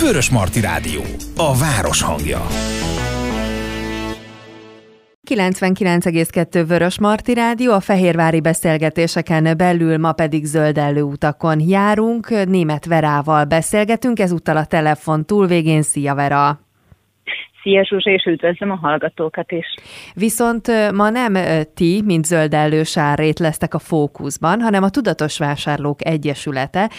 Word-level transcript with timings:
Vörös 0.00 0.30
Marti 0.30 0.60
Rádió, 0.60 1.00
a 1.36 1.56
város 1.56 2.02
hangja. 2.02 2.46
99,2 5.30 6.64
Vörös 6.68 6.98
Marti 6.98 7.34
Rádió, 7.34 7.72
a 7.72 7.80
fehérvári 7.80 8.40
beszélgetéseken 8.40 9.56
belül 9.56 9.98
ma 9.98 10.12
pedig 10.12 10.44
zöld 10.44 10.78
utakon 10.96 11.60
járunk. 11.60 12.46
Német 12.46 12.84
Verával 12.86 13.44
beszélgetünk, 13.44 14.18
ezúttal 14.18 14.56
a 14.56 14.64
telefon 14.64 15.24
túlvégén. 15.24 15.82
Szia 15.82 16.14
Vera! 16.14 16.63
Szia 17.64 17.84
Zsuzsa, 17.84 18.10
és 18.10 18.24
üdvözlöm 18.24 18.70
a 18.70 18.78
hallgatókat 18.82 19.52
is. 19.52 19.66
Viszont 20.14 20.92
ma 20.92 21.10
nem 21.10 21.36
ti, 21.74 22.02
mint 22.04 22.24
zöldellős 22.24 22.96
árrét 22.96 23.38
lesztek 23.38 23.74
a 23.74 23.78
fókuszban, 23.78 24.60
hanem 24.60 24.82
a 24.82 24.88
Tudatos 24.88 25.38
Vásárlók 25.38 26.06
Egyesülete. 26.06 26.90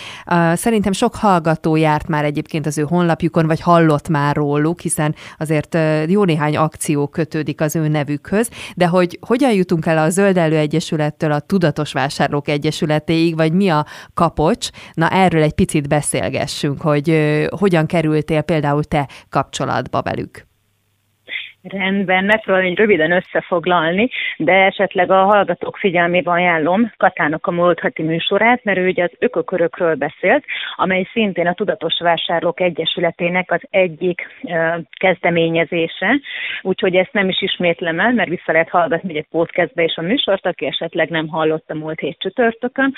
Szerintem 0.53 0.91
sok 0.91 1.15
hallgató 1.15 1.75
járt 1.75 2.07
már 2.07 2.23
egyébként 2.23 2.65
az 2.65 2.77
ő 2.77 2.81
honlapjukon, 2.81 3.47
vagy 3.47 3.61
hallott 3.61 4.09
már 4.09 4.35
róluk, 4.35 4.79
hiszen 4.79 5.15
azért 5.37 5.77
jó 6.07 6.23
néhány 6.23 6.57
akció 6.57 7.07
kötődik 7.07 7.61
az 7.61 7.75
ő 7.75 7.87
nevükhöz, 7.87 8.49
de 8.75 8.87
hogy 8.87 9.19
hogyan 9.27 9.51
jutunk 9.51 9.85
el 9.85 9.97
a 9.97 10.09
Zöldellő 10.09 10.57
Egyesülettől 10.57 11.31
a 11.31 11.39
Tudatos 11.39 11.93
Vásárlók 11.93 12.47
Egyesületéig, 12.47 13.35
vagy 13.35 13.53
mi 13.53 13.69
a 13.69 13.85
kapocs, 14.13 14.69
na 14.93 15.09
erről 15.09 15.41
egy 15.41 15.55
picit 15.55 15.87
beszélgessünk, 15.87 16.81
hogy 16.81 17.37
hogyan 17.59 17.85
kerültél 17.85 18.41
például 18.41 18.83
te 18.83 19.09
kapcsolatba 19.29 20.01
velük. 20.01 20.53
Rendben, 21.69 22.23
megpróbálom 22.23 22.67
egy 22.67 22.77
röviden 22.77 23.11
összefoglalni, 23.11 24.09
de 24.37 24.53
esetleg 24.53 25.11
a 25.11 25.23
hallgatók 25.23 25.77
figyelmébe 25.77 26.31
ajánlom 26.31 26.91
Katának 26.97 27.47
a 27.47 27.51
múlt 27.51 27.79
heti 27.79 28.03
műsorát, 28.03 28.63
mert 28.63 28.77
ő 28.77 28.87
ugye 28.87 29.03
az 29.03 29.11
ökokörökről 29.19 29.95
beszélt, 29.95 30.45
amely 30.75 31.07
szintén 31.11 31.47
a 31.47 31.53
Tudatos 31.53 31.99
Vásárlók 31.99 32.59
Egyesületének 32.59 33.51
az 33.51 33.61
egyik 33.69 34.27
uh, 34.41 34.75
kezdeményezése, 34.99 36.19
úgyhogy 36.61 36.95
ezt 36.95 37.13
nem 37.13 37.29
is 37.29 37.41
ismétlem 37.41 37.99
el, 37.99 38.13
mert 38.13 38.29
vissza 38.29 38.51
lehet 38.51 38.69
hallgatni 38.69 39.17
egy 39.17 39.27
podcastbe 39.31 39.83
és 39.83 39.95
a 39.95 40.01
műsort, 40.01 40.45
aki 40.45 40.65
esetleg 40.65 41.09
nem 41.09 41.27
hallotta 41.27 41.73
múlt 41.73 41.99
hét 41.99 42.19
csütörtökön. 42.19 42.93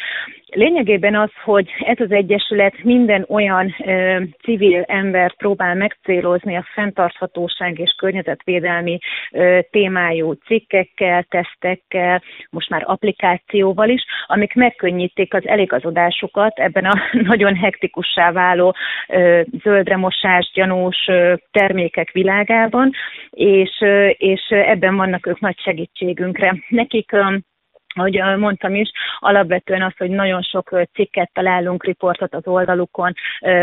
Lényegében 0.48 1.16
az, 1.16 1.32
hogy 1.44 1.70
ez 1.80 2.00
az 2.00 2.12
egyesület 2.12 2.84
minden 2.84 3.26
olyan 3.30 3.76
uh, 3.80 4.22
civil 4.44 4.84
embert 4.88 5.36
próbál 5.38 5.76
megcélozni 5.76 6.56
a 6.56 6.66
fenntarthatóság 6.74 7.80
és 7.80 7.96
környezetvédelmi 7.98 8.56
környezetvédelmi 8.58 9.00
témájú 9.70 10.34
cikkekkel, 10.34 11.24
tesztekkel, 11.24 12.22
most 12.50 12.70
már 12.70 12.84
applikációval 12.86 13.90
is, 13.90 14.06
amik 14.28 14.54
megkönnyítik 14.54 15.34
az 15.34 15.48
eligazodásukat 15.48 16.60
ebben 16.60 16.86
a 16.86 16.94
nagyon 17.32 17.56
hektikussá 17.56 18.32
váló 18.32 18.76
zöldremosás 19.64 20.52
gyanús 20.54 21.10
termékek 21.52 22.12
világában, 22.12 22.92
és, 23.30 23.84
és 24.12 24.42
ebben 24.50 24.96
vannak 24.96 25.28
ők 25.28 25.40
nagy 25.40 25.60
segítségünkre. 25.60 26.56
Nekik 26.70 27.12
ahogy 27.98 28.38
mondtam 28.38 28.76
is, 28.76 28.92
alapvetően 29.20 29.82
az, 29.82 29.94
hogy 29.98 30.10
nagyon 30.10 30.42
sok 30.42 30.82
cikket 30.94 31.30
találunk, 31.34 31.86
riportot 31.86 32.34
az 32.34 32.48
oldalukon, 32.48 33.14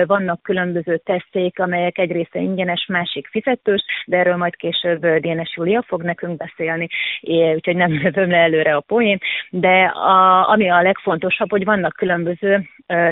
vannak 0.06 0.42
különböző 0.42 0.96
teszték, 0.96 1.58
amelyek 1.58 1.98
egy 1.98 2.12
része 2.12 2.38
ingyenes, 2.38 2.86
másik 2.88 3.26
fizetős, 3.26 3.84
de 4.06 4.16
erről 4.16 4.36
majd 4.36 4.56
később 4.56 5.06
Dénes 5.06 5.54
Júlia 5.56 5.84
fog 5.86 6.02
nekünk 6.02 6.36
beszélni, 6.36 6.88
úgyhogy 7.54 7.76
nem 7.76 7.92
lövöm 8.02 8.30
le 8.30 8.36
előre 8.36 8.74
a 8.74 8.80
poén, 8.80 9.18
de 9.50 9.82
a, 9.84 10.48
ami 10.48 10.70
a 10.70 10.82
legfontosabb, 10.82 11.50
hogy 11.50 11.64
vannak 11.64 11.92
különböző 11.92 12.68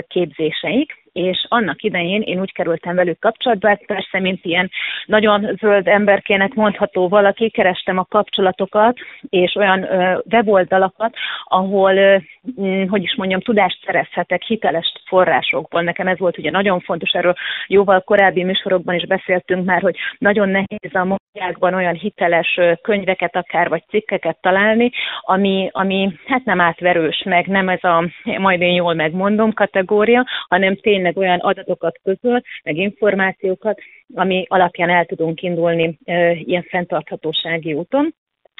képzéseik, 0.07 1.02
és 1.13 1.45
annak 1.49 1.81
idején 1.81 2.21
én 2.21 2.39
úgy 2.39 2.51
kerültem 2.51 2.95
velük 2.95 3.19
kapcsolatba, 3.19 3.67
hát 3.67 3.85
persze, 3.85 4.19
mint 4.19 4.45
ilyen 4.45 4.71
nagyon 5.05 5.57
zöld 5.59 5.87
emberkének 5.87 6.53
mondható 6.53 7.07
valaki, 7.07 7.49
kerestem 7.49 7.97
a 7.97 8.05
kapcsolatokat, 8.09 8.97
és 9.29 9.55
olyan 9.55 9.83
ö, 9.83 10.19
weboldalakat, 10.31 11.15
ahol, 11.43 11.95
ö, 11.95 12.17
hm, 12.55 12.87
hogy 12.87 13.03
is 13.03 13.15
mondjam, 13.15 13.39
tudást 13.39 13.83
szerezhetek 13.85 14.41
hiteles 14.41 14.93
forrásokból. 15.05 15.81
Nekem 15.81 16.07
ez 16.07 16.17
volt 16.17 16.37
ugye 16.37 16.51
nagyon 16.51 16.79
fontos, 16.79 17.09
erről 17.09 17.33
jóval 17.67 18.01
korábbi 18.01 18.43
műsorokban 18.43 18.95
is 18.95 19.05
beszéltünk 19.05 19.65
már, 19.65 19.81
hogy 19.81 19.95
nagyon 20.17 20.49
nehéz 20.49 20.93
a 20.93 21.03
munkákban 21.33 21.73
olyan 21.73 21.93
hiteles 21.93 22.59
könyveket 22.81 23.35
akár, 23.35 23.69
vagy 23.69 23.83
cikkeket 23.89 24.37
találni, 24.41 24.91
ami, 25.21 25.69
ami 25.71 26.13
hát 26.25 26.45
nem 26.45 26.61
átverős 26.61 27.23
meg, 27.25 27.47
nem 27.47 27.69
ez 27.69 27.83
a 27.83 28.09
majd 28.37 28.61
én 28.61 28.73
jól 28.73 28.93
megmondom 28.93 29.53
kategória, 29.53 30.25
hanem 30.47 30.75
tényleg 30.75 31.02
tényleg 31.03 31.17
olyan 31.17 31.39
adatokat 31.39 31.99
közöl, 32.03 32.41
meg 32.63 32.77
információkat, 32.77 33.79
ami 34.13 34.45
alapján 34.47 34.89
el 34.89 35.05
tudunk 35.05 35.41
indulni 35.41 35.97
ilyen 36.43 36.65
fenntarthatósági 36.69 37.73
úton 37.73 38.13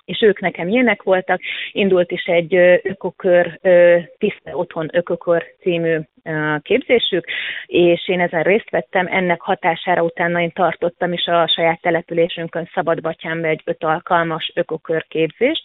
és 0.06 0.22
ők 0.22 0.40
nekem 0.40 0.68
ilyenek 0.68 1.04
voltak. 1.04 1.40
Indult 1.72 2.12
is 2.12 2.24
egy 2.24 2.56
ökokör, 2.84 3.60
Tiszta 4.18 4.52
Otthon 4.52 4.90
Ökokör 4.92 5.44
című 5.62 6.00
képzésük, 6.62 7.26
és 7.66 8.08
én 8.08 8.20
ezen 8.20 8.44
részt 8.44 8.70
vettem. 8.70 9.08
Ennek 9.08 9.42
hatására 9.42 10.04
utána 10.04 10.42
én 10.42 10.52
tartottam 10.52 11.14
is 11.14 11.26
a 11.26 11.48
saját 11.48 11.82
településünkön 11.82 12.70
Szabadbatyánba 12.74 13.48
egy 13.48 13.62
öt 13.66 13.84
alkalmas 13.84 14.52
ökokör 14.56 15.06
képzést, 15.08 15.64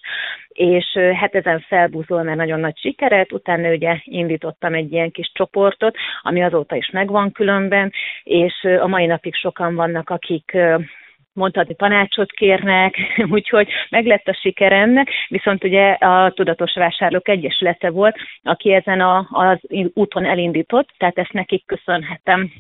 és 0.48 0.84
hát 1.15 1.34
ezen 1.34 1.60
felbúzol, 1.60 2.22
mert 2.22 2.37
nagyon 2.37 2.60
nagy 2.60 2.78
sikeret, 2.78 3.32
utána 3.32 3.71
ugye 3.71 3.97
indítottam 4.04 4.75
egy 4.75 4.93
ilyen 4.93 5.10
kis 5.10 5.31
csoportot, 5.34 5.97
ami 6.22 6.43
azóta 6.43 6.77
is 6.77 6.91
megvan 6.91 7.32
különben, 7.32 7.93
és 8.22 8.65
a 8.81 8.87
mai 8.87 9.06
napig 9.06 9.34
sokan 9.34 9.75
vannak, 9.75 10.10
akik 10.10 10.56
mondhatni 11.33 11.75
tanácsot 11.75 12.31
kérnek, 12.31 12.97
úgyhogy 13.37 13.69
meg 13.91 14.06
lett 14.06 14.28
a 14.28 14.39
siker 14.41 14.72
ennek, 14.72 15.11
viszont 15.28 15.65
ugye 15.65 15.91
a 15.91 16.31
Tudatos 16.31 16.75
Vásárlók 16.75 17.28
Egyesülete 17.28 17.91
volt, 17.91 18.16
aki 18.43 18.72
ezen 18.72 19.00
a, 19.00 19.28
az 19.31 19.59
úton 19.94 20.25
elindított, 20.25 20.89
tehát 20.99 21.19
ezt 21.19 21.33
nekik 21.33 21.66
köszönhetem. 21.66 22.50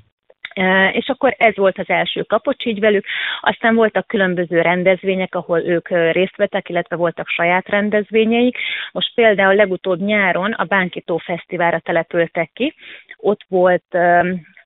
És 0.92 1.08
akkor 1.08 1.34
ez 1.38 1.56
volt 1.56 1.78
az 1.78 1.88
első 1.88 2.22
kapocs 2.22 2.64
így 2.64 2.80
velük, 2.80 3.04
aztán 3.40 3.74
voltak 3.74 4.06
különböző 4.06 4.60
rendezvények, 4.60 5.34
ahol 5.34 5.60
ők 5.60 5.88
részt 5.88 6.36
vettek, 6.36 6.68
illetve 6.68 6.96
voltak 6.96 7.28
saját 7.28 7.68
rendezvényeik. 7.68 8.56
Most 8.92 9.14
például 9.14 9.54
legutóbb 9.54 10.00
nyáron 10.00 10.52
a 10.52 10.64
Bánkitó 10.64 11.16
Fesztiválra 11.16 11.78
települtek 11.78 12.50
ki, 12.52 12.74
ott 13.16 13.44
volt 13.48 13.96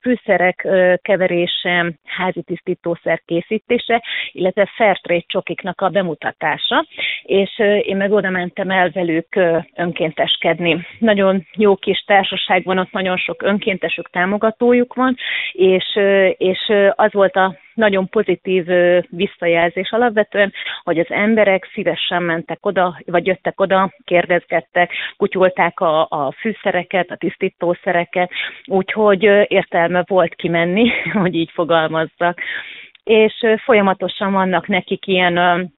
fűszerek 0.03 0.69
keverése, 1.03 1.93
házi 2.05 2.43
tisztítószer 2.43 3.23
készítése, 3.25 4.03
illetve 4.33 4.71
Fairtrade 4.77 5.25
csokiknak 5.27 5.81
a 5.81 5.89
bemutatása, 5.89 6.87
és 7.23 7.59
én 7.83 7.97
meg 7.97 8.13
oda 8.13 8.31
mentem 8.31 8.71
el 8.71 8.91
velük 8.91 9.41
önkénteskedni. 9.77 10.87
Nagyon 10.99 11.47
jó 11.57 11.77
kis 11.77 12.05
társaság 12.07 12.65
van, 12.65 12.79
ott 12.79 12.93
nagyon 12.93 13.17
sok 13.17 13.43
önkéntesük, 13.43 14.11
támogatójuk 14.11 14.95
van, 14.95 15.17
és, 15.53 15.99
és 16.37 16.73
az 16.95 17.13
volt 17.13 17.37
a 17.37 17.57
nagyon 17.75 18.09
pozitív 18.09 18.67
visszajelzés 19.09 19.91
alapvetően, 19.91 20.53
hogy 20.83 20.99
az 20.99 21.11
emberek 21.11 21.71
szívesen 21.73 22.23
mentek 22.23 22.67
oda, 22.67 22.99
vagy 23.07 23.27
jöttek 23.27 23.61
oda, 23.61 23.93
kérdezgettek, 24.05 24.91
kutyulták 25.17 25.81
a, 25.81 26.07
a 26.11 26.33
fűszereket, 26.41 27.11
a 27.11 27.17
tisztítószereket, 27.17 28.31
úgyhogy 28.65 29.23
értelme 29.47 30.05
volt 30.07 30.35
kimenni, 30.35 30.91
hogy 31.23 31.35
így 31.35 31.51
fogalmazzak. 31.51 32.41
És 33.05 33.47
folyamatosan 33.65 34.33
vannak 34.33 34.67
nekik 34.67 35.07
ilyen 35.07 35.71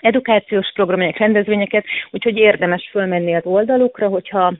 edukációs 0.00 0.72
programok, 0.74 1.16
rendezvényeket, 1.16 1.84
úgyhogy 2.10 2.36
érdemes 2.36 2.88
fölmenni 2.90 3.34
az 3.34 3.44
oldalukra, 3.44 4.08
hogyha 4.08 4.54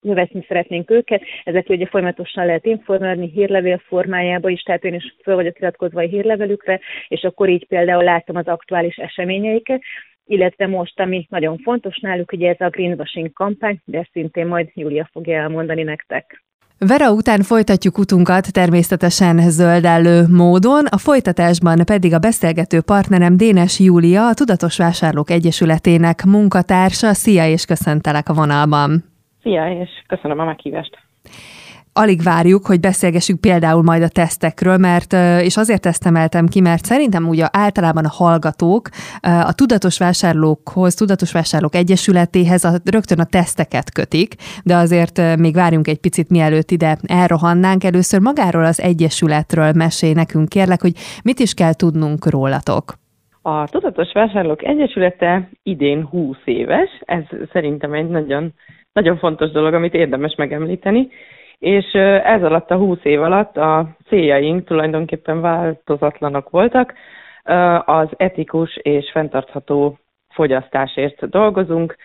követni 0.00 0.44
szeretnénk 0.48 0.90
őket. 0.90 1.22
Ezek 1.44 1.68
ugye 1.68 1.86
folyamatosan 1.86 2.46
lehet 2.46 2.66
informálni 2.66 3.30
hírlevél 3.30 3.82
formájába 3.86 4.48
is, 4.48 4.62
tehát 4.62 4.84
én 4.84 4.94
is 4.94 5.16
föl 5.22 5.34
vagyok 5.34 5.58
iratkozva 5.58 6.00
a 6.00 6.06
hírlevelükre, 6.06 6.80
és 7.08 7.22
akkor 7.22 7.48
így 7.48 7.66
például 7.66 8.04
látom 8.04 8.36
az 8.36 8.46
aktuális 8.46 8.96
eseményeiket, 8.96 9.80
illetve 10.24 10.66
most, 10.66 11.00
ami 11.00 11.26
nagyon 11.30 11.58
fontos 11.58 11.98
náluk, 11.98 12.32
ugye 12.32 12.48
ez 12.48 12.60
a 12.60 12.68
greenwashing 12.68 13.32
kampány, 13.32 13.80
de 13.84 14.08
szintén 14.12 14.46
majd 14.46 14.68
Júlia 14.74 15.08
fogja 15.12 15.40
elmondani 15.40 15.82
nektek. 15.82 16.42
Vera 16.86 17.12
után 17.12 17.42
folytatjuk 17.42 17.98
utunkat 17.98 18.52
természetesen 18.52 19.50
zöldellő 19.50 20.22
módon, 20.30 20.86
a 20.86 20.98
folytatásban 20.98 21.84
pedig 21.84 22.14
a 22.14 22.18
beszélgető 22.18 22.80
partnerem 22.80 23.36
Dénes 23.36 23.78
Júlia, 23.80 24.26
a 24.26 24.34
Tudatos 24.34 24.76
Vásárlók 24.76 25.30
Egyesületének 25.30 26.24
munkatársa. 26.24 27.14
Szia, 27.14 27.48
és 27.48 27.64
köszöntelek 27.64 28.28
a 28.28 28.34
vonalban! 28.34 29.07
Szia, 29.42 29.80
és 29.80 29.90
köszönöm 30.06 30.38
a 30.38 30.44
meghívást! 30.44 30.98
alig 31.98 32.22
várjuk, 32.22 32.66
hogy 32.66 32.80
beszélgessük 32.80 33.40
például 33.40 33.82
majd 33.82 34.02
a 34.02 34.08
tesztekről, 34.08 34.76
mert, 34.76 35.12
és 35.42 35.56
azért 35.56 35.86
ezt 35.86 36.06
emeltem 36.06 36.46
ki, 36.46 36.60
mert 36.60 36.84
szerintem 36.84 37.28
ugye 37.28 37.46
általában 37.52 38.04
a 38.04 38.16
hallgatók 38.22 38.88
a 39.20 39.52
tudatos 39.54 39.98
vásárlókhoz, 39.98 40.94
tudatos 40.94 41.32
vásárlók 41.32 41.74
egyesületéhez 41.74 42.64
a, 42.64 42.70
rögtön 42.92 43.18
a 43.18 43.24
teszteket 43.24 43.92
kötik, 43.92 44.34
de 44.64 44.74
azért 44.74 45.36
még 45.38 45.54
várjunk 45.54 45.88
egy 45.88 46.00
picit, 46.00 46.30
mielőtt 46.30 46.70
ide 46.70 46.96
elrohannánk. 47.06 47.84
Először 47.84 48.20
magáról 48.20 48.64
az 48.64 48.80
egyesületről 48.82 49.72
mesél 49.72 50.12
nekünk, 50.12 50.48
kérlek, 50.48 50.80
hogy 50.80 50.92
mit 51.24 51.38
is 51.38 51.54
kell 51.54 51.72
tudnunk 51.72 52.30
rólatok. 52.30 52.84
A 53.42 53.68
Tudatos 53.68 54.12
Vásárlók 54.12 54.64
Egyesülete 54.64 55.50
idén 55.62 56.04
20 56.04 56.36
éves, 56.44 56.90
ez 57.04 57.22
szerintem 57.52 57.92
egy 57.92 58.08
nagyon, 58.08 58.52
nagyon 58.92 59.18
fontos 59.18 59.50
dolog, 59.50 59.74
amit 59.74 59.94
érdemes 59.94 60.34
megemlíteni, 60.34 61.08
és 61.58 61.92
ez 62.24 62.42
alatt 62.42 62.70
a 62.70 62.76
20 62.76 62.98
év 63.02 63.22
alatt 63.22 63.56
a 63.56 63.96
céljaink 64.08 64.64
tulajdonképpen 64.64 65.40
változatlanok 65.40 66.50
voltak. 66.50 66.94
Az 67.84 68.08
etikus 68.16 68.76
és 68.76 69.10
fenntartható 69.12 69.98
fogyasztásért 70.28 71.28
dolgozunk, 71.28 71.96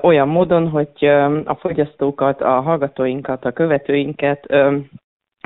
olyan 0.00 0.28
módon, 0.28 0.68
hogy 0.68 1.04
a 1.44 1.54
fogyasztókat, 1.54 2.40
a 2.40 2.60
hallgatóinkat, 2.60 3.44
a 3.44 3.52
követőinket 3.52 4.46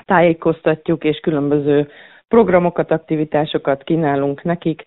tájékoztatjuk, 0.04 1.04
és 1.04 1.18
különböző 1.20 1.88
programokat, 2.28 2.90
aktivitásokat 2.90 3.82
kínálunk 3.82 4.42
nekik, 4.42 4.84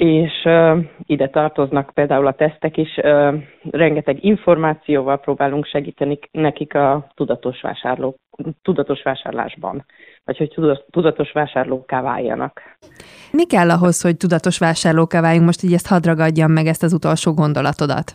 és 0.00 0.32
uh, 0.44 0.84
ide 1.06 1.28
tartoznak 1.28 1.90
például 1.94 2.26
a 2.26 2.32
tesztek 2.32 2.76
is, 2.76 2.98
uh, 3.02 3.34
rengeteg 3.70 4.24
információval 4.24 5.20
próbálunk 5.20 5.66
segíteni 5.66 6.18
nekik 6.30 6.74
a 6.74 7.06
tudatos, 7.14 7.60
vásárló, 7.60 8.16
tudatos 8.62 9.02
vásárlásban, 9.02 9.84
vagy 10.24 10.36
hogy 10.36 10.52
tudatos 10.90 11.32
vásárlóká 11.32 12.02
váljanak. 12.02 12.60
Mi 13.32 13.46
kell 13.46 13.70
ahhoz, 13.70 14.02
hogy 14.02 14.16
tudatos 14.16 14.58
vásárlóká 14.58 15.20
váljunk? 15.20 15.44
Most 15.44 15.62
így 15.62 15.72
ezt 15.72 15.88
hadd 15.88 16.06
ragadjam 16.06 16.52
meg 16.52 16.66
ezt 16.66 16.82
az 16.82 16.92
utolsó 16.92 17.32
gondolatodat. 17.32 18.14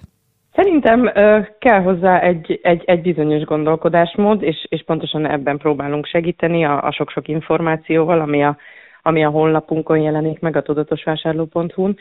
Szerintem 0.54 1.02
uh, 1.02 1.48
kell 1.60 1.82
hozzá 1.82 2.20
egy, 2.20 2.60
egy, 2.64 2.84
egy 2.86 3.02
bizonyos 3.02 3.44
gondolkodásmód, 3.44 4.42
és, 4.42 4.66
és 4.70 4.84
pontosan 4.86 5.26
ebben 5.26 5.58
próbálunk 5.58 6.06
segíteni 6.06 6.66
a, 6.66 6.84
a 6.84 6.92
sok-sok 6.92 7.28
információval, 7.28 8.20
ami 8.20 8.44
a 8.44 8.58
ami 9.06 9.24
a 9.24 9.30
honlapunkon 9.30 10.00
jelenik 10.00 10.40
meg 10.40 10.56
a 10.56 10.62
tudatosvásárló.hu-n. 10.62 11.98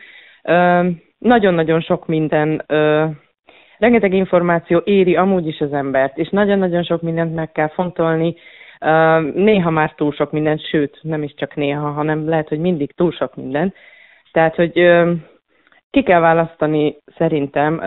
Nagyon-nagyon 1.19 1.81
sok 1.81 2.07
minden, 2.07 2.65
rengeteg 3.79 4.13
információ 4.13 4.79
éri 4.85 5.17
amúgy 5.17 5.47
is 5.47 5.61
az 5.61 5.73
embert, 5.73 6.19
és 6.19 6.29
nagyon-nagyon 6.29 6.83
sok 6.83 7.03
mindent 7.03 7.35
meg 7.35 7.53
kell 7.53 7.69
fontolni, 7.69 8.35
néha 9.35 9.71
már 9.71 9.95
túl 9.95 10.13
sok 10.13 10.33
mindent, 10.33 10.69
sőt, 10.69 10.99
nem 11.03 11.23
is 11.23 11.35
csak 11.35 11.55
néha, 11.55 11.91
hanem 11.91 12.29
lehet, 12.29 12.49
hogy 12.49 12.59
mindig 12.59 12.93
túl 12.93 13.13
sok 13.13 13.37
minden. 13.37 13.75
Tehát, 14.33 14.55
hogy 14.55 14.73
ki 15.91 16.03
kell 16.03 16.21
választani 16.21 16.97
szerintem 17.17 17.81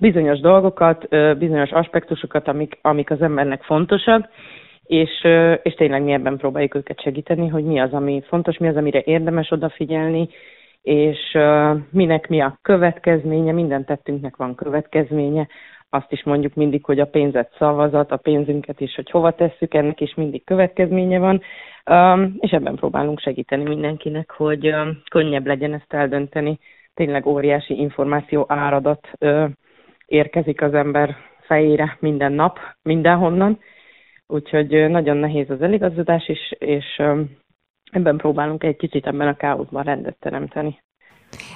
bizonyos 0.00 0.40
dolgokat, 0.40 1.08
bizonyos 1.38 1.70
aspektusokat, 1.70 2.48
amik, 2.48 2.78
amik 2.82 3.10
az 3.10 3.22
embernek 3.22 3.62
fontosak, 3.62 4.28
és, 4.88 5.24
és 5.62 5.74
tényleg 5.74 6.02
mi 6.02 6.12
ebben 6.12 6.36
próbáljuk 6.36 6.74
őket 6.74 7.00
segíteni, 7.00 7.48
hogy 7.48 7.64
mi 7.64 7.80
az, 7.80 7.92
ami 7.92 8.22
fontos, 8.26 8.58
mi 8.58 8.68
az, 8.68 8.76
amire 8.76 9.02
érdemes 9.04 9.50
odafigyelni, 9.50 10.28
és 10.82 11.38
minek 11.90 12.28
mi 12.28 12.40
a 12.40 12.58
következménye, 12.62 13.52
minden 13.52 13.84
tettünknek 13.84 14.36
van 14.36 14.54
következménye, 14.54 15.48
azt 15.90 16.12
is 16.12 16.24
mondjuk 16.24 16.54
mindig, 16.54 16.84
hogy 16.84 17.00
a 17.00 17.06
pénzet 17.06 17.54
szavazat, 17.58 18.10
a 18.10 18.16
pénzünket 18.16 18.80
is, 18.80 18.94
hogy 18.94 19.10
hova 19.10 19.30
tesszük, 19.30 19.74
ennek 19.74 20.00
is 20.00 20.14
mindig 20.14 20.44
következménye 20.44 21.18
van, 21.18 21.42
és 22.38 22.50
ebben 22.50 22.76
próbálunk 22.76 23.20
segíteni 23.20 23.62
mindenkinek, 23.62 24.30
hogy 24.30 24.74
könnyebb 25.10 25.46
legyen 25.46 25.74
ezt 25.74 25.92
eldönteni. 25.92 26.58
Tényleg 26.94 27.26
óriási 27.26 27.78
információ 27.78 28.44
áradat 28.48 29.08
érkezik 30.06 30.62
az 30.62 30.74
ember 30.74 31.16
fejére 31.40 31.96
minden 32.00 32.32
nap, 32.32 32.58
mindenhonnan, 32.82 33.58
Úgyhogy 34.28 34.90
nagyon 34.90 35.16
nehéz 35.16 35.50
az 35.50 35.62
eligazodás 35.62 36.28
is, 36.28 36.52
és 36.58 37.02
ebben 37.90 38.16
próbálunk 38.16 38.64
egy 38.64 38.76
kicsit 38.76 39.06
ebben 39.06 39.28
a 39.28 39.36
káoszban 39.36 39.82
rendet 39.82 40.16
teremteni. 40.18 40.82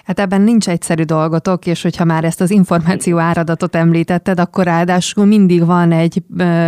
Hát 0.04 0.20
ebben 0.20 0.40
nincs 0.40 0.68
egyszerű 0.68 1.02
dolgotok, 1.02 1.66
és 1.66 1.82
hogyha 1.82 2.04
már 2.04 2.24
ezt 2.24 2.40
az 2.40 2.50
információ 2.50 3.18
áradatot 3.18 3.76
említetted, 3.76 4.40
akkor 4.40 4.64
ráadásul 4.64 5.24
mindig 5.24 5.66
van 5.66 5.92
egy, 5.92 6.22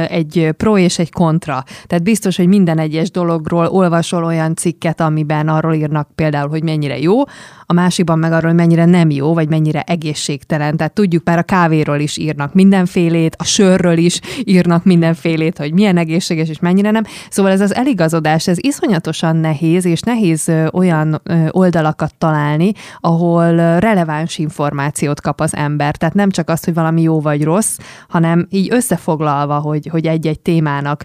egy 0.08 0.54
pro 0.56 0.78
és 0.78 0.98
egy 0.98 1.12
kontra. 1.12 1.64
Tehát 1.86 2.04
biztos, 2.04 2.36
hogy 2.36 2.46
minden 2.46 2.78
egyes 2.78 3.10
dologról 3.10 3.66
olvasol 3.66 4.24
olyan 4.24 4.54
cikket, 4.54 5.00
amiben 5.00 5.48
arról 5.48 5.74
írnak 5.74 6.08
például, 6.14 6.48
hogy 6.48 6.62
mennyire 6.62 6.98
jó, 6.98 7.22
a 7.66 7.72
másikban 7.72 8.18
meg 8.18 8.32
arról, 8.32 8.50
hogy 8.50 8.58
mennyire 8.58 8.84
nem 8.84 9.10
jó, 9.10 9.34
vagy 9.34 9.48
mennyire 9.48 9.82
egészségtelen. 9.82 10.76
Tehát 10.76 10.92
tudjuk 10.92 11.24
már 11.24 11.38
a 11.38 11.42
kávéról 11.42 11.98
is 11.98 12.16
írnak 12.16 12.54
mindenfélét, 12.54 13.36
a 13.38 13.44
sörről 13.44 13.96
is 13.96 14.20
írnak 14.44 14.84
mindenfélét, 14.84 15.58
hogy 15.58 15.72
milyen 15.72 15.96
egészséges 15.96 16.48
és 16.48 16.58
mennyire 16.58 16.90
nem. 16.90 17.04
Szóval 17.30 17.52
ez 17.52 17.60
az 17.60 17.74
eligazodás, 17.74 18.48
ez 18.48 18.56
iszonyatosan 18.60 19.36
nehéz, 19.36 19.84
és 19.84 20.00
nehéz 20.00 20.52
olyan 20.72 21.22
oldalakat 21.50 22.14
találni, 22.18 22.72
ahol 23.00 23.78
releváns 23.78 24.38
információt 24.38 25.20
kap 25.20 25.40
az 25.40 25.56
ember. 25.56 25.96
Tehát 25.96 26.14
nem 26.14 26.30
csak 26.30 26.48
azt, 26.48 26.64
hogy 26.64 26.74
valami 26.74 27.02
jó 27.02 27.20
vagy 27.20 27.44
rossz, 27.44 27.78
hanem 28.08 28.46
így 28.50 28.68
összefoglalva, 28.70 29.54
hogy, 29.54 29.86
hogy 29.86 30.06
egy-egy 30.06 30.40
témának 30.40 31.00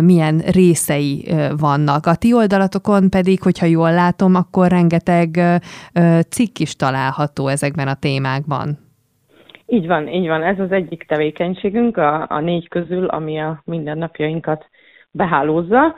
milyen 0.00 0.38
részei 0.38 1.28
vannak. 1.58 2.06
A 2.06 2.14
ti 2.14 2.34
oldalatokon 2.34 3.10
pedig, 3.10 3.42
hogyha 3.42 3.66
jól 3.66 3.92
látom, 3.92 4.34
akkor 4.34 4.68
rengeteg 4.68 5.40
cikk 6.28 6.58
is 6.58 6.76
található 6.76 7.48
ezekben 7.48 7.88
a 7.88 7.94
témákban. 7.94 8.78
Így 9.66 9.86
van, 9.86 10.08
így 10.08 10.26
van. 10.26 10.42
Ez 10.42 10.58
az 10.58 10.72
egyik 10.72 11.04
tevékenységünk 11.08 11.96
a, 11.96 12.26
a 12.28 12.40
négy 12.40 12.68
közül, 12.68 13.06
ami 13.06 13.40
a 13.40 13.62
mindennapjainkat 13.64 14.66
behálózza. 15.10 15.94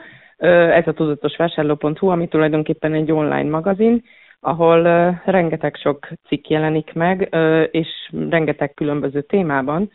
Ez 0.77 0.87
a 0.87 0.93
tudatosvásárló.hu, 0.93 2.07
ami 2.07 2.27
tulajdonképpen 2.27 2.93
egy 2.93 3.11
online 3.11 3.49
magazin, 3.49 4.03
ahol 4.41 4.81
rengeteg 5.25 5.75
sok 5.75 6.07
cikk 6.27 6.47
jelenik 6.47 6.93
meg, 6.93 7.29
és 7.71 7.87
rengeteg 8.29 8.73
különböző 8.73 9.21
témában, 9.21 9.91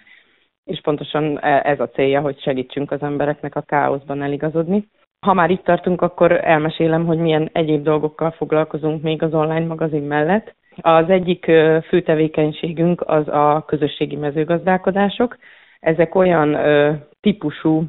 és 0.65 0.81
pontosan 0.81 1.39
e, 1.39 1.61
ez 1.65 1.81
a 1.81 1.89
célja, 1.89 2.21
hogy 2.21 2.41
segítsünk 2.41 2.91
az 2.91 3.03
embereknek 3.03 3.57
a 3.57 3.61
káoszban 3.61 4.23
eligazodni. 4.23 4.89
Ha 5.27 5.33
már 5.33 5.51
itt 5.51 5.65
tartunk, 5.65 6.03
akkor 6.03 6.33
elmesélem, 6.33 7.07
hogy 7.07 7.19
milyen 7.19 7.49
egyéb 7.53 7.83
dolgokkal 7.83 8.31
foglalkozunk 8.31 9.03
még 9.03 9.23
az 9.23 9.35
online 9.35 9.67
magazin 9.67 10.03
mellett. 10.03 10.55
Az 10.81 11.11
egyik 11.11 11.45
fő 11.89 12.03
tevékenységünk 12.03 13.03
az 13.07 13.29
a 13.29 13.65
közösségi 13.67 14.17
mezőgazdálkodások. 14.17 15.37
Ezek 15.81 16.15
olyan 16.15 16.57
típusú 17.21 17.85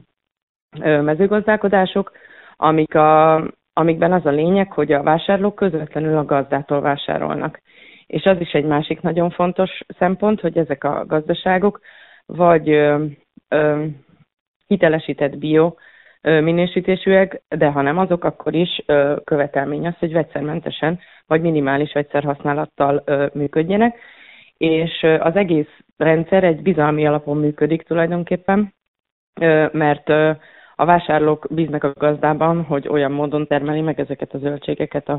mezőgazdálkodások, 0.79 2.11
amik 2.55 2.95
a, 2.95 3.35
amikben 3.77 4.13
az 4.13 4.25
a 4.25 4.29
lényeg, 4.29 4.71
hogy 4.71 4.91
a 4.91 5.03
vásárlók 5.03 5.55
közvetlenül 5.55 6.17
a 6.17 6.25
gazdától 6.25 6.81
vásárolnak. 6.81 7.61
És 8.07 8.23
az 8.23 8.39
is 8.39 8.51
egy 8.51 8.65
másik 8.65 9.01
nagyon 9.01 9.29
fontos 9.29 9.79
szempont, 9.97 10.39
hogy 10.41 10.57
ezek 10.57 10.83
a 10.83 11.05
gazdaságok 11.05 11.79
vagy 12.25 12.69
ö, 12.69 13.05
ö, 13.49 13.85
hitelesített 14.67 15.37
bio 15.37 15.75
minősítésűek, 16.21 17.41
de 17.47 17.67
ha 17.67 17.81
nem 17.81 17.97
azok, 17.97 18.23
akkor 18.23 18.53
is 18.55 18.83
követelmény 19.23 19.87
az, 19.87 19.97
hogy 19.99 20.13
vegyszermentesen 20.13 20.99
vagy 21.27 21.41
minimális 21.41 21.93
vegyszerhasználattal 21.93 23.03
működjenek, 23.33 23.99
és 24.57 25.03
az 25.19 25.35
egész 25.35 25.79
rendszer 25.97 26.43
egy 26.43 26.61
bizalmi 26.61 27.07
alapon 27.07 27.37
működik 27.37 27.81
tulajdonképpen, 27.81 28.73
mert 29.71 30.09
a 30.79 30.85
vásárlók 30.85 31.47
bíznak 31.49 31.83
a 31.83 31.93
gazdában, 31.97 32.63
hogy 32.63 32.87
olyan 32.87 33.11
módon 33.11 33.47
termeli 33.47 33.81
meg 33.81 33.99
ezeket 33.99 34.33
a 34.33 34.37
zöldségeket, 34.37 35.11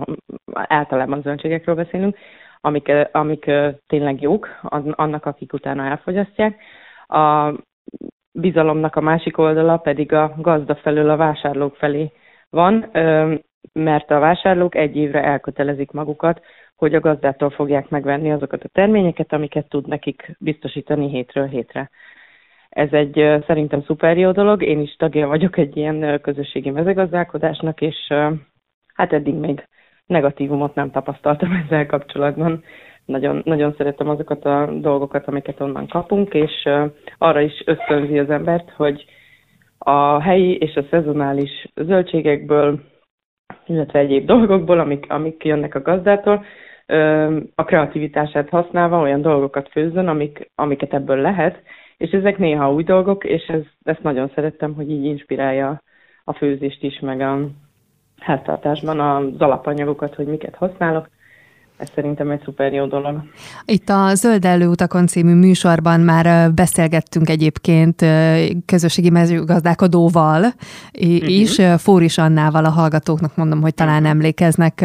általában 0.52 1.22
zöldségekről 1.22 1.74
beszélünk, 1.74 2.16
amik, 2.60 2.92
amik 3.12 3.50
tényleg 3.86 4.20
jók, 4.20 4.48
annak, 4.90 5.26
akik 5.26 5.52
utána 5.52 5.84
elfogyasztják. 5.84 6.60
A 7.06 7.52
bizalomnak 8.32 8.96
a 8.96 9.00
másik 9.00 9.38
oldala 9.38 9.76
pedig 9.76 10.12
a 10.12 10.34
gazda 10.36 10.74
felől 10.74 11.10
a 11.10 11.16
vásárlók 11.16 11.76
felé 11.76 12.12
van, 12.50 12.90
mert 13.72 14.10
a 14.10 14.18
vásárlók 14.18 14.74
egy 14.74 14.96
évre 14.96 15.22
elkötelezik 15.22 15.90
magukat, 15.90 16.40
hogy 16.76 16.94
a 16.94 17.00
gazdától 17.00 17.50
fogják 17.50 17.88
megvenni 17.88 18.32
azokat 18.32 18.64
a 18.64 18.68
terményeket, 18.68 19.32
amiket 19.32 19.68
tud 19.68 19.86
nekik 19.86 20.36
biztosítani 20.38 21.08
hétről 21.08 21.46
hétre. 21.46 21.90
Ez 22.68 22.92
egy 22.92 23.42
szerintem 23.46 23.82
szuper 23.82 24.18
jó 24.18 24.30
dolog, 24.30 24.62
én 24.62 24.80
is 24.80 24.96
tagja 24.96 25.26
vagyok 25.26 25.56
egy 25.56 25.76
ilyen 25.76 26.20
közösségi 26.20 26.70
mezőgazdálkodásnak, 26.70 27.80
és 27.80 27.96
hát 28.94 29.12
eddig 29.12 29.34
még 29.34 29.68
negatívumot 30.06 30.74
nem 30.74 30.90
tapasztaltam 30.90 31.52
ezzel 31.64 31.86
kapcsolatban. 31.86 32.64
Nagyon, 33.04 33.42
nagyon 33.44 33.74
szeretem 33.76 34.08
azokat 34.08 34.44
a 34.44 34.70
dolgokat, 34.72 35.26
amiket 35.26 35.60
onnan 35.60 35.86
kapunk, 35.86 36.34
és 36.34 36.68
arra 37.18 37.40
is 37.40 37.62
ösztönzi 37.66 38.18
az 38.18 38.30
embert, 38.30 38.70
hogy, 38.70 39.04
a 39.78 40.20
helyi 40.20 40.56
és 40.56 40.74
a 40.74 40.84
szezonális 40.90 41.68
zöldségekből, 41.74 42.80
illetve 43.66 43.98
egyéb 43.98 44.26
dolgokból, 44.26 44.78
amik, 44.78 45.10
amik 45.10 45.44
jönnek 45.44 45.74
a 45.74 45.82
gazdától, 45.82 46.44
a 47.54 47.64
kreativitását 47.64 48.48
használva 48.48 49.00
olyan 49.00 49.22
dolgokat 49.22 49.68
főzzön, 49.68 50.08
amik, 50.08 50.50
amiket 50.54 50.94
ebből 50.94 51.20
lehet, 51.20 51.62
és 51.98 52.10
ezek 52.10 52.38
néha 52.38 52.72
új 52.72 52.82
dolgok, 52.82 53.24
és 53.24 53.46
ez, 53.46 53.62
ezt 53.82 54.02
nagyon 54.02 54.30
szerettem, 54.34 54.74
hogy 54.74 54.90
így 54.90 55.04
inspirálja 55.04 55.82
a 56.24 56.32
főzést 56.32 56.82
is, 56.82 57.00
meg 57.00 57.20
a 57.20 57.48
háztartásban 58.18 59.00
az 59.00 59.40
alapanyagokat, 59.40 60.14
hogy 60.14 60.26
miket 60.26 60.54
használok, 60.54 61.08
ez 61.78 61.90
szerintem 61.94 62.30
egy 62.30 62.40
szuper 62.44 62.72
jó 62.72 62.86
dolog. 62.86 63.22
Itt 63.64 63.88
a 63.88 64.14
Zöld 64.14 64.44
Előutakon 64.44 65.06
című 65.06 65.34
műsorban 65.34 66.00
már 66.00 66.52
beszélgettünk 66.52 67.28
egyébként 67.28 68.04
közösségi 68.66 69.10
mezőgazdálkodóval 69.10 70.40
uh-huh. 70.40 71.30
is, 71.30 71.60
Fóris 71.76 72.18
Annával 72.18 72.64
a 72.64 72.70
hallgatóknak 72.70 73.36
mondom, 73.36 73.60
hogy 73.60 73.74
talán 73.74 73.96
uh-huh. 73.96 74.10
emlékeznek 74.10 74.80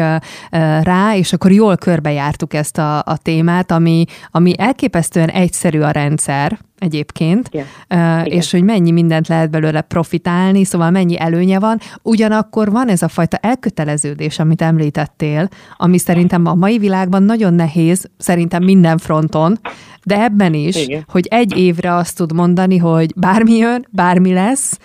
rá, 0.82 1.16
és 1.16 1.32
akkor 1.32 1.50
jól 1.50 1.76
körbejártuk 1.76 2.54
ezt 2.54 2.78
a, 2.78 2.98
a 2.98 3.18
témát, 3.22 3.70
ami, 3.70 4.04
ami 4.30 4.52
elképesztően 4.58 5.28
egyszerű 5.28 5.80
a 5.80 5.90
rendszer, 5.90 6.58
egyébként, 6.84 7.48
Igen. 7.50 8.24
És 8.24 8.50
hogy 8.50 8.62
mennyi 8.62 8.90
mindent 8.90 9.28
lehet 9.28 9.50
belőle 9.50 9.80
profitálni, 9.80 10.64
szóval 10.64 10.90
mennyi 10.90 11.20
előnye 11.20 11.58
van. 11.58 11.78
Ugyanakkor 12.02 12.70
van 12.70 12.88
ez 12.88 13.02
a 13.02 13.08
fajta 13.08 13.36
elköteleződés, 13.36 14.38
amit 14.38 14.62
említettél, 14.62 15.48
ami 15.76 15.98
szerintem 15.98 16.46
a 16.46 16.54
mai 16.54 16.78
világban 16.78 17.22
nagyon 17.22 17.54
nehéz, 17.54 18.10
szerintem 18.18 18.62
minden 18.62 18.98
fronton, 18.98 19.58
de 20.06 20.22
ebben 20.22 20.54
is, 20.54 20.76
Igen. 20.76 21.04
hogy 21.08 21.26
egy 21.30 21.56
évre 21.56 21.94
azt 21.94 22.16
tud 22.16 22.32
mondani, 22.32 22.76
hogy 22.76 23.12
bármi 23.16 23.56
jön, 23.56 23.86
bármi 23.90 24.32
lesz, 24.32 24.78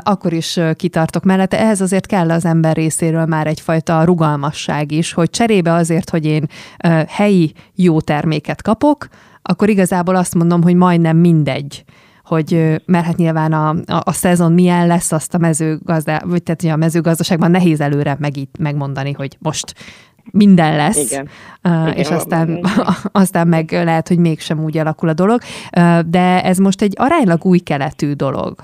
akkor 0.00 0.32
is 0.32 0.60
kitartok 0.76 1.24
mellette. 1.24 1.60
Ehhez 1.60 1.80
azért 1.80 2.06
kell 2.06 2.30
az 2.30 2.44
ember 2.44 2.76
részéről 2.76 3.26
már 3.26 3.46
egyfajta 3.46 4.04
rugalmasság 4.04 4.92
is, 4.92 5.12
hogy 5.12 5.30
cserébe 5.30 5.72
azért, 5.72 6.10
hogy 6.10 6.24
én 6.26 6.46
helyi 7.08 7.52
jó 7.74 8.00
terméket 8.00 8.62
kapok, 8.62 9.08
akkor 9.42 9.68
igazából 9.68 10.16
azt 10.16 10.34
mondom, 10.34 10.62
hogy 10.62 10.74
majdnem 10.74 11.16
mindegy, 11.16 11.84
hogy 12.24 12.80
mert 12.86 13.04
hát 13.04 13.16
nyilván 13.16 13.52
a, 13.52 13.68
a, 13.68 14.00
a 14.04 14.12
szezon 14.12 14.52
milyen 14.52 14.86
lesz, 14.86 15.12
azt 15.12 15.34
a 15.34 15.38
mezőgazdá, 15.38 16.22
vagy 16.24 16.42
tehát 16.42 16.76
a 16.76 16.80
mezőgazdaságban 16.80 17.50
nehéz 17.50 17.80
előre 17.80 18.16
meg, 18.18 18.32
megmondani, 18.58 19.12
hogy 19.12 19.36
most 19.38 19.74
minden 20.30 20.76
lesz, 20.76 21.10
Igen. 21.10 21.28
Uh, 21.64 21.72
Igen, 21.72 21.92
és 21.92 22.08
aztán, 22.08 22.60
aztán 23.22 23.48
meg 23.48 23.70
lehet, 23.70 24.08
hogy 24.08 24.18
mégsem 24.18 24.64
úgy 24.64 24.78
alakul 24.78 25.08
a 25.08 25.12
dolog, 25.12 25.40
uh, 25.76 25.98
de 25.98 26.42
ez 26.44 26.58
most 26.58 26.82
egy 26.82 26.94
aránylag 26.96 27.44
új 27.44 27.58
keletű 27.58 28.12
dolog. 28.12 28.54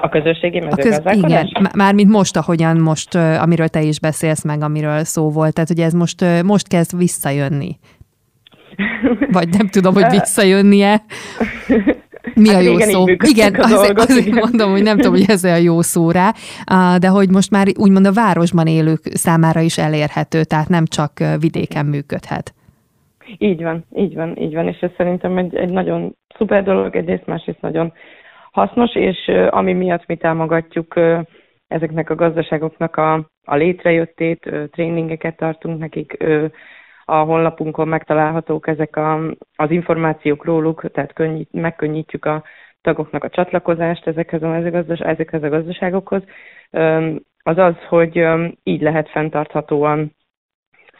A 0.00 0.08
közösségi 0.08 0.58
mezőgazdálkodás? 0.58 1.40
Köz, 1.40 1.50
igen, 1.50 1.70
mármint 1.74 2.10
most, 2.10 2.36
ahogyan 2.36 2.76
most, 2.76 3.14
amiről 3.14 3.68
te 3.68 3.82
is 3.82 4.00
beszélsz 4.00 4.44
meg, 4.44 4.62
amiről 4.62 5.04
szó 5.04 5.30
volt, 5.30 5.52
tehát 5.52 5.68
hogy 5.68 5.80
ez 5.80 5.92
most, 5.92 6.24
most 6.42 6.68
kezd 6.68 6.96
visszajönni. 6.96 7.78
Vagy 9.30 9.48
nem 9.48 9.68
tudom, 9.68 9.94
hogy 9.94 10.06
visszajönnie. 10.10 11.02
Mi 12.34 12.48
hát 12.48 12.58
a 12.58 12.60
jó 12.60 12.72
igen, 12.72 12.88
szó? 12.88 13.04
Igen, 13.08 13.54
az, 13.54 13.70
dolgok, 13.70 13.98
azért 13.98 14.26
igen. 14.26 14.38
mondom, 14.38 14.70
hogy 14.70 14.82
nem 14.82 14.96
tudom, 14.96 15.12
hogy 15.12 15.24
ez 15.28 15.44
a 15.44 15.56
jó 15.56 15.80
szó 15.80 16.10
rá, 16.10 16.32
de 16.98 17.08
hogy 17.08 17.30
most 17.30 17.50
már 17.50 17.66
úgymond 17.78 18.06
a 18.06 18.12
városban 18.12 18.66
élők 18.66 19.00
számára 19.04 19.60
is 19.60 19.78
elérhető, 19.78 20.44
tehát 20.44 20.68
nem 20.68 20.84
csak 20.84 21.12
vidéken 21.40 21.86
működhet. 21.86 22.52
Így 23.38 23.62
van, 23.62 23.84
így 23.96 24.14
van, 24.14 24.36
így 24.38 24.54
van, 24.54 24.68
és 24.68 24.78
ez 24.80 24.90
szerintem 24.96 25.38
egy, 25.38 25.56
egy 25.56 25.70
nagyon 25.70 26.16
szuper 26.36 26.62
dolog, 26.62 26.96
egyrészt 26.96 27.26
másrészt 27.26 27.60
nagyon 27.60 27.92
hasznos, 28.50 28.94
és 28.94 29.30
ami 29.50 29.72
miatt 29.72 30.06
mi 30.06 30.16
támogatjuk 30.16 30.94
ezeknek 31.68 32.10
a 32.10 32.14
gazdaságoknak 32.14 32.96
a, 32.96 33.14
a 33.44 33.56
létrejöttét, 33.56 34.50
tréningeket 34.70 35.36
tartunk 35.36 35.78
nekik, 35.78 36.24
a 37.10 37.16
honlapunkon 37.24 37.88
megtalálhatók 37.88 38.66
ezek 38.68 38.96
a, 38.96 39.20
az 39.56 39.70
információk 39.70 40.44
róluk, 40.44 40.90
tehát 40.90 41.12
könnyít, 41.12 41.52
megkönnyítjük 41.52 42.24
a 42.24 42.42
tagoknak 42.80 43.24
a 43.24 43.28
csatlakozást 43.28 44.06
ezekhez 44.06 44.42
a, 44.42 44.54
ezekhez 44.98 45.42
a 45.42 45.48
gazdaságokhoz, 45.48 46.22
az 47.42 47.58
az, 47.58 47.74
hogy 47.88 48.26
így 48.62 48.80
lehet 48.82 49.08
fenntarthatóan 49.10 50.14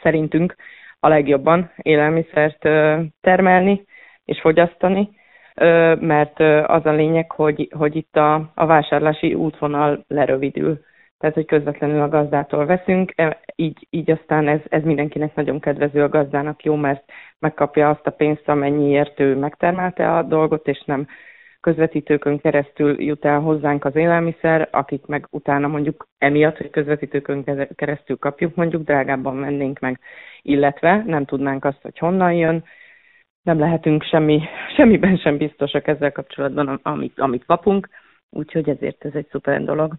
szerintünk 0.01 0.55
a 0.99 1.07
legjobban 1.07 1.71
élelmiszert 1.75 2.59
termelni 3.21 3.85
és 4.25 4.39
fogyasztani, 4.41 5.09
mert 5.99 6.39
az 6.69 6.85
a 6.85 6.91
lényeg, 6.91 7.31
hogy, 7.31 7.69
hogy 7.77 7.95
itt 7.95 8.15
a, 8.15 8.51
a 8.53 8.65
vásárlási 8.65 9.33
útvonal 9.33 10.03
lerövidül 10.07 10.79
tehát 11.19 11.35
hogy 11.35 11.45
közvetlenül 11.45 12.01
a 12.01 12.09
gazdától 12.09 12.65
veszünk, 12.65 13.11
e, 13.15 13.39
így, 13.55 13.87
így 13.89 14.11
aztán 14.11 14.47
ez, 14.47 14.59
ez 14.69 14.83
mindenkinek 14.83 15.35
nagyon 15.35 15.59
kedvező 15.59 16.03
a 16.03 16.09
gazdának 16.09 16.63
jó, 16.63 16.75
mert 16.75 17.03
megkapja 17.39 17.89
azt 17.89 18.07
a 18.07 18.11
pénzt, 18.11 18.49
amennyiért 18.49 19.19
ő 19.19 19.35
megtermelte 19.35 20.15
a 20.17 20.23
dolgot, 20.23 20.67
és 20.67 20.83
nem 20.85 21.07
közvetítőkön 21.59 22.39
keresztül 22.39 23.01
jut 23.01 23.25
el 23.25 23.39
hozzánk 23.39 23.85
az 23.85 23.95
élelmiszer, 23.95 24.67
akik 24.71 25.05
meg 25.05 25.27
utána 25.31 25.67
mondjuk 25.67 26.07
emiatt, 26.17 26.57
hogy 26.57 26.69
közvetítőkön 26.69 27.43
keresztül 27.75 28.17
kapjuk, 28.17 28.55
mondjuk 28.55 28.83
drágábban 28.83 29.39
vennénk 29.39 29.79
meg, 29.79 29.99
illetve 30.41 31.03
nem 31.05 31.25
tudnánk 31.25 31.65
azt, 31.65 31.81
hogy 31.81 31.97
honnan 31.97 32.33
jön, 32.33 32.63
nem 33.41 33.59
lehetünk 33.59 34.03
semmi, 34.03 34.41
semmiben 34.75 35.17
sem 35.17 35.37
biztosak 35.37 35.87
ezzel 35.87 36.11
kapcsolatban, 36.11 36.79
amit, 36.83 37.19
amit 37.19 37.45
kapunk, 37.45 37.89
úgyhogy 38.29 38.69
ezért 38.69 39.05
ez 39.05 39.13
egy 39.13 39.27
szuper 39.29 39.63
dolog. 39.63 39.93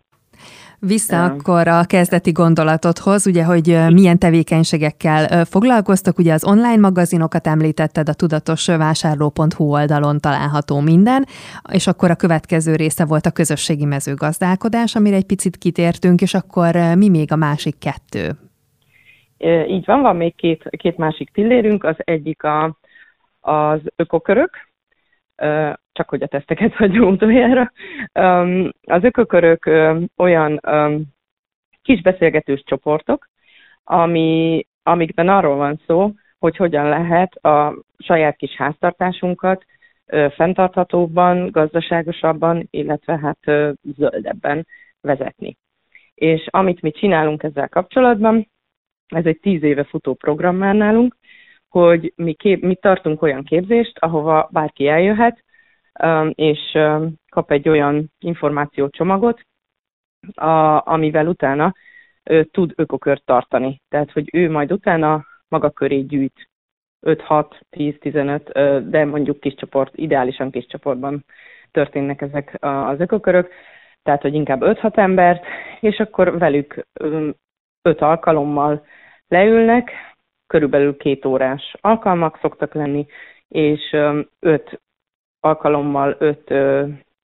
Vissza 0.78 1.24
akkor 1.24 1.68
a 1.68 1.84
kezdeti 1.84 2.32
gondolatodhoz, 2.32 3.26
ugye, 3.26 3.44
hogy 3.44 3.78
milyen 3.92 4.18
tevékenységekkel 4.18 5.44
foglalkoztak, 5.44 6.18
ugye 6.18 6.32
az 6.32 6.44
online 6.44 6.76
magazinokat 6.76 7.46
említetted, 7.46 8.08
a 8.08 8.14
tudatosvásárló.hu 8.14 9.64
oldalon 9.64 10.20
található 10.20 10.80
minden, 10.80 11.24
és 11.72 11.86
akkor 11.86 12.10
a 12.10 12.14
következő 12.14 12.74
része 12.74 13.04
volt 13.04 13.26
a 13.26 13.30
közösségi 13.30 13.84
mezőgazdálkodás, 13.84 14.94
amire 14.94 15.16
egy 15.16 15.26
picit 15.26 15.56
kitértünk, 15.56 16.20
és 16.20 16.34
akkor 16.34 16.74
mi 16.96 17.08
még 17.08 17.32
a 17.32 17.36
másik 17.36 17.78
kettő? 17.78 18.30
Így 19.68 19.84
van, 19.84 20.00
van 20.00 20.16
még 20.16 20.34
két, 20.34 20.68
két 20.70 20.96
másik 20.96 21.30
pillérünk, 21.32 21.84
az 21.84 21.96
egyik 21.98 22.42
a, 22.42 22.78
az 23.40 23.80
ökokörök, 23.96 24.50
csak 25.92 26.08
hogy 26.08 26.22
a 26.22 26.26
teszteket 26.26 26.74
hagyom 26.74 27.12
utoljára. 27.12 27.72
Az 28.82 29.04
ökökörök 29.04 29.70
olyan 30.16 30.60
kis 31.82 32.02
beszélgetős 32.02 32.62
csoportok, 32.64 33.28
ami, 33.84 34.66
amikben 34.82 35.28
arról 35.28 35.56
van 35.56 35.80
szó, 35.86 36.12
hogy 36.38 36.56
hogyan 36.56 36.88
lehet 36.88 37.34
a 37.34 37.74
saját 37.98 38.36
kis 38.36 38.56
háztartásunkat 38.56 39.64
fenntarthatóbban, 40.34 41.50
gazdaságosabban, 41.50 42.66
illetve 42.70 43.18
hát 43.18 43.38
zöldebben 43.96 44.66
vezetni. 45.00 45.56
És 46.14 46.46
amit 46.50 46.82
mi 46.82 46.90
csinálunk 46.90 47.42
ezzel 47.42 47.68
kapcsolatban, 47.68 48.48
ez 49.08 49.24
egy 49.24 49.38
tíz 49.40 49.62
éve 49.62 49.84
futó 49.84 50.14
program 50.14 50.56
már 50.56 50.74
nálunk, 50.74 51.16
hogy 51.68 52.12
mi, 52.16 52.32
kép, 52.32 52.62
mi 52.62 52.74
tartunk 52.74 53.22
olyan 53.22 53.44
képzést, 53.44 53.98
ahova 53.98 54.48
bárki 54.52 54.88
eljöhet, 54.88 55.44
és 56.34 56.78
kap 57.28 57.50
egy 57.50 57.68
olyan 57.68 58.12
információcsomagot, 58.18 59.40
a, 60.34 60.82
amivel 60.92 61.26
utána 61.26 61.74
tud 62.50 62.72
ökokört 62.74 63.24
tartani. 63.24 63.80
Tehát, 63.88 64.12
hogy 64.12 64.28
ő 64.32 64.50
majd 64.50 64.72
utána 64.72 65.24
maga 65.48 65.70
köré 65.70 66.00
gyűjt 66.00 66.48
5-6-10-15, 67.06 68.84
de 68.88 69.04
mondjuk 69.04 69.40
kis 69.40 69.54
csoport, 69.54 69.96
ideálisan 69.96 70.50
kis 70.50 70.66
csoportban 70.66 71.24
történnek 71.70 72.20
ezek 72.20 72.56
az 72.60 73.00
ökokörök, 73.00 73.52
tehát, 74.02 74.22
hogy 74.22 74.34
inkább 74.34 74.60
5-6 74.62 74.96
embert, 74.96 75.44
és 75.80 75.98
akkor 75.98 76.38
velük 76.38 76.86
5 77.82 78.00
alkalommal 78.00 78.86
leülnek, 79.28 79.90
körülbelül 80.46 80.96
két 80.96 81.24
órás 81.24 81.74
alkalmak 81.80 82.38
szoktak 82.40 82.74
lenni, 82.74 83.06
és 83.48 83.96
öt 84.40 84.80
alkalommal 85.40 86.16
öt 86.18 86.52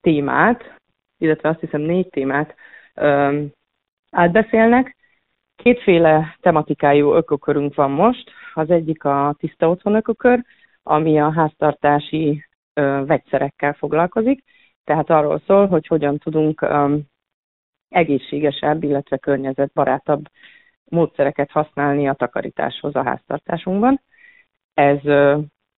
témát, 0.01 0.79
illetve 1.19 1.49
azt 1.49 1.61
hiszem 1.61 1.81
négy 1.81 2.09
témát 2.09 2.55
átbeszélnek. 4.11 4.97
Kétféle 5.57 6.37
tematikájú 6.41 7.13
ökokörünk 7.13 7.75
van 7.75 7.91
most. 7.91 8.31
Az 8.55 8.71
egyik 8.71 9.05
a 9.05 9.35
tiszta 9.39 9.69
otthon 9.69 9.95
ökokör, 9.95 10.45
ami 10.83 11.21
a 11.21 11.33
háztartási 11.33 12.47
vegyszerekkel 13.07 13.73
foglalkozik, 13.73 14.45
tehát 14.85 15.11
arról 15.11 15.43
szól, 15.47 15.67
hogy 15.67 15.87
hogyan 15.87 16.19
tudunk 16.19 16.67
egészségesebb, 17.89 18.83
illetve 18.83 19.17
környezetbarátabb 19.17 20.25
módszereket 20.85 21.51
használni 21.51 22.09
a 22.09 22.15
takarításhoz 22.15 22.95
a 22.95 23.05
háztartásunkban. 23.05 24.01
Ez 24.75 24.99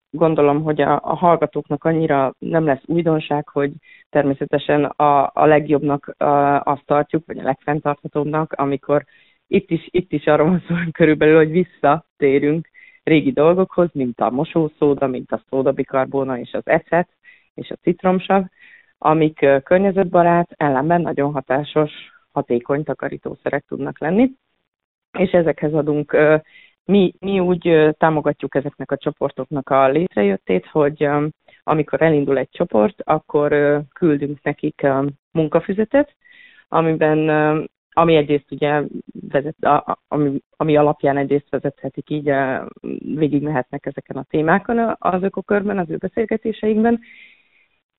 gondolom, 0.09 0.63
hogy 0.63 0.81
a, 0.81 0.99
a 1.03 1.15
hallgatóknak 1.15 1.83
annyira 1.83 2.33
nem 2.39 2.65
lesz 2.65 2.83
újdonság, 2.85 3.47
hogy 3.49 3.71
természetesen 4.09 4.85
a, 4.85 5.31
a 5.33 5.45
legjobbnak 5.45 6.07
a, 6.17 6.61
azt 6.61 6.85
tartjuk, 6.85 7.25
vagy 7.25 7.37
a 7.37 7.43
legfenntarthatóbbnak, 7.43 8.53
amikor 8.53 9.05
itt 9.47 9.69
is, 9.69 9.87
itt 9.91 10.11
is 10.11 10.25
arról 10.25 10.47
van 10.47 10.63
szó 10.67 10.75
körülbelül, 10.91 11.35
hogy 11.35 11.51
visszatérünk 11.51 12.69
régi 13.03 13.31
dolgokhoz, 13.31 13.89
mint 13.93 14.19
a 14.19 14.29
mosószóda, 14.29 15.07
mint 15.07 15.31
a 15.31 15.41
szódabikarbóna 15.49 16.39
és 16.39 16.53
az 16.53 16.67
ecet 16.67 17.09
és 17.53 17.69
a 17.69 17.75
citromsav, 17.81 18.43
amik 18.97 19.45
környezetbarát, 19.63 20.49
ellenben 20.55 21.01
nagyon 21.01 21.31
hatásos, 21.31 21.91
hatékony 22.31 22.83
takarítószerek 22.83 23.65
tudnak 23.67 23.99
lenni, 23.99 24.31
és 25.17 25.31
ezekhez 25.31 25.73
adunk, 25.73 26.17
mi, 26.87 27.13
mi 27.19 27.39
úgy 27.39 27.95
támogatjuk 27.97 28.55
ezeknek 28.55 28.91
a 28.91 28.97
csoportoknak 28.97 29.69
a 29.69 29.87
létrejöttét, 29.87 30.65
hogy 30.65 31.09
amikor 31.63 32.01
elindul 32.01 32.37
egy 32.37 32.49
csoport, 32.49 33.01
akkor 33.03 33.81
küldünk 33.93 34.43
nekik 34.43 34.87
munkafüzetet, 35.31 36.15
amiben 36.67 37.29
ami 37.91 38.15
egyrészt 38.15 38.51
ugye 38.51 38.83
vezet, 39.29 39.55
ami, 40.07 40.41
ami 40.55 40.77
alapján 40.77 41.17
egyrészt 41.17 41.49
vezethetik 41.49 42.09
így, 42.09 42.31
végig 43.15 43.41
mehetnek 43.41 43.85
ezeken 43.85 44.17
a 44.17 44.25
témákon 44.29 44.95
az 44.99 45.23
ökokörben, 45.23 45.77
az 45.77 45.89
ő 45.89 45.97
beszélgetéseikben, 45.97 46.99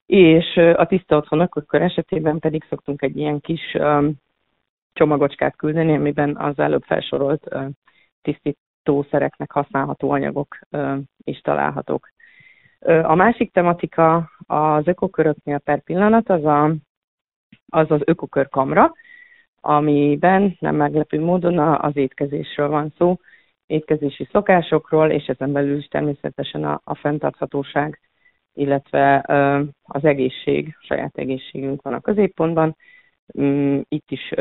és 0.06 0.56
a 0.56 0.86
tiszta 0.86 1.16
otthon 1.16 1.40
akkor 1.40 1.82
esetében 1.82 2.38
pedig 2.38 2.64
szoktunk 2.68 3.02
egy 3.02 3.16
ilyen 3.16 3.40
kis 3.40 3.76
csomagocskát 4.92 5.56
küldeni, 5.56 5.94
amiben 5.94 6.36
az 6.36 6.58
előbb 6.58 6.82
felsorolt 6.82 7.48
tisztítószereknek 8.82 9.52
használható 9.52 10.10
anyagok 10.10 10.58
is 11.24 11.40
találhatók. 11.40 12.08
A 13.02 13.14
másik 13.14 13.52
tematika 13.52 14.30
az 14.46 14.86
ökoköröknél 14.86 15.58
per 15.58 15.82
pillanat 15.82 16.28
az 16.28 16.44
a, 16.44 16.74
az, 17.68 17.90
az 17.90 18.00
ökokörkamra, 18.04 18.92
amiben 19.60 20.56
nem 20.60 20.76
meglepő 20.76 21.20
módon 21.20 21.58
az 21.58 21.96
étkezésről 21.96 22.68
van 22.68 22.92
szó, 22.96 23.16
étkezési 23.66 24.28
szokásokról, 24.32 25.10
és 25.10 25.26
ezen 25.26 25.52
belül 25.52 25.76
is 25.76 25.86
természetesen 25.86 26.64
a, 26.64 26.80
a 26.84 26.94
fenntarthatóság, 26.94 28.00
illetve 28.54 29.24
az 29.82 30.04
egészség, 30.04 30.76
saját 30.80 31.16
egészségünk 31.16 31.82
van 31.82 31.92
a 31.94 32.00
középpontban. 32.00 32.76
Mm, 33.40 33.80
itt 33.88 34.10
is 34.10 34.34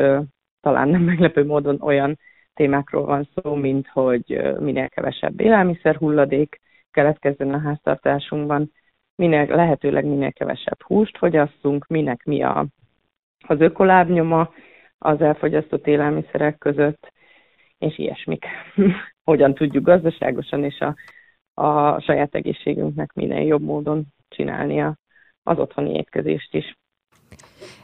talán 0.60 0.88
nem 0.88 1.02
meglepő 1.02 1.44
módon 1.44 1.80
olyan 1.80 2.18
témákról 2.58 3.04
van 3.04 3.28
szó, 3.34 3.54
mint 3.54 3.88
hogy 3.88 4.40
minél 4.58 4.88
kevesebb 4.88 5.40
élelmiszer 5.40 5.96
hulladék 5.96 6.60
keletkezzen 6.90 7.54
a 7.54 7.58
háztartásunkban, 7.58 8.72
minél, 9.14 9.46
lehetőleg 9.46 10.04
minél 10.04 10.32
kevesebb 10.32 10.82
húst 10.82 11.18
fogyasszunk, 11.18 11.86
minek 11.86 12.24
mi 12.24 12.42
a, 12.42 12.66
az 13.46 13.60
ökolábnyoma, 13.60 14.50
az 14.98 15.20
elfogyasztott 15.20 15.86
élelmiszerek 15.86 16.58
között, 16.58 17.12
és 17.78 17.98
ilyesmik. 17.98 18.44
Hogyan 19.30 19.54
tudjuk 19.54 19.84
gazdaságosan 19.84 20.64
és 20.64 20.80
a, 20.80 20.94
a 21.62 22.00
saját 22.00 22.34
egészségünknek 22.34 23.12
minél 23.12 23.46
jobb 23.46 23.62
módon 23.62 24.06
csinálni 24.28 24.80
az 25.42 25.58
otthoni 25.58 25.94
étkezést 25.94 26.54
is. 26.54 26.76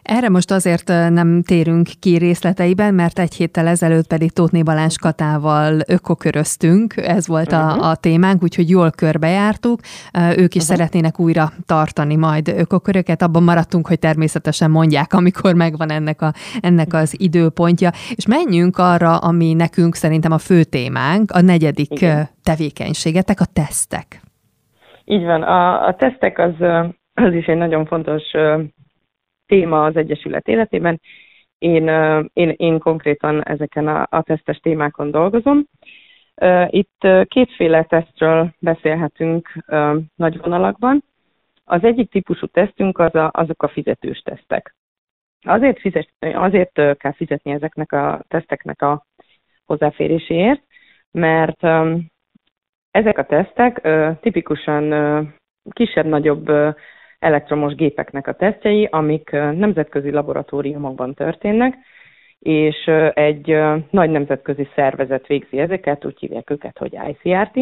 Erre 0.04 0.28
most 0.28 0.50
azért 0.50 0.88
nem 0.88 1.42
térünk 1.42 1.88
ki 2.00 2.16
részleteiben, 2.16 2.94
mert 2.94 3.18
egy 3.18 3.34
héttel 3.34 3.66
ezelőtt 3.66 4.06
pedig 4.06 4.32
Tótné 4.32 4.62
Balázs 4.62 4.96
Katával 4.96 5.80
ökoköröztünk, 5.88 6.96
ez 6.96 7.26
volt 7.26 7.52
a, 7.52 7.56
uh-huh. 7.56 7.86
a 7.86 7.94
témánk, 7.94 8.42
úgyhogy 8.42 8.70
jól 8.70 8.90
körbejártuk. 8.90 9.80
Ők 10.36 10.54
is 10.54 10.62
uh-huh. 10.62 10.76
szeretnének 10.76 11.20
újra 11.20 11.48
tartani 11.66 12.16
majd 12.16 12.48
ökoköröket, 12.48 13.22
abban 13.22 13.42
maradtunk, 13.42 13.86
hogy 13.86 13.98
természetesen 13.98 14.70
mondják, 14.70 15.12
amikor 15.12 15.54
megvan 15.54 15.90
ennek, 15.90 16.22
a, 16.22 16.32
ennek 16.60 16.92
az 16.92 17.20
időpontja. 17.20 17.90
És 18.14 18.26
menjünk 18.26 18.78
arra, 18.78 19.16
ami 19.16 19.52
nekünk 19.52 19.94
szerintem 19.94 20.32
a 20.32 20.38
fő 20.38 20.64
témánk, 20.64 21.30
a 21.30 21.40
negyedik 21.40 21.90
Igen. 21.90 22.28
tevékenységetek, 22.42 23.40
a 23.40 23.46
tesztek. 23.52 24.20
Így 25.04 25.24
van, 25.24 25.42
a, 25.42 25.86
a 25.86 25.94
tesztek 25.94 26.38
az, 26.38 26.54
az 27.14 27.32
is 27.32 27.46
egy 27.46 27.56
nagyon 27.56 27.86
fontos 27.86 28.22
téma 29.46 29.84
az 29.84 29.96
Egyesület 29.96 30.48
életében. 30.48 31.00
Én, 31.58 31.88
én, 32.32 32.54
én 32.56 32.78
konkrétan 32.78 33.44
ezeken 33.44 33.88
a, 33.88 34.06
a 34.10 34.22
tesztes 34.22 34.58
témákon 34.58 35.10
dolgozom. 35.10 35.64
Itt 36.66 37.06
kétféle 37.24 37.84
tesztről 37.84 38.54
beszélhetünk 38.58 39.48
nagy 40.16 40.38
vonalakban. 40.38 41.04
Az 41.64 41.84
egyik 41.84 42.10
típusú 42.10 42.46
tesztünk 42.46 42.98
az 42.98 43.14
a, 43.14 43.30
azok 43.32 43.62
a 43.62 43.68
fizetős 43.68 44.18
tesztek. 44.18 44.74
Azért, 45.46 45.80
fizet, 45.80 46.08
azért 46.18 46.72
kell 46.72 47.12
fizetni 47.12 47.52
ezeknek 47.52 47.92
a 47.92 48.24
teszteknek 48.28 48.82
a 48.82 49.06
hozzáféréséért, 49.64 50.62
mert 51.10 51.62
ezek 52.90 53.18
a 53.18 53.24
tesztek 53.24 53.88
tipikusan 54.20 55.34
kisebb-nagyobb 55.70 56.50
elektromos 57.24 57.74
gépeknek 57.74 58.26
a 58.26 58.32
tesztjei, 58.32 58.88
amik 58.90 59.30
nemzetközi 59.30 60.10
laboratóriumokban 60.10 61.14
történnek, 61.14 61.74
és 62.38 62.86
egy 63.14 63.58
nagy 63.90 64.10
nemzetközi 64.10 64.68
szervezet 64.74 65.26
végzi 65.26 65.58
ezeket, 65.58 66.04
úgy 66.04 66.18
hívják 66.18 66.50
őket, 66.50 66.78
hogy 66.78 66.92
ICRT, 67.08 67.56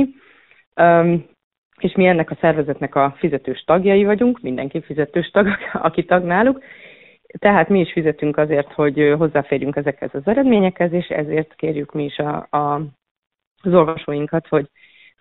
és 1.79 1.95
mi 1.95 2.07
ennek 2.07 2.31
a 2.31 2.37
szervezetnek 2.41 2.95
a 2.95 3.15
fizetős 3.19 3.65
tagjai 3.65 4.05
vagyunk, 4.05 4.41
mindenki 4.41 4.83
fizetős 4.83 5.31
tag, 5.31 5.49
aki 5.89 6.05
tag 6.05 6.25
náluk, 6.25 6.63
tehát 7.39 7.69
mi 7.69 7.81
is 7.81 7.93
fizetünk 7.93 8.37
azért, 8.37 8.73
hogy 8.73 9.15
hozzáférjünk 9.19 9.77
ezekhez 9.77 10.11
az 10.13 10.27
eredményekhez, 10.27 10.93
és 10.93 11.07
ezért 11.07 11.55
kérjük 11.55 11.93
mi 11.93 12.05
is 12.05 12.19
a, 12.19 12.47
a, 12.51 12.75
az 13.63 13.75
olvasóinkat, 13.75 14.49
hogy 14.49 14.69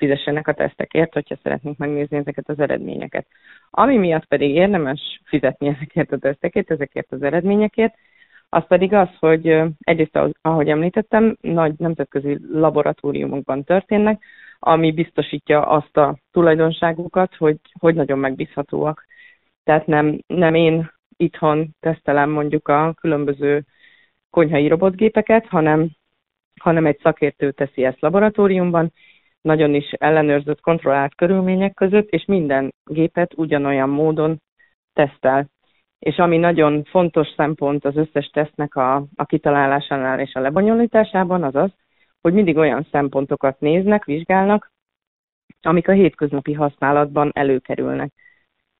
fizessenek 0.01 0.47
a 0.47 0.53
tesztekért, 0.53 1.13
hogyha 1.13 1.35
szeretnénk 1.43 1.77
megnézni 1.77 2.17
ezeket 2.17 2.49
az 2.49 2.59
eredményeket. 2.59 3.27
Ami 3.69 3.97
miatt 3.97 4.25
pedig 4.25 4.55
érdemes 4.55 5.21
fizetni 5.25 5.67
ezekért 5.67 6.11
a 6.11 6.17
tesztekért, 6.17 6.71
ezekért 6.71 7.11
az 7.11 7.23
eredményekért, 7.23 7.93
az 8.49 8.63
pedig 8.67 8.93
az, 8.93 9.09
hogy 9.19 9.61
egyrészt, 9.79 10.19
ahogy 10.41 10.69
említettem, 10.69 11.37
nagy 11.41 11.73
nemzetközi 11.77 12.37
laboratóriumokban 12.51 13.63
történnek, 13.63 14.23
ami 14.59 14.91
biztosítja 14.91 15.61
azt 15.61 15.97
a 15.97 16.17
tulajdonságukat, 16.31 17.35
hogy, 17.35 17.57
hogy 17.79 17.95
nagyon 17.95 18.19
megbízhatóak. 18.19 19.05
Tehát 19.63 19.87
nem, 19.87 20.19
nem 20.27 20.55
én 20.55 20.91
itthon 21.17 21.75
tesztelem 21.79 22.29
mondjuk 22.29 22.67
a 22.67 22.93
különböző 23.01 23.63
konyhai 24.29 24.67
robotgépeket, 24.67 25.47
hanem, 25.47 25.89
hanem 26.59 26.85
egy 26.85 26.99
szakértő 27.03 27.51
teszi 27.51 27.83
ezt 27.83 28.01
laboratóriumban, 28.01 28.91
nagyon 29.41 29.73
is 29.73 29.91
ellenőrzött, 29.91 30.61
kontrollált 30.61 31.15
körülmények 31.15 31.73
között, 31.73 32.09
és 32.09 32.25
minden 32.25 32.73
gépet 32.83 33.33
ugyanolyan 33.35 33.89
módon 33.89 34.41
tesztel. 34.93 35.47
És 35.99 36.17
ami 36.17 36.37
nagyon 36.37 36.83
fontos 36.83 37.27
szempont 37.35 37.85
az 37.85 37.95
összes 37.95 38.27
tesztnek 38.27 38.75
a, 38.75 38.95
a 39.15 39.25
kitalálásánál 39.25 40.19
és 40.19 40.33
a 40.33 40.39
lebonyolításában, 40.39 41.43
az 41.43 41.55
az, 41.55 41.71
hogy 42.21 42.33
mindig 42.33 42.57
olyan 42.57 42.87
szempontokat 42.91 43.59
néznek, 43.59 44.05
vizsgálnak, 44.05 44.71
amik 45.61 45.87
a 45.87 45.91
hétköznapi 45.91 46.53
használatban 46.53 47.31
előkerülnek. 47.33 48.11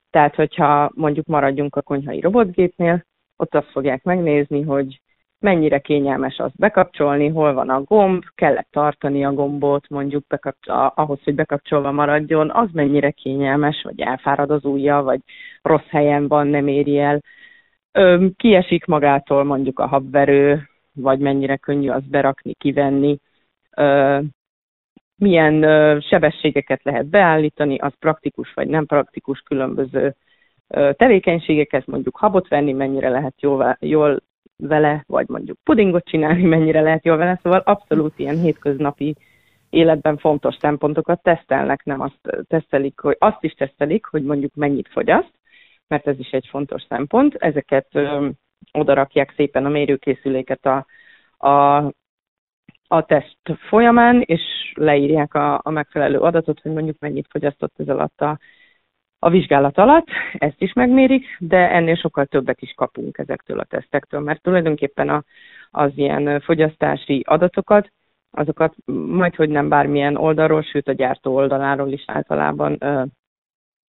Tehát, 0.09 0.35
hogyha 0.35 0.91
mondjuk 0.95 1.25
maradjunk 1.25 1.75
a 1.75 1.81
konyhai 1.81 2.19
robotgépnél, 2.19 3.05
ott 3.35 3.55
azt 3.55 3.71
fogják 3.71 4.03
megnézni, 4.03 4.61
hogy 4.61 5.01
mennyire 5.41 5.79
kényelmes 5.79 6.37
azt 6.37 6.57
bekapcsolni, 6.57 7.27
hol 7.27 7.53
van 7.53 7.69
a 7.69 7.81
gomb, 7.81 8.23
kell 8.35 8.63
tartani 8.69 9.25
a 9.25 9.33
gombot, 9.33 9.89
mondjuk 9.89 10.27
bekapcsol, 10.27 10.91
ahhoz, 10.95 11.19
hogy 11.23 11.35
bekapcsolva 11.35 11.91
maradjon, 11.91 12.51
az 12.51 12.69
mennyire 12.73 13.11
kényelmes, 13.11 13.81
vagy 13.83 14.01
elfárad 14.01 14.51
az 14.51 14.65
ujja, 14.65 15.01
vagy 15.01 15.19
rossz 15.61 15.87
helyen 15.89 16.27
van, 16.27 16.47
nem 16.47 16.67
éri 16.67 16.99
el. 16.99 17.21
Ö, 17.91 18.25
kiesik 18.35 18.85
magától 18.85 19.43
mondjuk 19.43 19.79
a 19.79 19.87
habverő, 19.87 20.69
vagy 20.93 21.19
mennyire 21.19 21.57
könnyű 21.57 21.89
azt 21.89 22.09
berakni, 22.09 22.53
kivenni. 22.53 23.17
Ö, 23.77 24.19
milyen 25.15 25.63
ö, 25.63 25.99
sebességeket 25.99 26.83
lehet 26.83 27.05
beállítani, 27.05 27.77
az 27.77 27.93
praktikus 27.99 28.53
vagy 28.53 28.67
nem 28.67 28.85
praktikus 28.85 29.39
különböző 29.39 30.15
tevékenységekhez, 30.91 31.83
mondjuk 31.85 32.17
habot 32.17 32.47
venni, 32.47 32.73
mennyire 32.73 33.09
lehet 33.09 33.41
jól, 33.41 33.77
jól 33.79 34.21
vele, 34.67 35.03
vagy 35.07 35.27
mondjuk 35.27 35.57
pudingot 35.63 36.05
csinálni, 36.05 36.43
mennyire 36.55 36.81
lehet 36.81 37.05
jól 37.05 37.17
vele, 37.17 37.39
szóval 37.43 37.59
abszolút 37.59 38.19
ilyen 38.19 38.39
hétköznapi 38.39 39.15
életben 39.69 40.17
fontos 40.17 40.55
szempontokat 40.59 41.21
tesztelnek, 41.23 41.83
nem 41.83 42.01
azt 42.01 42.45
tesztelik, 42.47 42.99
hogy 42.99 43.15
azt 43.19 43.43
is 43.43 43.53
tesztelik, 43.53 44.05
hogy 44.05 44.23
mondjuk 44.23 44.55
mennyit 44.55 44.87
fogyaszt, 44.87 45.31
mert 45.87 46.07
ez 46.07 46.19
is 46.19 46.29
egy 46.29 46.47
fontos 46.49 46.83
szempont. 46.89 47.35
Ezeket 47.35 47.87
ö, 47.91 48.29
oda 48.71 48.93
rakják 48.93 49.33
szépen 49.35 49.65
a 49.65 49.69
mérőkészüléket 49.69 50.65
a, 50.65 50.85
a, 51.47 51.77
a 52.87 53.05
teszt 53.05 53.37
folyamán, 53.69 54.21
és 54.21 54.41
leírják 54.73 55.33
a, 55.33 55.59
a 55.63 55.69
megfelelő 55.69 56.17
adatot, 56.17 56.59
hogy 56.59 56.71
mondjuk 56.71 56.99
mennyit 56.99 57.27
fogyasztott 57.29 57.73
ez 57.77 57.89
alatt 57.89 58.21
a, 58.21 58.39
a 59.23 59.29
vizsgálat 59.29 59.77
alatt, 59.77 60.07
ezt 60.33 60.61
is 60.61 60.73
megmérik, 60.73 61.25
de 61.39 61.71
ennél 61.71 61.95
sokkal 61.95 62.25
többet 62.25 62.61
is 62.61 62.73
kapunk 62.75 63.17
ezektől 63.17 63.59
a 63.59 63.63
tesztektől, 63.63 64.19
mert 64.19 64.41
tulajdonképpen 64.41 65.09
a, 65.09 65.23
az 65.71 65.91
ilyen 65.95 66.39
fogyasztási 66.39 67.23
adatokat, 67.27 67.91
azokat 68.31 68.75
majd, 69.07 69.35
hogy 69.35 69.49
nem 69.49 69.69
bármilyen 69.69 70.15
oldalról, 70.15 70.61
sőt 70.61 70.87
a 70.87 70.93
gyártó 70.93 71.35
oldaláról 71.35 71.91
is 71.91 72.03
általában 72.07 72.77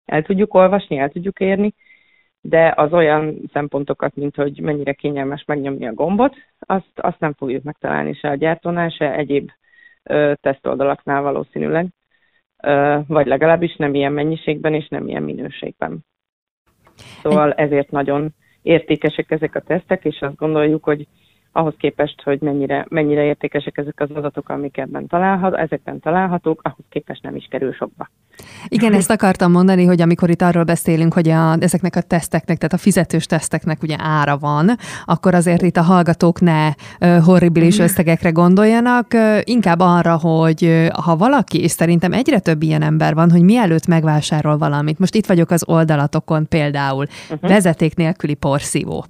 el 0.04 0.22
tudjuk 0.22 0.54
olvasni, 0.54 0.98
el 0.98 1.08
tudjuk 1.08 1.40
érni, 1.40 1.74
de 2.40 2.72
az 2.76 2.92
olyan 2.92 3.50
szempontokat, 3.52 4.14
mint 4.14 4.36
hogy 4.36 4.60
mennyire 4.60 4.92
kényelmes 4.92 5.44
megnyomni 5.46 5.86
a 5.86 5.94
gombot, 5.94 6.36
azt, 6.58 6.92
azt 6.94 7.20
nem 7.20 7.32
fogjuk 7.32 7.62
megtalálni 7.62 8.14
se 8.14 8.28
a 8.28 8.34
gyártónál, 8.34 8.88
se 8.88 9.14
egyéb 9.14 9.50
ö, 10.02 10.32
tesztoldalaknál 10.40 11.22
valószínűleg, 11.22 11.86
vagy 13.06 13.26
legalábbis 13.26 13.76
nem 13.76 13.94
ilyen 13.94 14.12
mennyiségben 14.12 14.74
és 14.74 14.88
nem 14.88 15.08
ilyen 15.08 15.22
minőségben. 15.22 16.04
Szóval 17.22 17.52
ezért 17.52 17.90
nagyon 17.90 18.34
értékesek 18.62 19.30
ezek 19.30 19.54
a 19.54 19.60
tesztek, 19.60 20.04
és 20.04 20.20
azt 20.20 20.36
gondoljuk, 20.36 20.84
hogy 20.84 21.06
ahhoz 21.52 21.74
képest, 21.78 22.22
hogy 22.22 22.40
mennyire, 22.40 22.86
mennyire 22.88 23.24
értékesek 23.24 23.78
ezek 23.78 24.00
az 24.00 24.10
adatok, 24.14 24.48
amik 24.48 24.76
ebben 24.76 25.06
találhat, 25.06 25.54
ezekben 25.54 26.00
találhatók, 26.00 26.60
ahhoz 26.62 26.84
képest 26.88 27.22
nem 27.22 27.36
is 27.36 27.46
kerül 27.50 27.72
sokba. 27.72 28.08
Igen, 28.68 28.92
ezt 28.92 29.10
akartam 29.10 29.52
mondani, 29.52 29.84
hogy 29.84 30.00
amikor 30.00 30.30
itt 30.30 30.42
arról 30.42 30.64
beszélünk, 30.64 31.12
hogy 31.12 31.28
a, 31.28 31.56
ezeknek 31.60 31.96
a 31.96 32.00
teszteknek, 32.00 32.56
tehát 32.56 32.72
a 32.72 32.76
fizetős 32.76 33.26
teszteknek 33.26 33.82
ugye 33.82 33.96
ára 33.98 34.38
van, 34.38 34.70
akkor 35.04 35.34
azért 35.34 35.62
itt 35.62 35.76
a 35.76 35.82
hallgatók 35.82 36.40
ne 36.40 36.70
horribilis 37.24 37.74
mhm. 37.74 37.84
összegekre 37.84 38.30
gondoljanak, 38.30 39.06
inkább 39.42 39.80
arra, 39.80 40.18
hogy 40.18 40.88
ha 41.04 41.16
valaki, 41.16 41.62
és 41.62 41.70
szerintem 41.70 42.12
egyre 42.12 42.38
több 42.38 42.62
ilyen 42.62 42.82
ember 42.82 43.14
van, 43.14 43.30
hogy 43.30 43.42
mielőtt 43.42 43.86
megvásárol 43.86 44.56
valamit, 44.56 44.98
most 44.98 45.14
itt 45.14 45.26
vagyok 45.26 45.50
az 45.50 45.68
oldalatokon 45.68 46.48
például, 46.48 47.06
uh-huh. 47.30 47.50
vezeték 47.50 47.94
nélküli 47.94 48.34
porszívó. 48.34 49.04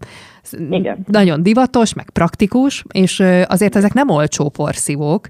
Igen. 0.70 1.04
Nagyon 1.06 1.42
divatos, 1.42 1.94
meg 1.94 2.10
praktikus, 2.10 2.84
és 2.92 3.22
azért 3.46 3.76
ezek 3.76 3.92
nem 3.92 4.08
olcsó 4.08 4.48
porszívók. 4.48 5.28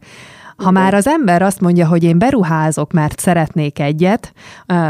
Ha 0.57 0.70
már 0.70 0.94
az 0.94 1.07
ember 1.07 1.42
azt 1.42 1.61
mondja, 1.61 1.87
hogy 1.87 2.05
én 2.05 2.18
beruházok, 2.18 2.92
mert 2.92 3.20
szeretnék 3.20 3.79
egyet, 3.79 4.33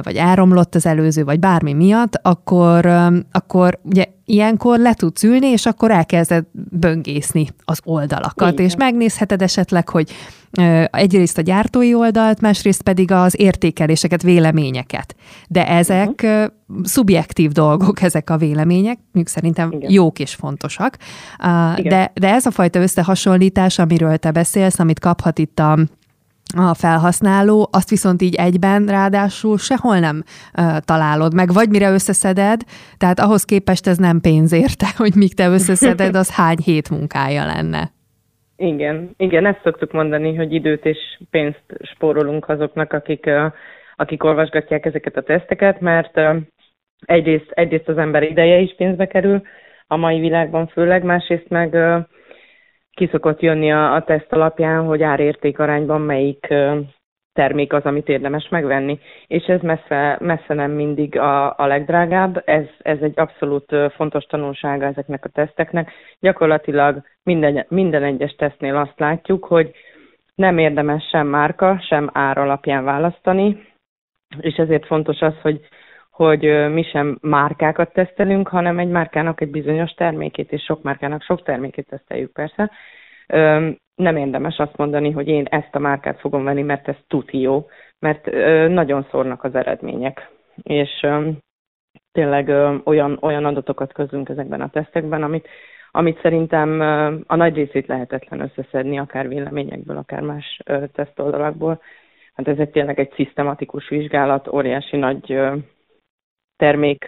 vagy 0.03 0.17
elromlott 0.17 0.75
az 0.75 0.87
előző, 0.87 1.25
vagy 1.25 1.39
bármi 1.39 1.73
miatt, 1.73 2.19
akkor, 2.23 2.87
akkor 3.33 3.79
ugye 3.83 4.05
ilyenkor 4.25 4.79
le 4.79 4.95
tudsz 4.95 5.23
ülni, 5.23 5.47
és 5.47 5.67
akkor 5.67 5.91
elkezded 5.91 6.45
böngészni 6.71 7.49
az 7.65 7.81
oldalakat, 7.85 8.53
Igen. 8.53 8.65
és 8.65 8.77
megnézheted 8.77 9.43
esetleg, 9.43 9.89
hogy 9.89 10.11
egyrészt 10.91 11.39
a 11.39 11.43
gyártói 11.43 11.95
oldalt, 11.95 12.41
másrészt 12.41 12.83
pedig 12.83 13.11
az 13.11 13.41
értékeléseket, 13.41 14.23
véleményeket. 14.23 15.15
De 15.49 15.69
ezek 15.69 16.21
uh-huh. 16.23 16.51
szubjektív 16.83 17.51
dolgok, 17.51 18.03
ezek 18.03 18.31
a 18.31 18.37
vélemények, 18.37 18.99
mondjuk 18.99 19.29
szerintem 19.29 19.71
Igen. 19.71 19.91
jók 19.91 20.19
és 20.19 20.35
fontosak. 20.35 20.97
De, 21.83 22.13
de 22.15 22.33
ez 22.33 22.47
a 22.47 22.51
fajta 22.51 22.81
összehasonlítás, 22.81 23.79
amiről 23.79 24.17
te 24.17 24.31
beszélsz, 24.31 24.79
amit 24.79 24.99
kaphat 24.99 25.39
itt 25.39 25.59
a 25.59 25.79
a 26.59 26.75
felhasználó, 26.75 27.69
azt 27.73 27.91
viszont 27.91 28.23
így 28.23 28.35
egyben 28.35 28.87
ráadásul 28.87 29.59
sehol 29.59 29.99
nem 29.99 30.23
uh, 30.23 30.77
találod 30.85 31.35
meg, 31.35 31.53
vagy 31.53 31.69
mire 31.69 31.91
összeszeded, 31.91 32.61
tehát 32.97 33.19
ahhoz 33.21 33.45
képest 33.45 33.87
ez 33.87 33.97
nem 33.97 34.21
pénz 34.21 34.53
érte, 34.53 34.87
hogy 35.03 35.15
míg 35.15 35.35
te 35.35 35.49
összeszeded, 35.49 36.15
az 36.15 36.37
hány 36.37 36.59
hét 36.65 36.91
munkája 36.91 37.45
lenne. 37.45 37.91
Igen, 38.57 39.11
igen, 39.17 39.47
ezt 39.47 39.61
szoktuk 39.63 39.93
mondani, 39.93 40.35
hogy 40.35 40.53
időt 40.53 40.85
és 40.85 40.99
pénzt 41.31 41.65
spórolunk 41.83 42.49
azoknak, 42.49 42.93
akik, 42.93 43.31
akik 43.97 44.25
olvasgatják 44.25 44.87
ezeket 44.87 45.17
a 45.17 45.23
teszteket, 45.23 45.81
mert 45.81 46.17
uh, 46.17 46.37
egyrészt, 47.07 47.51
egyrészt 47.51 47.89
az 47.89 47.99
ember 47.99 48.23
ideje 48.23 48.59
is 48.59 48.75
pénzbe 48.77 49.07
kerül, 49.07 49.43
a 49.87 49.97
mai 49.97 50.21
világban 50.21 50.67
főleg, 50.67 51.03
másrészt 51.03 51.49
meg 51.49 51.77
uh, 52.93 53.03
ki 53.03 53.09
szokott 53.11 53.41
jönni 53.41 53.73
a, 53.73 53.95
a 53.95 54.05
teszt 54.05 54.33
alapján, 54.33 54.85
hogy 54.85 55.03
árérték 55.03 55.59
arányban 55.59 56.01
melyik 56.01 56.55
termék 57.33 57.73
az, 57.73 57.85
amit 57.85 58.09
érdemes 58.09 58.49
megvenni. 58.49 58.99
És 59.27 59.45
ez 59.45 59.61
messze, 59.61 60.17
messze 60.21 60.55
nem 60.55 60.71
mindig 60.71 61.19
a, 61.19 61.59
a 61.59 61.67
legdrágább, 61.67 62.43
ez, 62.45 62.65
ez 62.79 62.99
egy 63.01 63.19
abszolút 63.19 63.75
fontos 63.95 64.25
tanulsága 64.25 64.87
ezeknek 64.87 65.25
a 65.25 65.29
teszteknek. 65.29 65.93
Gyakorlatilag 66.21 67.03
minden, 67.23 67.67
minden 67.69 68.03
egyes 68.03 68.35
tesztnél 68.35 68.77
azt 68.77 68.99
látjuk, 68.99 69.45
hogy 69.45 69.71
nem 70.35 70.59
érdemes 70.59 71.09
sem 71.09 71.27
márka, 71.27 71.81
sem 71.89 72.11
ár 72.13 72.39
alapján 72.39 72.85
választani, 72.85 73.67
és 74.41 74.55
ezért 74.55 74.87
fontos 74.87 75.21
az, 75.21 75.35
hogy 75.43 75.61
hogy 76.27 76.73
mi 76.73 76.83
sem 76.83 77.19
márkákat 77.21 77.93
tesztelünk, 77.93 78.49
hanem 78.49 78.79
egy 78.79 78.89
márkának 78.89 79.41
egy 79.41 79.51
bizonyos 79.51 79.91
termékét, 79.91 80.53
és 80.53 80.63
sok 80.63 80.83
márkának 80.83 81.23
sok 81.23 81.43
termékét 81.43 81.87
teszteljük 81.89 82.33
persze. 82.33 82.71
Nem 83.95 84.17
érdemes 84.17 84.57
azt 84.57 84.77
mondani, 84.77 85.11
hogy 85.11 85.29
én 85.29 85.47
ezt 85.51 85.75
a 85.75 85.79
márkát 85.79 86.21
fogom 86.21 86.45
venni, 86.45 86.63
mert 86.63 86.89
ez 86.89 86.97
tuti 87.09 87.41
jó, 87.41 87.67
mert 87.99 88.31
nagyon 88.69 89.07
szórnak 89.11 89.45
az 89.45 89.55
eredmények. 89.55 90.31
És 90.63 91.07
tényleg 92.13 92.49
olyan, 92.85 93.19
olyan 93.21 93.45
adatokat 93.45 93.93
közünk 93.93 94.29
ezekben 94.29 94.61
a 94.61 94.71
tesztekben, 94.71 95.23
amit, 95.23 95.49
amit 95.91 96.21
szerintem 96.21 96.81
a 97.27 97.37
nagy 97.37 97.55
részét 97.55 97.87
lehetetlen 97.87 98.41
összeszedni, 98.41 98.99
akár 98.99 99.29
véleményekből, 99.29 99.97
akár 99.97 100.21
más 100.21 100.61
tesztoldalakból. 100.93 101.81
Hát 102.35 102.49
ez 102.49 102.59
egy 102.59 102.71
tényleg 102.71 102.99
egy 102.99 103.13
szisztematikus 103.15 103.89
vizsgálat, 103.89 104.49
óriási 104.49 104.97
nagy 104.97 105.41
termék, 106.57 107.05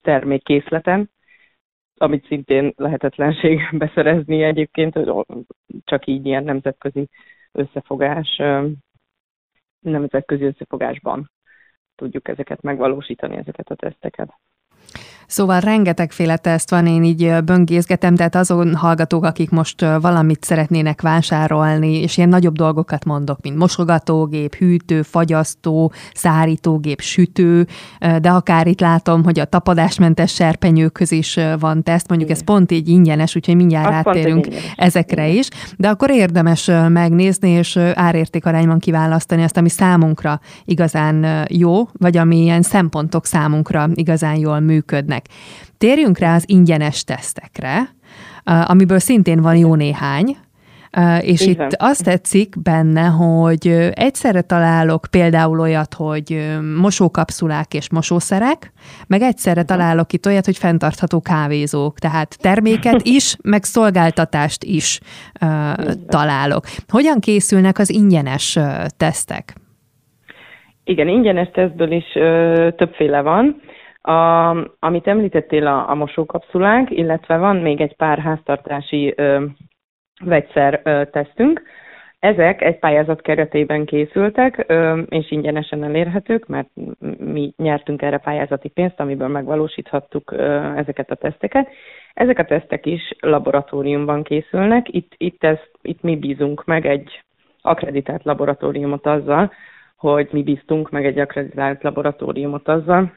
termékkészleten, 0.00 1.10
amit 1.96 2.26
szintén 2.26 2.72
lehetetlenség 2.76 3.60
beszerezni 3.78 4.42
egyébként, 4.42 4.98
csak 5.84 6.06
így 6.06 6.26
ilyen 6.26 6.44
nemzetközi 6.44 7.08
összefogás, 7.52 8.36
nemzetközi 9.80 10.44
összefogásban 10.44 11.30
tudjuk 11.94 12.28
ezeket 12.28 12.62
megvalósítani, 12.62 13.36
ezeket 13.36 13.70
a 13.70 13.74
teszteket. 13.74 14.32
Szóval 15.26 15.60
rengetegféle 15.60 16.36
teszt 16.36 16.70
van, 16.70 16.86
én 16.86 17.04
így 17.04 17.34
böngészgetem, 17.44 18.14
tehát 18.14 18.34
azon 18.34 18.74
hallgatók, 18.74 19.24
akik 19.24 19.50
most 19.50 19.80
valamit 19.80 20.44
szeretnének 20.44 21.02
vásárolni, 21.02 22.00
és 22.02 22.16
ilyen 22.16 22.28
nagyobb 22.28 22.56
dolgokat 22.56 23.04
mondok, 23.04 23.38
mint 23.42 23.56
mosogatógép, 23.56 24.54
hűtő, 24.54 25.02
fagyasztó, 25.02 25.92
szárítógép, 26.14 27.00
sütő, 27.00 27.66
de 28.20 28.30
akár 28.30 28.66
itt 28.66 28.80
látom, 28.80 29.24
hogy 29.24 29.38
a 29.38 29.44
tapadásmentes 29.44 30.34
serpenyőköz 30.34 31.12
is 31.12 31.38
van 31.58 31.82
teszt, 31.82 32.08
mondjuk 32.08 32.30
Igen. 32.30 32.40
ez 32.40 32.46
pont 32.46 32.72
így 32.72 32.88
ingyenes, 32.88 33.36
úgyhogy 33.36 33.56
mindjárt 33.56 33.94
Azt 33.94 34.04
rátérünk 34.04 34.48
ezekre 34.76 35.28
is, 35.28 35.48
de 35.76 35.88
akkor 35.88 36.10
érdemes 36.10 36.70
megnézni, 36.88 37.50
és 37.50 37.76
árértékarányban 37.76 38.78
kiválasztani 38.78 39.42
azt, 39.42 39.56
ami 39.56 39.68
számunkra 39.68 40.40
igazán 40.64 41.46
jó, 41.50 41.88
vagy 41.92 42.16
ami 42.16 42.36
ilyen 42.36 42.62
szempontok 42.62 43.26
számunkra 43.26 43.88
igazán 43.94 44.36
jól 44.36 44.60
működnek 44.60 45.15
működnek. 45.16 45.24
Térjünk 45.78 46.18
rá 46.18 46.34
az 46.34 46.44
ingyenes 46.48 47.04
tesztekre, 47.04 47.78
amiből 48.44 48.98
szintén 48.98 49.40
van 49.40 49.56
jó 49.56 49.74
néhány, 49.74 50.36
és 51.20 51.46
Igen. 51.46 51.66
itt 51.66 51.76
azt 51.78 52.04
tetszik 52.04 52.54
benne, 52.62 53.04
hogy 53.04 53.66
egyszerre 53.92 54.40
találok 54.40 55.06
például 55.10 55.60
olyat, 55.60 55.94
hogy 55.94 56.56
mosókapszulák 56.80 57.74
és 57.74 57.90
mosószerek, 57.90 58.72
meg 59.06 59.20
egyszerre 59.22 59.62
találok 59.62 60.12
itt 60.12 60.26
olyat, 60.26 60.44
hogy 60.44 60.56
fenntartható 60.56 61.20
kávézók, 61.20 61.98
tehát 61.98 62.36
terméket 62.40 63.00
is, 63.18 63.36
meg 63.42 63.62
szolgáltatást 63.64 64.64
is 64.64 65.00
uh, 65.40 65.48
találok. 66.08 66.64
Hogyan 66.88 67.20
készülnek 67.20 67.78
az 67.78 67.90
ingyenes 67.90 68.58
tesztek? 68.96 69.54
Igen, 70.84 71.08
ingyenes 71.08 71.48
tesztből 71.52 71.92
is 71.92 72.04
uh, 72.14 72.74
többféle 72.74 73.20
van. 73.20 73.60
A, 74.06 74.50
amit 74.78 75.06
említettél 75.06 75.66
a, 75.66 75.90
a 75.90 75.94
mosókapszulánk, 75.94 76.90
illetve 76.90 77.36
van 77.36 77.56
még 77.56 77.80
egy 77.80 77.96
pár 77.96 78.18
háztartási 78.18 79.14
ö, 79.16 79.44
vegyszer 80.24 80.80
ö, 80.84 81.02
tesztünk. 81.10 81.62
Ezek 82.18 82.62
egy 82.62 82.78
pályázat 82.78 83.20
keretében 83.20 83.84
készültek, 83.84 84.64
ö, 84.66 85.00
és 85.08 85.30
ingyenesen 85.30 85.84
elérhetők, 85.84 86.46
mert 86.46 86.68
mi 87.18 87.52
nyertünk 87.56 88.02
erre 88.02 88.18
pályázati 88.18 88.68
pénzt, 88.68 89.00
amiből 89.00 89.28
megvalósíthattuk 89.28 90.30
ö, 90.30 90.72
ezeket 90.76 91.10
a 91.10 91.14
teszteket. 91.14 91.68
Ezek 92.14 92.38
a 92.38 92.44
tesztek 92.44 92.86
is 92.86 93.14
laboratóriumban 93.20 94.22
készülnek. 94.22 94.94
Itt, 94.94 95.12
itt, 95.16 95.44
ez, 95.44 95.58
itt 95.82 96.02
mi 96.02 96.16
bízunk 96.16 96.64
meg 96.64 96.86
egy 96.86 97.22
akreditált 97.60 98.24
laboratóriumot 98.24 99.06
azzal, 99.06 99.52
hogy 99.96 100.28
mi 100.32 100.42
bíztunk 100.42 100.90
meg 100.90 101.06
egy 101.06 101.18
akreditált 101.18 101.82
laboratóriumot 101.82 102.68
azzal, 102.68 103.12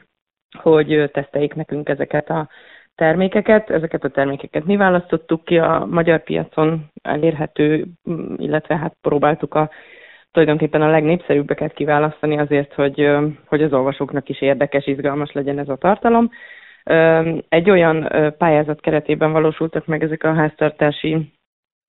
hogy 0.58 1.10
teszteljék 1.12 1.54
nekünk 1.54 1.88
ezeket 1.88 2.30
a 2.30 2.48
termékeket. 2.94 3.70
Ezeket 3.70 4.04
a 4.04 4.08
termékeket 4.08 4.64
mi 4.64 4.76
választottuk 4.76 5.44
ki 5.44 5.58
a 5.58 5.86
magyar 5.90 6.22
piacon 6.22 6.90
elérhető, 7.02 7.86
illetve 8.36 8.76
hát 8.76 8.96
próbáltuk 9.00 9.54
a 9.54 9.70
tulajdonképpen 10.30 10.82
a 10.82 10.90
legnépszerűbbeket 10.90 11.72
kiválasztani 11.72 12.38
azért, 12.38 12.74
hogy, 12.74 13.08
hogy 13.46 13.62
az 13.62 13.72
olvasóknak 13.72 14.28
is 14.28 14.40
érdekes, 14.40 14.86
izgalmas 14.86 15.32
legyen 15.32 15.58
ez 15.58 15.68
a 15.68 15.76
tartalom. 15.76 16.30
Egy 17.48 17.70
olyan 17.70 18.12
pályázat 18.38 18.80
keretében 18.80 19.32
valósultak 19.32 19.86
meg 19.86 20.02
ezek 20.02 20.24
a 20.24 20.34
háztartási 20.34 21.32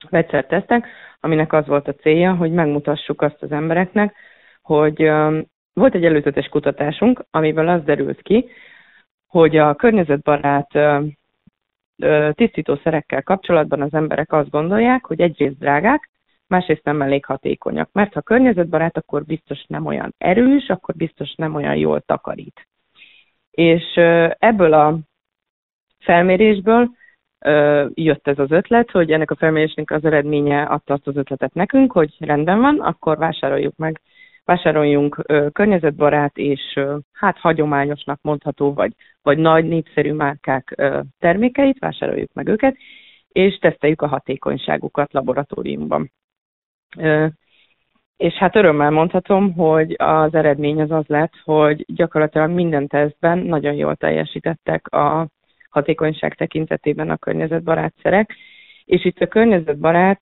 vegyszertesztek, 0.10 0.88
aminek 1.20 1.54
az 1.54 1.68
volt 1.68 1.88
a 1.88 1.94
célja, 1.94 2.36
hogy 2.36 2.52
megmutassuk 2.52 3.22
azt 3.22 3.42
az 3.42 3.52
embereknek, 3.52 4.16
hogy 4.62 5.12
volt 5.74 5.96
egy 5.96 6.06
előzetes 6.06 6.48
kutatásunk, 6.48 7.24
amiből 7.30 7.68
az 7.68 7.84
derült 7.84 8.22
ki, 8.22 8.50
hogy 9.28 9.58
a 9.58 9.76
környezetbarát 9.76 10.72
tisztítószerekkel 12.32 13.24
kapcsolatban 13.24 13.82
az 13.82 13.94
emberek 13.94 14.34
azt 14.34 14.50
gondolják, 14.50 15.06
hogy 15.06 15.22
egyrészt 15.22 15.58
drágák, 15.58 16.10
másrészt 16.48 16.84
nem 16.84 17.02
elég 17.02 17.26
hatékonyak. 17.26 17.90
Mert 17.92 18.14
ha 18.14 18.22
környezetbarát, 18.22 18.98
akkor 18.98 19.24
biztos 19.26 19.66
nem 19.68 19.86
olyan 19.86 20.14
erős, 20.18 20.68
akkor 20.68 20.96
biztos 20.96 21.34
nem 21.36 21.56
olyan 21.56 21.76
jól 21.76 22.02
takarít. 22.02 22.68
És 23.52 23.96
ebből 24.38 24.74
a 24.74 24.98
felmérésből 26.00 26.90
jött 27.94 28.28
ez 28.28 28.40
az 28.40 28.52
ötlet, 28.52 28.92
hogy 28.92 29.12
ennek 29.12 29.32
a 29.32 29.36
felmérésnek 29.36 29.92
az 29.92 30.06
eredménye 30.06 30.62
adta 30.62 30.94
azt 30.94 31.08
az 31.08 31.16
ötletet 31.16 31.54
nekünk, 31.54 31.92
hogy 31.92 32.16
rendben 32.20 32.60
van, 32.60 32.80
akkor 32.80 33.18
vásároljuk 33.18 33.76
meg, 33.78 34.02
vásároljunk 34.46 35.26
környezetbarát 35.52 36.38
és 36.38 36.80
hát 37.12 37.38
hagyományosnak 37.38 38.20
mondható, 38.22 38.74
vagy, 38.74 38.94
vagy 39.22 39.38
nagy 39.38 39.66
népszerű 39.66 40.14
márkák 40.14 40.82
termékeit, 41.20 41.80
vásároljuk 41.80 42.34
meg 42.34 42.48
őket, 42.48 42.78
és 43.28 43.58
teszteljük 43.58 44.02
a 44.02 44.08
hatékonyságukat 44.08 45.14
laboratóriumban. 45.14 46.12
És 48.18 48.34
hát 48.34 48.56
örömmel 48.56 48.90
mondhatom, 48.90 49.54
hogy 49.54 49.96
az 49.98 50.34
eredmény 50.34 50.82
az 50.82 50.92
az 50.92 51.06
lett, 51.08 51.34
hogy 51.44 51.86
gyakorlatilag 51.88 52.50
minden 52.50 52.88
tesztben 52.88 53.38
nagyon 53.38 53.74
jól 53.74 53.96
teljesítettek 53.96 54.88
a 54.88 55.28
hatékonyság 55.70 56.36
tekintetében 56.36 57.10
a 57.10 57.18
környezetbarát 57.18 57.94
szerek. 58.02 58.36
És 58.86 59.06
itt 59.06 59.20
a 59.20 59.28
környezetbarát, 59.28 60.22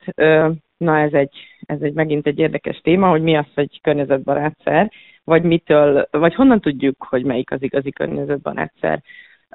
na 0.80 1.00
ez 1.00 1.14
egy, 1.14 1.34
ez 1.66 1.82
egy 1.82 1.94
megint 1.94 2.28
egy 2.28 2.40
érdekes 2.40 2.78
téma, 2.78 3.10
hogy 3.10 3.22
mi 3.22 3.36
az, 3.36 3.46
hogy 3.56 3.82
környezetbarát 3.82 4.58
szer, 4.64 4.92
vagy 5.24 5.44
mitől, 5.44 6.08
vagy 6.12 6.36
honnan 6.36 6.62
tudjuk, 6.62 7.04
hogy 7.10 7.24
melyik 7.24 7.52
az 7.52 7.62
igazi 7.62 7.92
környezetbarát 7.92 8.74
szer. 8.80 9.02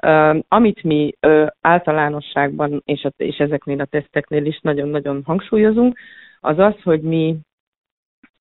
Uh, 0.01 0.43
amit 0.47 0.83
mi 0.83 1.13
uh, 1.21 1.47
általánosságban 1.61 2.81
és, 2.85 3.03
a, 3.03 3.11
és 3.17 3.37
ezeknél 3.37 3.79
a 3.79 3.85
teszteknél 3.85 4.45
is 4.45 4.59
nagyon-nagyon 4.61 5.21
hangsúlyozunk, 5.25 5.97
az 6.39 6.59
az, 6.59 6.81
hogy 6.83 7.01
mi 7.01 7.37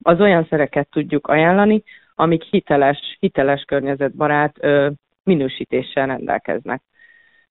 az 0.03 0.21
olyan 0.21 0.47
szereket 0.51 0.89
tudjuk 0.91 1.27
ajánlani, 1.27 1.83
amik 2.15 2.43
hiteles, 2.43 3.17
hiteles 3.21 3.63
környezetbarát 3.63 4.57
uh, 4.61 4.93
minősítéssel 5.25 6.07
rendelkeznek 6.07 6.83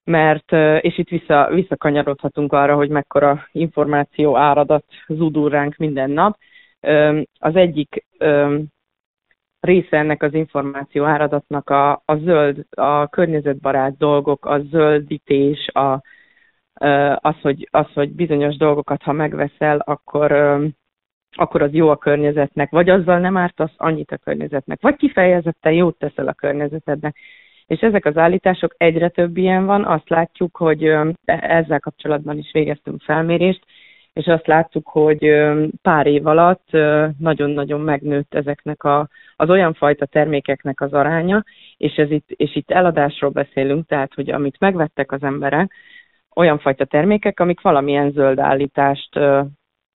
mert, 0.03 0.51
és 0.83 0.97
itt 0.97 1.09
vissza, 1.09 1.49
visszakanyarodhatunk 1.51 2.53
arra, 2.53 2.75
hogy 2.75 2.89
mekkora 2.89 3.47
információ 3.51 4.37
áradat 4.37 4.85
zúdul 5.07 5.49
ránk 5.49 5.75
minden 5.75 6.09
nap. 6.09 6.37
Az 7.39 7.55
egyik 7.55 8.05
része 9.59 9.97
ennek 9.97 10.23
az 10.23 10.33
információ 10.33 11.03
áradatnak 11.03 11.69
a, 11.69 11.91
a 11.91 12.15
zöld, 12.15 12.65
a 12.69 13.07
környezetbarát 13.07 13.97
dolgok, 13.97 14.45
a 14.45 14.59
zöldítés, 14.59 15.67
a, 15.67 16.01
az, 17.15 17.35
hogy, 17.41 17.67
az, 17.71 17.93
hogy 17.93 18.11
bizonyos 18.11 18.57
dolgokat, 18.57 19.01
ha 19.01 19.11
megveszel, 19.11 19.77
akkor, 19.77 20.31
akkor 21.31 21.61
az 21.61 21.73
jó 21.73 21.89
a 21.89 21.97
környezetnek, 21.97 22.69
vagy 22.69 22.89
azzal 22.89 23.19
nem 23.19 23.37
ártasz 23.37 23.73
annyit 23.77 24.11
a 24.11 24.17
környezetnek, 24.17 24.81
vagy 24.81 24.95
kifejezetten 24.95 25.73
jót 25.73 25.97
teszel 25.97 26.27
a 26.27 26.33
környezetednek 26.33 27.15
és 27.73 27.79
ezek 27.79 28.05
az 28.05 28.17
állítások 28.17 28.73
egyre 28.77 29.09
több 29.09 29.37
ilyen 29.37 29.65
van, 29.65 29.85
azt 29.85 30.09
látjuk, 30.09 30.57
hogy 30.57 30.83
ezzel 31.25 31.79
kapcsolatban 31.79 32.37
is 32.37 32.51
végeztünk 32.51 33.01
felmérést, 33.01 33.65
és 34.13 34.25
azt 34.25 34.47
láttuk, 34.47 34.87
hogy 34.87 35.31
pár 35.81 36.07
év 36.07 36.27
alatt 36.27 36.67
nagyon-nagyon 37.17 37.81
megnőtt 37.81 38.33
ezeknek 38.33 38.83
a, 38.83 39.07
az 39.35 39.49
olyan 39.49 39.73
fajta 39.73 40.05
termékeknek 40.05 40.81
az 40.81 40.93
aránya, 40.93 41.43
és, 41.77 41.95
ez 41.95 42.11
itt, 42.11 42.29
és 42.29 42.55
itt 42.55 42.71
eladásról 42.71 43.31
beszélünk, 43.31 43.85
tehát 43.87 44.13
hogy 44.13 44.29
amit 44.29 44.59
megvettek 44.59 45.11
az 45.11 45.23
emberek, 45.23 45.73
olyan 46.35 46.59
fajta 46.59 46.85
termékek, 46.85 47.39
amik 47.39 47.61
valamilyen 47.61 48.11
zöld 48.11 48.39
állítást 48.39 49.19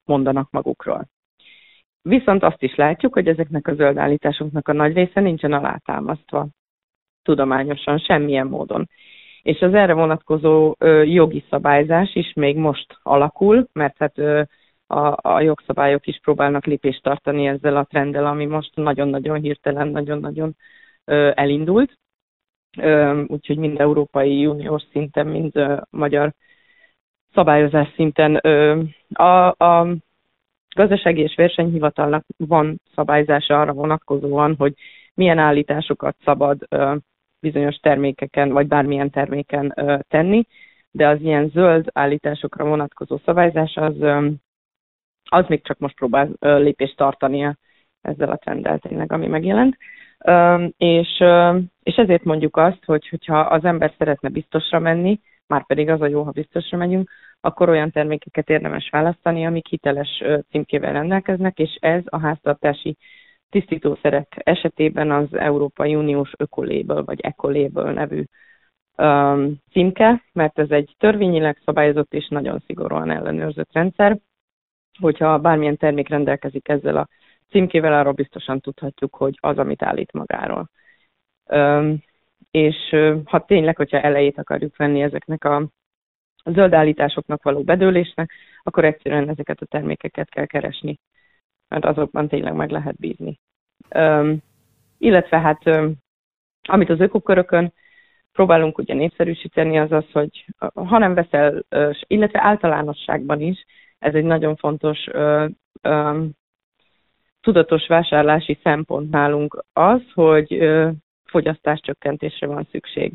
mondanak 0.05 0.51
magukról. 0.51 1.09
Viszont 2.03 2.43
azt 2.43 2.63
is 2.63 2.75
látjuk, 2.75 3.13
hogy 3.13 3.29
ezeknek 3.29 3.67
a 3.67 3.75
zöld 3.75 3.97
állításoknak 3.97 4.69
a 4.69 4.73
nagy 4.73 4.95
része 4.95 5.21
nincsen 5.21 5.53
alátámasztva 5.53 6.49
tudományosan, 7.29 7.99
semmilyen 7.99 8.47
módon. 8.47 8.89
És 9.43 9.61
az 9.61 9.75
erre 9.75 9.93
vonatkozó 9.93 10.75
ö, 10.79 11.03
jogi 11.03 11.45
szabályzás 11.51 12.15
is 12.15 12.33
még 12.33 12.57
most 12.57 12.99
alakul, 13.03 13.69
mert 13.73 13.99
hát 13.99 14.19
ö, 14.19 14.43
a, 14.87 15.29
a 15.29 15.41
jogszabályok 15.41 16.07
is 16.07 16.19
próbálnak 16.23 16.65
lépést 16.65 17.03
tartani 17.03 17.47
ezzel 17.47 17.77
a 17.77 17.85
trenddel, 17.85 18.27
ami 18.27 18.47
most 18.47 18.71
nagyon-nagyon 18.75 19.41
hirtelen, 19.41 19.89
nagyon-nagyon 19.89 20.57
ö, 21.05 21.31
elindult. 21.35 21.99
Ö, 22.79 23.23
úgyhogy 23.27 23.57
mind 23.57 23.81
Európai 23.81 24.47
Uniós 24.47 24.83
szinten, 24.93 25.27
mind 25.27 25.57
ö, 25.57 25.77
magyar 25.91 26.33
szabályozás 27.35 27.89
szinten 27.95 28.39
ö, 28.43 28.83
a, 29.13 29.65
a 29.65 29.87
gazdasági 30.77 31.21
és 31.21 31.35
versenyhivatalnak 31.35 32.25
van 32.37 32.81
szabályzása 32.95 33.61
arra 33.61 33.73
vonatkozóan, 33.73 34.55
hogy 34.59 34.75
milyen 35.15 35.39
állításokat 35.39 36.17
szabad 36.25 36.67
ö, 36.69 36.97
bizonyos 37.41 37.77
termékeken, 37.77 38.53
vagy 38.53 38.67
bármilyen 38.67 39.11
terméken 39.11 39.75
tenni, 40.09 40.47
de 40.91 41.09
az 41.09 41.21
ilyen 41.21 41.49
zöld 41.49 41.87
állításokra 41.93 42.65
vonatkozó 42.65 43.19
szabályzás 43.25 43.77
az, 43.77 43.95
az 45.31 45.45
még 45.49 45.63
csak 45.63 45.79
most 45.79 45.95
próbál 45.95 46.31
lépést 46.41 46.97
tartania 46.97 47.57
ezzel 48.01 48.31
a 48.31 48.37
trenddel 48.37 48.79
tényleg, 48.79 49.13
ami 49.13 49.27
megjelent. 49.27 49.77
És, 50.77 51.25
és 51.83 51.97
ezért 51.97 52.25
mondjuk 52.25 52.57
azt, 52.57 52.85
hogy 52.85 53.09
hogyha 53.09 53.41
az 53.41 53.65
ember 53.65 53.93
szeretne 53.99 54.29
biztosra 54.29 54.79
menni, 54.79 55.21
már 55.47 55.67
pedig 55.67 55.89
az 55.89 56.01
a 56.01 56.07
jó, 56.07 56.23
ha 56.23 56.31
biztosra 56.31 56.79
megyünk, 56.79 57.11
akkor 57.41 57.69
olyan 57.69 57.91
termékeket 57.91 58.51
érdemes 58.51 58.89
választani, 58.91 59.47
amik 59.47 59.67
hiteles 59.69 60.23
címkével 60.51 60.93
rendelkeznek, 60.93 61.59
és 61.59 61.77
ez 61.81 62.03
a 62.05 62.19
háztartási 62.19 62.97
tisztítószerek 63.51 64.37
esetében 64.37 65.11
az 65.11 65.35
Európai 65.35 65.95
Uniós 65.95 66.33
Ökoléből 66.37 67.05
vagy 67.05 67.21
Ecolabel 67.21 67.93
nevű 67.93 68.25
um, 68.97 69.57
címke, 69.71 70.23
mert 70.33 70.59
ez 70.59 70.71
egy 70.71 70.95
törvényileg 70.99 71.61
szabályozott 71.65 72.15
és 72.15 72.29
nagyon 72.29 72.63
szigorúan 72.67 73.11
ellenőrzött 73.11 73.73
rendszer. 73.73 74.19
Hogyha 75.01 75.39
bármilyen 75.39 75.77
termék 75.77 76.09
rendelkezik 76.09 76.69
ezzel 76.69 76.97
a 76.97 77.09
címkével, 77.51 77.93
arról 77.93 78.13
biztosan 78.13 78.61
tudhatjuk, 78.61 79.15
hogy 79.15 79.39
az, 79.41 79.59
amit 79.59 79.83
állít 79.83 80.13
magáról. 80.13 80.71
Um, 81.47 82.03
és 82.51 82.77
ha 83.25 83.45
tényleg, 83.45 83.77
hogyha 83.77 84.01
elejét 84.01 84.39
akarjuk 84.39 84.77
venni 84.77 85.03
ezeknek 85.03 85.45
a 85.45 85.69
zöld 86.45 86.73
állításoknak 86.73 87.43
való 87.43 87.63
bedőlésnek, 87.63 88.33
akkor 88.63 88.85
egyszerűen 88.85 89.29
ezeket 89.29 89.61
a 89.61 89.67
termékeket 89.67 90.29
kell 90.29 90.47
keresni 90.47 90.99
mert 91.69 91.85
azokban 91.85 92.29
tényleg 92.29 92.55
meg 92.55 92.71
lehet 92.71 92.97
bízni. 92.97 93.39
Üm, 93.97 94.39
illetve 94.99 95.41
hát, 95.41 95.67
üm, 95.67 95.95
amit 96.63 96.91
az 96.91 97.01
ökokörökön 97.01 97.73
próbálunk 98.33 98.79
ugye 98.79 98.95
népszerűsíteni, 98.95 99.79
az 99.79 99.93
az, 99.93 100.05
hogy 100.13 100.47
ha 100.75 100.99
nem 100.99 101.15
veszel, 101.15 101.65
illetve 102.07 102.43
általánosságban 102.43 103.41
is, 103.41 103.65
ez 103.99 104.15
egy 104.15 104.25
nagyon 104.25 104.57
fontos 104.57 105.07
ö, 105.13 105.47
tudatos 107.41 107.87
vásárlási 107.87 108.59
szempont 108.63 109.11
nálunk 109.11 109.65
az, 109.73 110.03
hogy 110.15 110.55
ö, 110.55 110.91
fogyasztáscsökkentésre 111.25 112.47
van 112.47 112.69
szükség. 112.71 113.13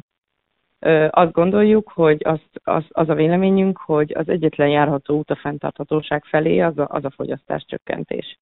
Ö, 0.83 1.07
azt 1.11 1.31
gondoljuk, 1.31 1.91
hogy 1.93 2.21
az, 2.23 2.39
az, 2.63 2.83
az 2.89 3.09
a 3.09 3.13
véleményünk, 3.13 3.77
hogy 3.77 4.13
az 4.15 4.29
egyetlen 4.29 4.69
járható 4.69 5.17
út 5.17 5.29
a 5.29 5.35
fenntarthatóság 5.35 6.23
felé 6.23 6.59
az 6.59 6.77
a, 6.77 6.87
az 6.89 7.05
a 7.05 7.11
fogyasztáscsökkentés 7.11 8.37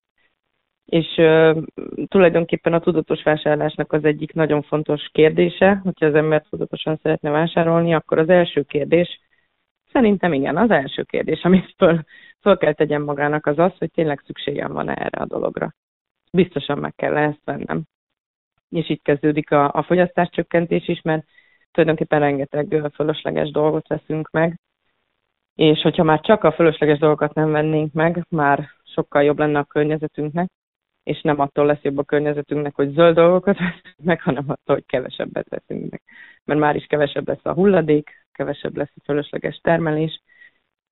és 0.91 1.17
uh, 1.17 1.63
tulajdonképpen 2.07 2.73
a 2.73 2.79
tudatos 2.79 3.23
vásárlásnak 3.23 3.93
az 3.93 4.03
egyik 4.03 4.33
nagyon 4.33 4.61
fontos 4.61 5.09
kérdése, 5.11 5.79
hogyha 5.83 6.05
az 6.05 6.15
ember 6.15 6.45
tudatosan 6.49 6.99
szeretne 7.01 7.29
vásárolni, 7.29 7.93
akkor 7.93 8.17
az 8.17 8.29
első 8.29 8.61
kérdés, 8.63 9.19
szerintem 9.91 10.33
igen, 10.33 10.57
az 10.57 10.69
első 10.69 11.03
kérdés, 11.03 11.43
amit 11.43 11.73
föl, 11.77 12.03
föl 12.41 12.57
kell 12.57 12.73
tegyen 12.73 13.01
magának 13.01 13.45
az 13.45 13.59
az, 13.59 13.71
hogy 13.77 13.91
tényleg 13.91 14.21
szükségem 14.25 14.73
van 14.73 14.89
erre 14.89 15.21
a 15.21 15.25
dologra. 15.25 15.73
Biztosan 16.31 16.77
meg 16.77 16.95
kell 16.95 17.17
ezt 17.17 17.41
vennem. 17.45 17.83
És 18.69 18.89
itt 18.89 19.03
kezdődik 19.03 19.51
a, 19.51 19.73
a 19.73 19.83
fogyasztáscsökkentés 19.83 20.87
is, 20.87 21.01
mert 21.01 21.25
tulajdonképpen 21.71 22.19
rengeteg 22.19 22.91
fölösleges 22.93 23.51
dolgot 23.51 23.87
veszünk 23.87 24.29
meg, 24.31 24.59
és 25.55 25.81
hogyha 25.81 26.03
már 26.03 26.21
csak 26.21 26.43
a 26.43 26.51
fölösleges 26.51 26.99
dolgokat 26.99 27.33
nem 27.33 27.51
vennénk 27.51 27.93
meg, 27.93 28.25
már 28.29 28.69
sokkal 28.83 29.23
jobb 29.23 29.39
lenne 29.39 29.59
a 29.59 29.63
környezetünknek, 29.63 30.49
és 31.03 31.21
nem 31.21 31.39
attól 31.39 31.65
lesz 31.65 31.81
jobb 31.81 31.97
a 31.97 32.03
környezetünknek, 32.03 32.75
hogy 32.75 32.91
zöld 32.91 33.15
dolgokat 33.15 33.57
veszünk 33.69 34.03
meg, 34.03 34.21
hanem 34.21 34.43
attól, 34.47 34.75
hogy 34.75 34.85
kevesebbet 34.85 35.49
veszünk 35.49 35.91
meg. 35.91 36.01
Mert 36.45 36.59
már 36.59 36.75
is 36.75 36.85
kevesebb 36.85 37.27
lesz 37.27 37.45
a 37.45 37.53
hulladék, 37.53 38.25
kevesebb 38.31 38.77
lesz 38.77 38.93
a 38.95 39.03
fölösleges 39.03 39.57
termelés, 39.57 40.21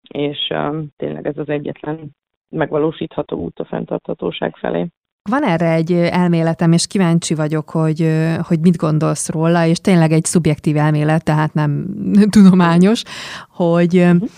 és 0.10 0.50
um, 0.50 0.88
tényleg 0.98 1.28
ez 1.28 1.38
az 1.38 1.50
egyetlen 1.50 2.16
megvalósítható 2.50 3.38
út 3.38 3.60
a 3.60 3.66
fenntarthatóság 3.66 4.56
felé. 4.56 4.88
Van 5.30 5.44
erre 5.44 5.72
egy 5.72 5.92
elméletem, 5.92 6.72
és 6.72 6.88
kíváncsi 6.88 7.34
vagyok, 7.34 7.70
hogy, 7.70 8.12
hogy 8.42 8.60
mit 8.60 8.78
gondolsz 8.78 9.30
róla, 9.30 9.66
és 9.66 9.78
tényleg 9.78 10.12
egy 10.12 10.26
szubjektív 10.26 10.78
elmélet, 10.78 11.24
tehát 11.24 11.54
nem 11.54 11.86
tudományos, 12.30 13.04
hogy 13.50 13.98
uh-huh 13.98 14.30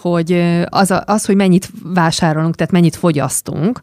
hogy 0.00 0.44
az, 0.68 0.90
a, 0.90 1.02
az, 1.06 1.24
hogy 1.24 1.36
mennyit 1.36 1.68
vásárolunk, 1.82 2.54
tehát 2.54 2.72
mennyit 2.72 2.96
fogyasztunk, 2.96 3.80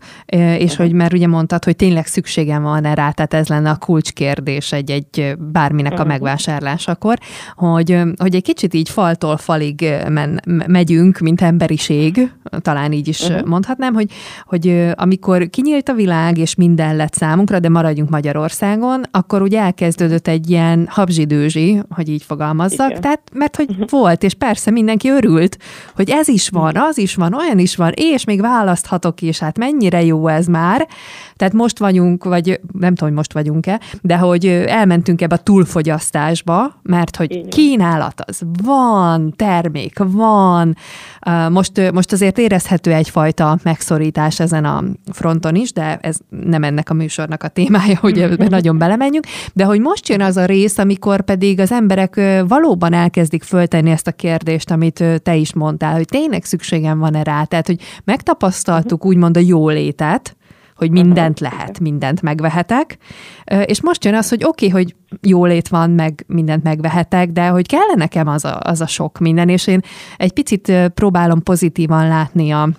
és 0.57 0.75
hogy 0.75 0.93
mert 0.93 1.13
ugye 1.13 1.27
mondtad, 1.27 1.63
hogy 1.63 1.75
tényleg 1.75 2.05
szükségem 2.05 2.63
van 2.63 2.81
rá, 2.81 3.11
tehát 3.11 3.33
ez 3.33 3.47
lenne 3.47 3.69
a 3.69 3.75
kulcskérdés 3.75 4.71
egy, 4.71 4.91
egy 4.91 5.35
bárminek 5.51 5.99
a 5.99 6.03
megvásárlásakor, 6.03 7.17
hogy, 7.55 8.01
hogy 8.17 8.35
egy 8.35 8.43
kicsit 8.43 8.73
így 8.73 8.89
faltól 8.89 9.37
falig 9.37 9.93
men, 10.09 10.41
megyünk, 10.67 11.19
mint 11.19 11.41
emberiség, 11.41 12.31
talán 12.61 12.91
így 12.91 13.07
is 13.07 13.21
uh-huh. 13.21 13.47
mondhatnám, 13.47 13.93
hogy, 13.93 14.11
hogy 14.45 14.91
amikor 14.95 15.49
kinyílt 15.49 15.89
a 15.89 15.93
világ, 15.93 16.37
és 16.37 16.55
minden 16.55 16.95
lett 16.95 17.13
számunkra, 17.13 17.59
de 17.59 17.69
maradjunk 17.69 18.09
Magyarországon, 18.09 19.03
akkor 19.11 19.41
ugye 19.41 19.59
elkezdődött 19.59 20.27
egy 20.27 20.49
ilyen 20.49 20.87
habzsidőzsi, 20.89 21.81
hogy 21.89 22.09
így 22.09 22.23
fogalmazzak, 22.23 22.89
Igen. 22.89 23.01
tehát 23.01 23.21
mert 23.33 23.55
hogy 23.55 23.89
volt, 23.89 24.23
és 24.23 24.33
persze 24.33 24.71
mindenki 24.71 25.09
örült, 25.09 25.57
hogy 26.01 26.09
ez 26.09 26.27
is 26.27 26.49
van, 26.49 26.77
az 26.77 26.97
is 26.97 27.15
van, 27.15 27.33
olyan 27.33 27.59
is 27.59 27.75
van, 27.75 27.91
és 27.95 28.23
még 28.25 28.41
választhatok 28.41 29.21
is, 29.21 29.39
hát 29.39 29.57
mennyire 29.57 30.03
jó 30.03 30.27
ez 30.27 30.45
már. 30.45 30.87
Tehát 31.35 31.53
most 31.53 31.79
vagyunk, 31.79 32.23
vagy 32.23 32.59
nem 32.73 32.89
tudom, 32.89 33.07
hogy 33.07 33.17
most 33.17 33.33
vagyunk-e, 33.33 33.79
de 34.01 34.17
hogy 34.17 34.45
elmentünk 34.47 35.21
ebbe 35.21 35.35
a 35.35 35.37
túlfogyasztásba, 35.37 36.79
mert 36.81 37.15
hogy 37.15 37.47
kínálat 37.47 38.21
az 38.25 38.41
van, 38.63 39.33
termék 39.35 39.97
van, 39.97 40.75
most, 41.49 41.91
most 41.93 42.11
azért 42.11 42.37
érezhető 42.37 42.93
egyfajta 42.93 43.57
megszorítás 43.63 44.39
ezen 44.39 44.65
a 44.65 44.83
fronton 45.11 45.55
is, 45.55 45.73
de 45.73 45.97
ez 46.01 46.17
nem 46.29 46.63
ennek 46.63 46.89
a 46.89 46.93
műsornak 46.93 47.43
a 47.43 47.47
témája, 47.47 47.97
hogy 47.99 48.19
ebben 48.19 48.47
nagyon 48.49 48.77
belemenjünk, 48.77 49.25
de 49.53 49.63
hogy 49.63 49.79
most 49.79 50.09
jön 50.09 50.21
az 50.21 50.37
a 50.37 50.45
rész, 50.45 50.77
amikor 50.77 51.21
pedig 51.21 51.59
az 51.59 51.71
emberek 51.71 52.21
valóban 52.47 52.93
elkezdik 52.93 53.43
föltenni 53.43 53.89
ezt 53.89 54.07
a 54.07 54.11
kérdést, 54.11 54.71
amit 54.71 55.03
te 55.23 55.35
is 55.35 55.53
mondtál, 55.53 55.90
hogy 55.95 56.05
tényleg 56.05 56.43
szükségem 56.43 56.99
van-e 56.99 57.23
rá, 57.23 57.43
tehát 57.43 57.67
hogy 57.67 57.81
megtapasztaltuk 58.03 58.91
uh-huh. 58.91 59.11
úgymond 59.11 59.37
a 59.37 59.39
jólétet, 59.39 60.35
hogy 60.75 60.91
mindent 60.91 61.39
lehet, 61.39 61.79
mindent 61.79 62.21
megvehetek, 62.21 62.97
és 63.65 63.81
most 63.81 64.05
jön 64.05 64.15
az, 64.15 64.29
hogy 64.29 64.43
oké, 64.43 64.67
okay, 64.67 64.83
hogy 64.83 64.95
jólét 65.21 65.67
van, 65.67 65.89
meg 65.89 66.23
mindent 66.27 66.63
megvehetek, 66.63 67.29
de 67.29 67.47
hogy 67.47 67.67
kellene 67.67 67.93
nekem 67.95 68.27
az 68.27 68.45
a, 68.45 68.59
az 68.61 68.81
a 68.81 68.87
sok 68.87 69.19
minden, 69.19 69.49
és 69.49 69.67
én 69.67 69.79
egy 70.17 70.31
picit 70.31 70.71
próbálom 70.93 71.43
pozitívan 71.43 72.07
látni 72.07 72.51
a, 72.51 72.69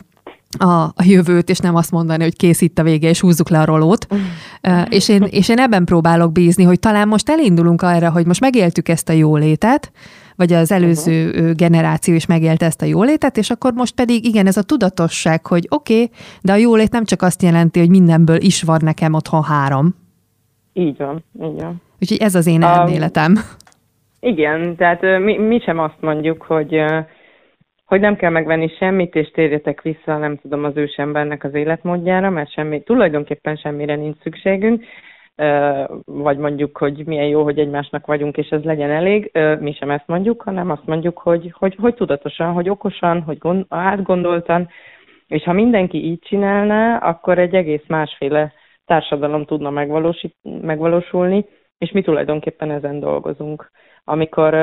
a, 0.58 0.82
a 0.82 1.04
jövőt, 1.04 1.48
és 1.48 1.58
nem 1.58 1.74
azt 1.74 1.90
mondani, 1.90 2.22
hogy 2.22 2.36
kész 2.36 2.60
itt 2.60 2.78
a 2.78 2.82
vége, 2.82 3.08
és 3.08 3.20
húzzuk 3.20 3.48
le 3.48 3.60
a 3.60 3.64
rolót. 3.64 4.06
Uh, 4.10 4.80
és, 4.88 5.08
én, 5.08 5.22
és 5.30 5.48
én 5.48 5.58
ebben 5.58 5.84
próbálok 5.84 6.32
bízni, 6.32 6.64
hogy 6.64 6.78
talán 6.78 7.08
most 7.08 7.30
elindulunk 7.30 7.82
arra, 7.82 8.10
hogy 8.10 8.26
most 8.26 8.40
megéltük 8.40 8.88
ezt 8.88 9.08
a 9.08 9.12
jólétet, 9.12 9.92
vagy 10.36 10.52
az 10.52 10.72
előző 10.72 11.28
uh-huh. 11.28 11.50
generáció 11.50 12.14
is 12.14 12.26
megélte 12.26 12.66
ezt 12.66 12.82
a 12.82 12.86
jólétet, 12.86 13.36
és 13.36 13.50
akkor 13.50 13.72
most 13.72 13.94
pedig 13.94 14.24
igen, 14.24 14.46
ez 14.46 14.56
a 14.56 14.62
tudatosság, 14.62 15.46
hogy 15.46 15.66
oké, 15.68 15.94
okay, 15.94 16.10
de 16.42 16.52
a 16.52 16.56
jólét 16.56 16.92
nem 16.92 17.04
csak 17.04 17.22
azt 17.22 17.42
jelenti, 17.42 17.78
hogy 17.78 17.90
mindenből 17.90 18.40
is 18.40 18.62
van 18.62 18.80
nekem 18.84 19.14
otthon 19.14 19.42
három. 19.42 19.94
Így 20.72 20.96
van, 20.96 21.24
így 21.42 21.60
van. 21.60 21.82
Úgyhogy 22.00 22.18
ez 22.20 22.34
az 22.34 22.46
én 22.46 22.62
elméletem. 22.62 23.32
Um, 23.32 23.42
igen, 24.20 24.76
tehát 24.76 25.00
mi, 25.00 25.38
mi 25.38 25.60
sem 25.64 25.78
azt 25.78 26.00
mondjuk, 26.00 26.42
hogy 26.42 26.74
hogy 27.92 28.00
nem 28.00 28.16
kell 28.16 28.30
megvenni 28.30 28.68
semmit, 28.68 29.14
és 29.14 29.30
térjetek 29.30 29.82
vissza, 29.82 30.18
nem 30.18 30.36
tudom, 30.36 30.64
az 30.64 30.76
ősembernek 30.76 31.44
az 31.44 31.54
életmódjára, 31.54 32.30
mert 32.30 32.52
semmi, 32.52 32.82
tulajdonképpen 32.82 33.56
semmire 33.56 33.94
nincs 33.96 34.16
szükségünk, 34.22 34.84
vagy 36.04 36.38
mondjuk, 36.38 36.76
hogy 36.76 37.06
milyen 37.06 37.26
jó, 37.26 37.42
hogy 37.42 37.58
egymásnak 37.58 38.06
vagyunk, 38.06 38.36
és 38.36 38.48
ez 38.48 38.62
legyen 38.62 38.90
elég, 38.90 39.30
mi 39.60 39.72
sem 39.72 39.90
ezt 39.90 40.06
mondjuk, 40.06 40.42
hanem 40.42 40.70
azt 40.70 40.86
mondjuk, 40.86 41.18
hogy, 41.18 41.54
hogy, 41.58 41.76
hogy 41.80 41.94
tudatosan, 41.94 42.52
hogy 42.52 42.68
okosan, 42.68 43.22
hogy 43.22 43.38
gond, 43.38 43.64
átgondoltan, 43.68 44.68
és 45.26 45.42
ha 45.42 45.52
mindenki 45.52 46.04
így 46.04 46.20
csinálná, 46.20 46.96
akkor 46.96 47.38
egy 47.38 47.54
egész 47.54 47.84
másféle 47.86 48.52
társadalom 48.84 49.44
tudna 49.44 49.70
megvalósulni, 50.42 51.44
és 51.78 51.90
mi 51.90 52.02
tulajdonképpen 52.02 52.70
ezen 52.70 53.00
dolgozunk. 53.00 53.70
Amikor, 54.04 54.54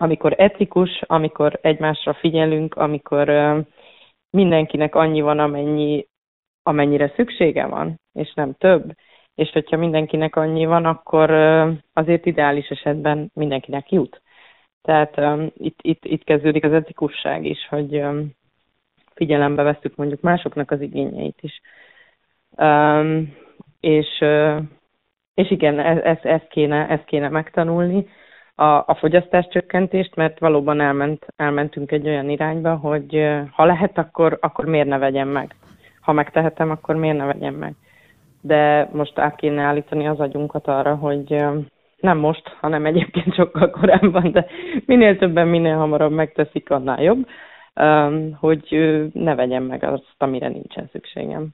amikor 0.00 0.34
etikus, 0.36 1.02
amikor 1.06 1.58
egymásra 1.62 2.14
figyelünk, 2.14 2.74
amikor 2.74 3.28
mindenkinek 4.30 4.94
annyi 4.94 5.20
van, 5.20 5.38
amennyi, 5.38 6.06
amennyire 6.62 7.12
szüksége 7.16 7.66
van, 7.66 8.00
és 8.12 8.32
nem 8.34 8.54
több, 8.58 8.92
és 9.34 9.50
hogyha 9.52 9.76
mindenkinek 9.76 10.36
annyi 10.36 10.64
van, 10.66 10.84
akkor 10.84 11.30
azért 11.92 12.26
ideális 12.26 12.68
esetben 12.68 13.30
mindenkinek 13.34 13.90
jut. 13.92 14.22
Tehát 14.82 15.18
um, 15.18 15.50
itt, 15.54 15.78
itt, 15.82 16.04
itt 16.04 16.24
kezdődik 16.24 16.64
az 16.64 16.72
etikusság 16.72 17.44
is, 17.44 17.66
hogy 17.68 17.94
um, 17.96 18.30
figyelembe 19.14 19.62
vesztük 19.62 19.96
mondjuk 19.96 20.20
másoknak 20.20 20.70
az 20.70 20.80
igényeit 20.80 21.38
is. 21.40 21.60
Um, 22.50 23.34
és, 23.80 24.18
uh, 24.20 24.62
és 25.34 25.50
igen, 25.50 25.78
ezt 25.78 26.04
ez, 26.04 26.18
ez 26.22 26.48
kéne, 26.48 26.88
ez 26.88 27.00
kéne 27.04 27.28
megtanulni, 27.28 28.06
a, 28.60 28.84
a 28.86 28.96
fogyasztás 28.98 29.48
csökkentést, 29.50 30.14
mert 30.14 30.38
valóban 30.38 30.80
elment, 30.80 31.26
elmentünk 31.36 31.92
egy 31.92 32.08
olyan 32.08 32.28
irányba, 32.28 32.76
hogy 32.76 33.28
ha 33.50 33.64
lehet, 33.64 33.98
akkor, 33.98 34.38
akkor 34.40 34.64
miért 34.64 34.88
ne 34.88 34.98
vegyem 34.98 35.28
meg. 35.28 35.54
Ha 36.00 36.12
megtehetem, 36.12 36.70
akkor 36.70 36.96
miért 36.96 37.16
ne 37.16 37.24
vegyem 37.24 37.54
meg 37.54 37.74
de 38.40 38.88
most 38.92 39.18
át 39.18 39.36
kéne 39.36 39.62
állítani 39.62 40.08
az 40.08 40.20
agyunkat 40.20 40.66
arra, 40.66 40.94
hogy 40.94 41.44
nem 41.96 42.18
most, 42.18 42.48
hanem 42.60 42.86
egyébként 42.86 43.34
sokkal 43.34 43.70
korábban, 43.70 44.32
de 44.32 44.46
minél 44.86 45.18
többen, 45.18 45.48
minél 45.48 45.76
hamarabb 45.76 46.12
megteszik, 46.12 46.70
annál 46.70 47.02
jobb, 47.02 47.26
hogy 48.34 48.68
ne 49.12 49.34
vegyem 49.34 49.62
meg 49.62 49.84
azt, 49.84 50.14
amire 50.18 50.48
nincsen 50.48 50.88
szükségem. 50.92 51.48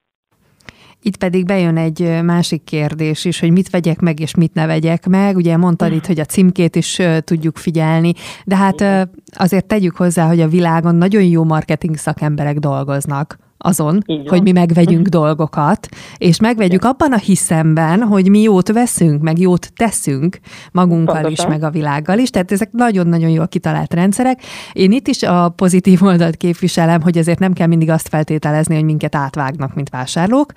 Itt 1.06 1.16
pedig 1.16 1.44
bejön 1.44 1.76
egy 1.76 2.22
másik 2.22 2.64
kérdés 2.64 3.24
is, 3.24 3.40
hogy 3.40 3.50
mit 3.50 3.70
vegyek 3.70 4.00
meg, 4.00 4.20
és 4.20 4.34
mit 4.34 4.54
ne 4.54 4.66
vegyek 4.66 5.06
meg. 5.06 5.36
Ugye 5.36 5.56
mondtad 5.56 5.92
itt, 5.92 6.06
hogy 6.06 6.20
a 6.20 6.24
címkét 6.24 6.76
is 6.76 7.00
tudjuk 7.20 7.56
figyelni, 7.56 8.12
de 8.44 8.56
hát 8.56 9.08
azért 9.30 9.66
tegyük 9.66 9.96
hozzá, 9.96 10.26
hogy 10.26 10.40
a 10.40 10.48
világon 10.48 10.94
nagyon 10.94 11.22
jó 11.22 11.44
marketing 11.44 11.96
szakemberek 11.96 12.58
dolgoznak 12.58 13.38
azon, 13.58 14.02
hogy 14.26 14.42
mi 14.42 14.52
megvegyünk 14.52 15.06
dolgokat, 15.06 15.88
és 16.16 16.40
megvegyük 16.40 16.84
abban 16.84 17.12
a 17.12 17.18
hiszemben, 17.18 18.02
hogy 18.02 18.30
mi 18.30 18.40
jót 18.40 18.72
veszünk, 18.72 19.22
meg 19.22 19.38
jót 19.38 19.72
teszünk 19.76 20.38
magunkkal 20.72 21.20
Pontosan. 21.20 21.46
is, 21.46 21.52
meg 21.52 21.62
a 21.62 21.70
világgal 21.70 22.18
is. 22.18 22.30
Tehát 22.30 22.52
ezek 22.52 22.72
nagyon-nagyon 22.72 23.30
jól 23.30 23.48
kitalált 23.48 23.94
rendszerek. 23.94 24.42
Én 24.72 24.92
itt 24.92 25.08
is 25.08 25.22
a 25.22 25.48
pozitív 25.48 26.02
oldalt 26.02 26.36
képviselem, 26.36 27.02
hogy 27.02 27.18
ezért 27.18 27.38
nem 27.38 27.52
kell 27.52 27.66
mindig 27.66 27.90
azt 27.90 28.08
feltételezni, 28.08 28.74
hogy 28.74 28.84
minket 28.84 29.14
átvágnak, 29.14 29.74
mint 29.74 29.88
vásárlók. 29.88 30.52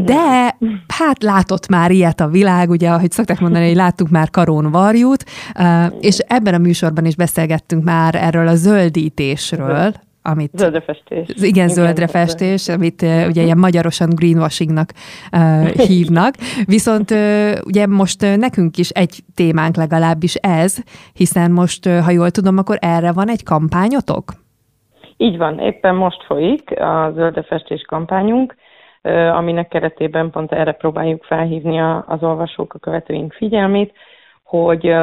De 0.00 0.56
hát 0.88 1.22
látott 1.22 1.68
már 1.68 1.90
ilyet 1.90 2.20
a 2.20 2.28
világ, 2.28 2.70
ugye, 2.70 2.90
ahogy 2.90 3.10
szokták 3.10 3.40
mondani, 3.40 3.66
hogy 3.66 3.76
láttuk 3.76 4.08
már 4.08 4.30
karón 4.30 4.70
varjút, 4.70 5.24
és 6.00 6.18
ebben 6.18 6.54
a 6.54 6.58
műsorban 6.58 7.04
is 7.04 7.16
beszélgettünk 7.16 7.84
már 7.84 8.14
erről 8.14 8.48
a 8.48 8.54
zöldítésről, 8.54 9.92
amit... 10.22 10.50
Zöldrefestés. 10.54 11.28
Igen, 11.28 11.44
igen 11.44 11.68
zöldrefestés, 11.68 12.68
amit 12.68 13.02
uh, 13.02 13.26
ugye 13.28 13.42
ilyen 13.42 13.58
magyarosan 13.58 14.08
greenwashingnak 14.14 14.88
uh, 15.32 15.68
hívnak. 15.88 16.34
Viszont 16.66 17.10
uh, 17.10 17.52
ugye 17.64 17.86
most 17.86 18.22
uh, 18.22 18.36
nekünk 18.36 18.76
is 18.76 18.88
egy 18.88 19.20
témánk 19.34 19.76
legalábbis 19.76 20.34
ez, 20.34 20.76
hiszen 21.14 21.50
most, 21.50 21.86
uh, 21.86 21.98
ha 21.98 22.10
jól 22.10 22.30
tudom, 22.30 22.58
akkor 22.58 22.76
erre 22.80 23.12
van 23.12 23.28
egy 23.28 23.42
kampányotok? 23.42 24.32
Így 25.16 25.36
van, 25.36 25.58
éppen 25.58 25.94
most 25.94 26.24
folyik 26.26 26.80
a 26.80 27.12
zöldrefestés 27.14 27.84
kampányunk, 27.88 28.54
aminek 29.10 29.68
keretében 29.68 30.30
pont 30.30 30.52
erre 30.52 30.72
próbáljuk 30.72 31.24
felhívni 31.24 31.80
az 32.06 32.22
olvasók, 32.22 32.74
a 32.74 32.78
követőink 32.78 33.32
figyelmét, 33.32 33.92
hogy, 34.42 34.94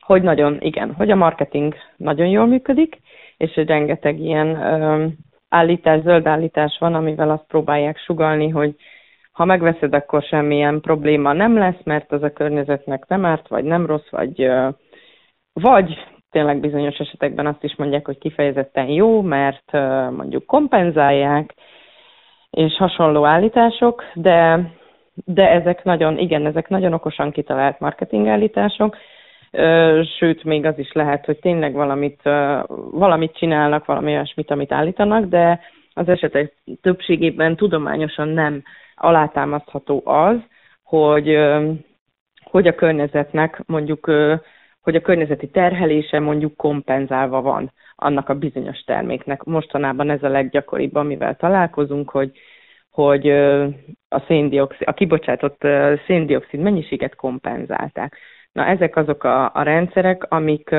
hogy 0.00 0.22
nagyon, 0.22 0.60
igen, 0.60 0.94
hogy 0.94 1.10
a 1.10 1.16
marketing 1.16 1.74
nagyon 1.96 2.26
jól 2.26 2.46
működik, 2.46 2.98
és 3.36 3.56
rengeteg 3.56 4.18
ilyen 4.18 4.56
állítás, 5.48 6.00
zöld 6.02 6.26
állítás 6.26 6.76
van, 6.80 6.94
amivel 6.94 7.30
azt 7.30 7.46
próbálják 7.46 7.98
sugalni, 7.98 8.48
hogy, 8.48 8.74
ha 9.32 9.44
megveszed, 9.44 9.94
akkor 9.94 10.22
semmilyen 10.22 10.80
probléma 10.80 11.32
nem 11.32 11.56
lesz, 11.56 11.82
mert 11.84 12.12
az 12.12 12.22
a 12.22 12.32
környezetnek 12.32 13.06
nem 13.06 13.24
árt, 13.24 13.48
vagy 13.48 13.64
nem 13.64 13.86
rossz, 13.86 14.08
vagy, 14.10 14.50
vagy 15.52 16.06
tényleg 16.30 16.60
bizonyos 16.60 16.98
esetekben 16.98 17.46
azt 17.46 17.64
is 17.64 17.76
mondják, 17.76 18.06
hogy 18.06 18.18
kifejezetten 18.18 18.86
jó, 18.86 19.22
mert 19.22 19.72
mondjuk 20.10 20.46
kompenzálják, 20.46 21.54
és 22.54 22.76
hasonló 22.76 23.24
állítások, 23.24 24.04
de, 24.14 24.70
de 25.24 25.50
ezek 25.50 25.84
nagyon, 25.84 26.18
igen, 26.18 26.46
ezek 26.46 26.68
nagyon 26.68 26.92
okosan 26.92 27.30
kitalált 27.30 27.80
marketing 27.80 28.26
állítások, 28.28 28.96
sőt, 30.18 30.44
még 30.44 30.64
az 30.64 30.78
is 30.78 30.92
lehet, 30.92 31.24
hogy 31.24 31.38
tényleg 31.38 31.72
valamit, 31.72 32.22
valamit 32.90 33.36
csinálnak, 33.36 33.84
valami 33.84 34.12
olyasmit, 34.12 34.50
amit 34.50 34.72
állítanak, 34.72 35.24
de 35.24 35.60
az 35.94 36.08
esetek 36.08 36.52
többségében 36.80 37.56
tudományosan 37.56 38.28
nem 38.28 38.62
alátámasztható 38.94 40.02
az, 40.04 40.36
hogy, 40.82 41.38
hogy 42.44 42.66
a 42.66 42.74
környezetnek 42.74 43.62
mondjuk, 43.66 44.04
hogy 44.82 44.94
a 44.96 45.00
környezeti 45.00 45.48
terhelése 45.48 46.20
mondjuk 46.20 46.56
kompenzálva 46.56 47.40
van 47.42 47.72
annak 47.96 48.28
a 48.28 48.34
bizonyos 48.34 48.80
terméknek. 48.80 49.42
Mostanában 49.42 50.10
ez 50.10 50.22
a 50.22 50.28
leggyakoribb, 50.28 50.94
amivel 50.94 51.36
találkozunk, 51.36 52.10
hogy, 52.10 52.38
hogy 52.90 53.30
a, 54.08 54.22
széndiokszid, 54.26 54.88
a 54.88 54.92
kibocsátott 54.92 55.60
széndiokszid 56.06 56.60
mennyiséget 56.60 57.14
kompenzálták. 57.14 58.16
Na 58.52 58.66
ezek 58.66 58.96
azok 58.96 59.24
a, 59.24 59.54
a 59.54 59.62
rendszerek, 59.62 60.32
amik, 60.32 60.74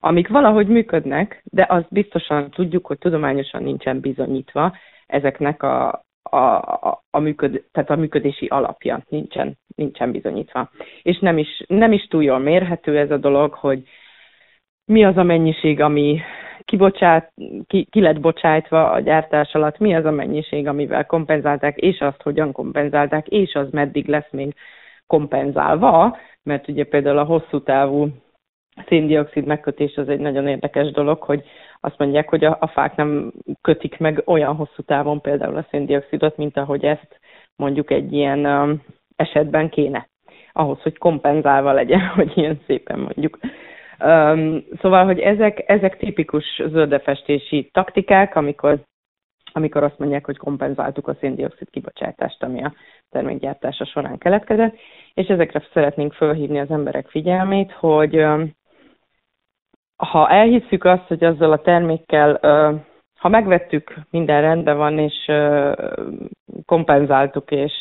amik 0.00 0.28
valahogy 0.28 0.66
működnek, 0.66 1.42
de 1.44 1.66
azt 1.68 1.88
biztosan 1.90 2.50
tudjuk, 2.50 2.86
hogy 2.86 2.98
tudományosan 2.98 3.62
nincsen 3.62 4.00
bizonyítva 4.00 4.76
ezeknek 5.06 5.62
a, 5.62 6.04
a, 6.30 6.36
a, 6.36 7.04
a, 7.10 7.18
működ, 7.18 7.64
tehát 7.72 7.90
a 7.90 7.96
működési 7.96 8.46
alapja 8.46 9.04
nincsen, 9.08 9.58
nincsen 9.76 10.10
bizonyítva. 10.10 10.70
És 11.02 11.18
nem 11.18 11.38
is, 11.38 11.64
nem 11.66 11.92
is 11.92 12.06
túl 12.06 12.22
jól 12.22 12.38
mérhető 12.38 12.98
ez 12.98 13.10
a 13.10 13.16
dolog, 13.16 13.54
hogy 13.54 13.82
mi 14.86 15.04
az 15.04 15.16
a 15.16 15.22
mennyiség, 15.22 15.80
ami 15.80 16.20
kibocsát, 16.64 17.32
ki, 17.66 17.86
ki 17.90 18.00
lett 18.00 18.20
bocsájtva 18.20 18.90
a 18.90 19.00
gyártás 19.00 19.54
alatt, 19.54 19.78
mi 19.78 19.94
az 19.94 20.04
a 20.04 20.10
mennyiség, 20.10 20.66
amivel 20.66 21.06
kompenzálták, 21.06 21.76
és 21.76 22.00
azt 22.00 22.22
hogyan 22.22 22.52
kompenzálták, 22.52 23.28
és 23.28 23.54
az 23.54 23.70
meddig 23.70 24.06
lesz 24.06 24.30
még 24.30 24.54
kompenzálva, 25.06 26.16
mert 26.42 26.68
ugye 26.68 26.84
például 26.84 27.18
a 27.18 27.24
hosszú 27.24 27.62
távú 27.62 28.08
széndiokszid 28.86 29.44
megkötés 29.46 29.96
az 29.96 30.08
egy 30.08 30.18
nagyon 30.18 30.48
érdekes 30.48 30.90
dolog, 30.90 31.22
hogy 31.22 31.44
azt 31.80 31.98
mondják, 31.98 32.28
hogy 32.28 32.44
a, 32.44 32.56
a 32.60 32.66
fák 32.66 32.96
nem 32.96 33.32
kötik 33.60 33.98
meg 33.98 34.22
olyan 34.24 34.56
hosszú 34.56 34.82
távon 34.82 35.20
például 35.20 35.56
a 35.56 35.66
széndiokszidot, 35.70 36.36
mint 36.36 36.56
ahogy 36.56 36.84
ezt 36.84 37.20
mondjuk 37.56 37.90
egy 37.90 38.12
ilyen 38.12 38.46
um, 38.46 38.82
esetben 39.16 39.68
kéne. 39.68 40.08
Ahhoz, 40.52 40.80
hogy 40.82 40.98
kompenzálva 40.98 41.72
legyen, 41.72 42.06
hogy 42.16 42.32
ilyen 42.34 42.60
szépen 42.66 42.98
mondjuk. 42.98 43.38
Um, 44.04 44.64
szóval, 44.80 45.04
hogy 45.04 45.18
ezek, 45.18 45.62
ezek 45.66 45.96
tipikus 45.96 46.44
zöldefestési 46.66 47.68
taktikák, 47.72 48.36
amikor 48.36 48.78
amikor 49.56 49.82
azt 49.82 49.98
mondják, 49.98 50.24
hogy 50.24 50.36
kompenzáltuk 50.36 51.08
a 51.08 51.16
széndiokszid 51.20 51.70
kibocsátást, 51.70 52.42
ami 52.42 52.64
a 52.64 52.72
termékgyártása 53.10 53.84
során 53.84 54.18
keletkezett, 54.18 54.74
és 55.14 55.26
ezekre 55.26 55.62
szeretnénk 55.72 56.12
felhívni 56.12 56.58
az 56.58 56.70
emberek 56.70 57.08
figyelmét, 57.08 57.72
hogy 57.72 58.24
ha 59.96 60.28
elhisszük 60.30 60.84
azt, 60.84 61.06
hogy 61.06 61.24
azzal 61.24 61.52
a 61.52 61.60
termékkel, 61.62 62.38
ha 63.18 63.28
megvettük, 63.28 63.94
minden 64.10 64.40
rendben 64.40 64.76
van, 64.76 64.98
és 64.98 65.30
kompenzáltuk, 66.66 67.50
és 67.50 67.72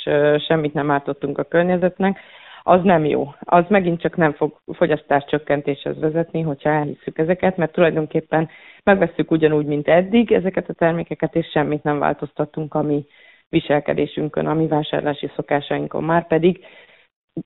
semmit 0.48 0.74
nem 0.74 0.92
ártottunk 0.92 1.38
a 1.38 1.44
környezetnek, 1.44 2.20
az 2.64 2.84
nem 2.84 3.06
jó. 3.06 3.34
Az 3.40 3.64
megint 3.68 4.02
csak 4.02 4.16
nem 4.16 4.34
fog 4.34 4.60
fogyasztás 4.74 5.26
csökkentéshez 5.26 6.00
vezetni, 6.00 6.42
hogyha 6.42 6.70
elhisszük 6.70 7.18
ezeket, 7.18 7.58
mert 7.58 7.72
tulajdonképpen 7.72 8.50
megveszük 8.84 9.32
ugyanúgy, 9.32 9.66
mint 9.66 9.88
eddig 9.88 10.32
ezeket 10.32 10.70
a 10.70 10.74
termékeket, 10.74 11.36
és 11.36 11.48
semmit 11.50 11.84
nem 11.84 12.00
változtattunk 12.00 12.74
a 12.74 12.82
mi 12.82 13.06
viselkedésünkön, 13.50 14.48
a 14.48 14.54
mi 14.54 14.68
vásárlási 14.68 15.32
szokásainkon. 15.36 16.04
Már 16.04 16.28
pedig 16.28 16.66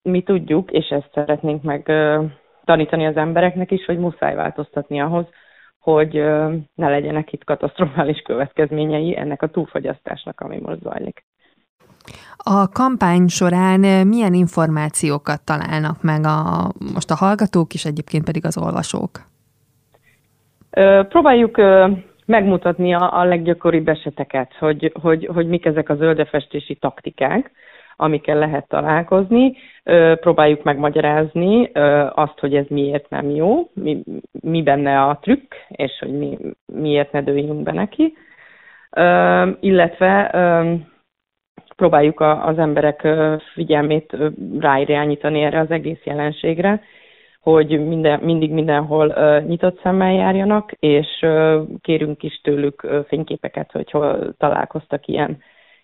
mi 0.02 0.22
tudjuk, 0.22 0.72
és 0.72 0.88
ezt 0.90 1.10
szeretnénk 1.14 1.64
meg 1.64 1.92
tanítani 2.64 3.06
az 3.06 3.16
embereknek 3.18 3.72
is, 3.72 3.86
hogy 3.86 3.98
muszáj 3.98 4.36
változtatni 4.36 5.02
ahhoz, 5.02 5.26
hogy 5.80 6.14
ne 6.76 6.90
legyenek 6.90 7.34
itt 7.34 7.44
katasztrofális 7.44 8.22
következményei 8.22 9.18
ennek 9.18 9.42
a 9.42 9.48
túlfogyasztásnak, 9.48 10.40
ami 10.40 10.60
most 10.60 10.82
zajlik. 10.82 11.24
A 12.38 12.68
kampány 12.68 13.28
során 13.28 14.08
milyen 14.08 14.34
információkat 14.34 15.46
találnak 15.46 16.02
meg 16.02 16.24
a, 16.24 16.72
most 16.94 17.12
a 17.12 17.16
hallgatók 17.16 17.74
is, 17.74 17.86
egyébként 17.86 18.26
pedig 18.26 18.46
az 18.46 18.58
olvasók? 18.58 19.10
Próbáljuk 21.10 21.58
megmutatni 22.26 22.94
a, 22.94 23.20
a 23.20 23.24
leggyakoribb 23.24 23.88
eseteket, 23.88 24.54
hogy, 24.60 24.92
hogy, 25.02 25.30
hogy 25.34 25.48
mik 25.48 25.66
ezek 25.66 25.90
a 25.90 25.96
zöldefestési 25.96 26.76
taktikák, 26.76 27.52
amikkel 27.96 28.38
lehet 28.38 28.68
találkozni. 28.68 29.56
Próbáljuk 30.20 30.64
megmagyarázni 30.64 31.72
azt, 32.14 32.40
hogy 32.40 32.56
ez 32.56 32.66
miért 32.70 33.10
nem 33.10 33.30
jó, 33.30 33.70
mi, 33.74 34.04
mi 34.32 34.64
benne 34.64 35.02
a 35.02 35.20
trükk, 35.22 35.54
és 35.68 35.92
hogy 36.00 36.18
mi, 36.18 36.38
miért 36.66 37.12
ne 37.12 37.22
dőljünk 37.22 37.64
be 37.64 37.72
neki. 37.72 38.18
Illetve 39.60 40.32
próbáljuk 41.78 42.20
az 42.20 42.58
emberek 42.58 43.08
figyelmét 43.54 44.18
ráirányítani 44.60 45.42
erre 45.42 45.60
az 45.60 45.72
egész 45.72 46.04
jelenségre, 46.04 46.82
hogy 47.42 47.88
minden, 47.88 48.20
mindig 48.20 48.52
mindenhol 48.52 49.40
nyitott 49.40 49.82
szemmel 49.82 50.14
járjanak, 50.14 50.72
és 50.72 51.26
kérünk 51.82 52.24
is 52.24 52.42
tőlük 52.44 52.88
fényképeket, 53.08 53.72
hogy 53.72 53.92
hol 53.92 54.34
találkoztak 54.38 55.08
ilyen 55.08 55.42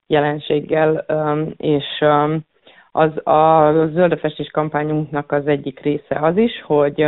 jelenséggel, 0.07 1.05
és 1.57 2.03
az 2.91 3.27
a 3.27 3.71
zöldefestés 3.87 4.49
kampányunknak 4.51 5.31
az 5.31 5.47
egyik 5.47 5.79
része 5.79 6.19
az 6.21 6.37
is, 6.37 6.61
hogy 6.61 7.01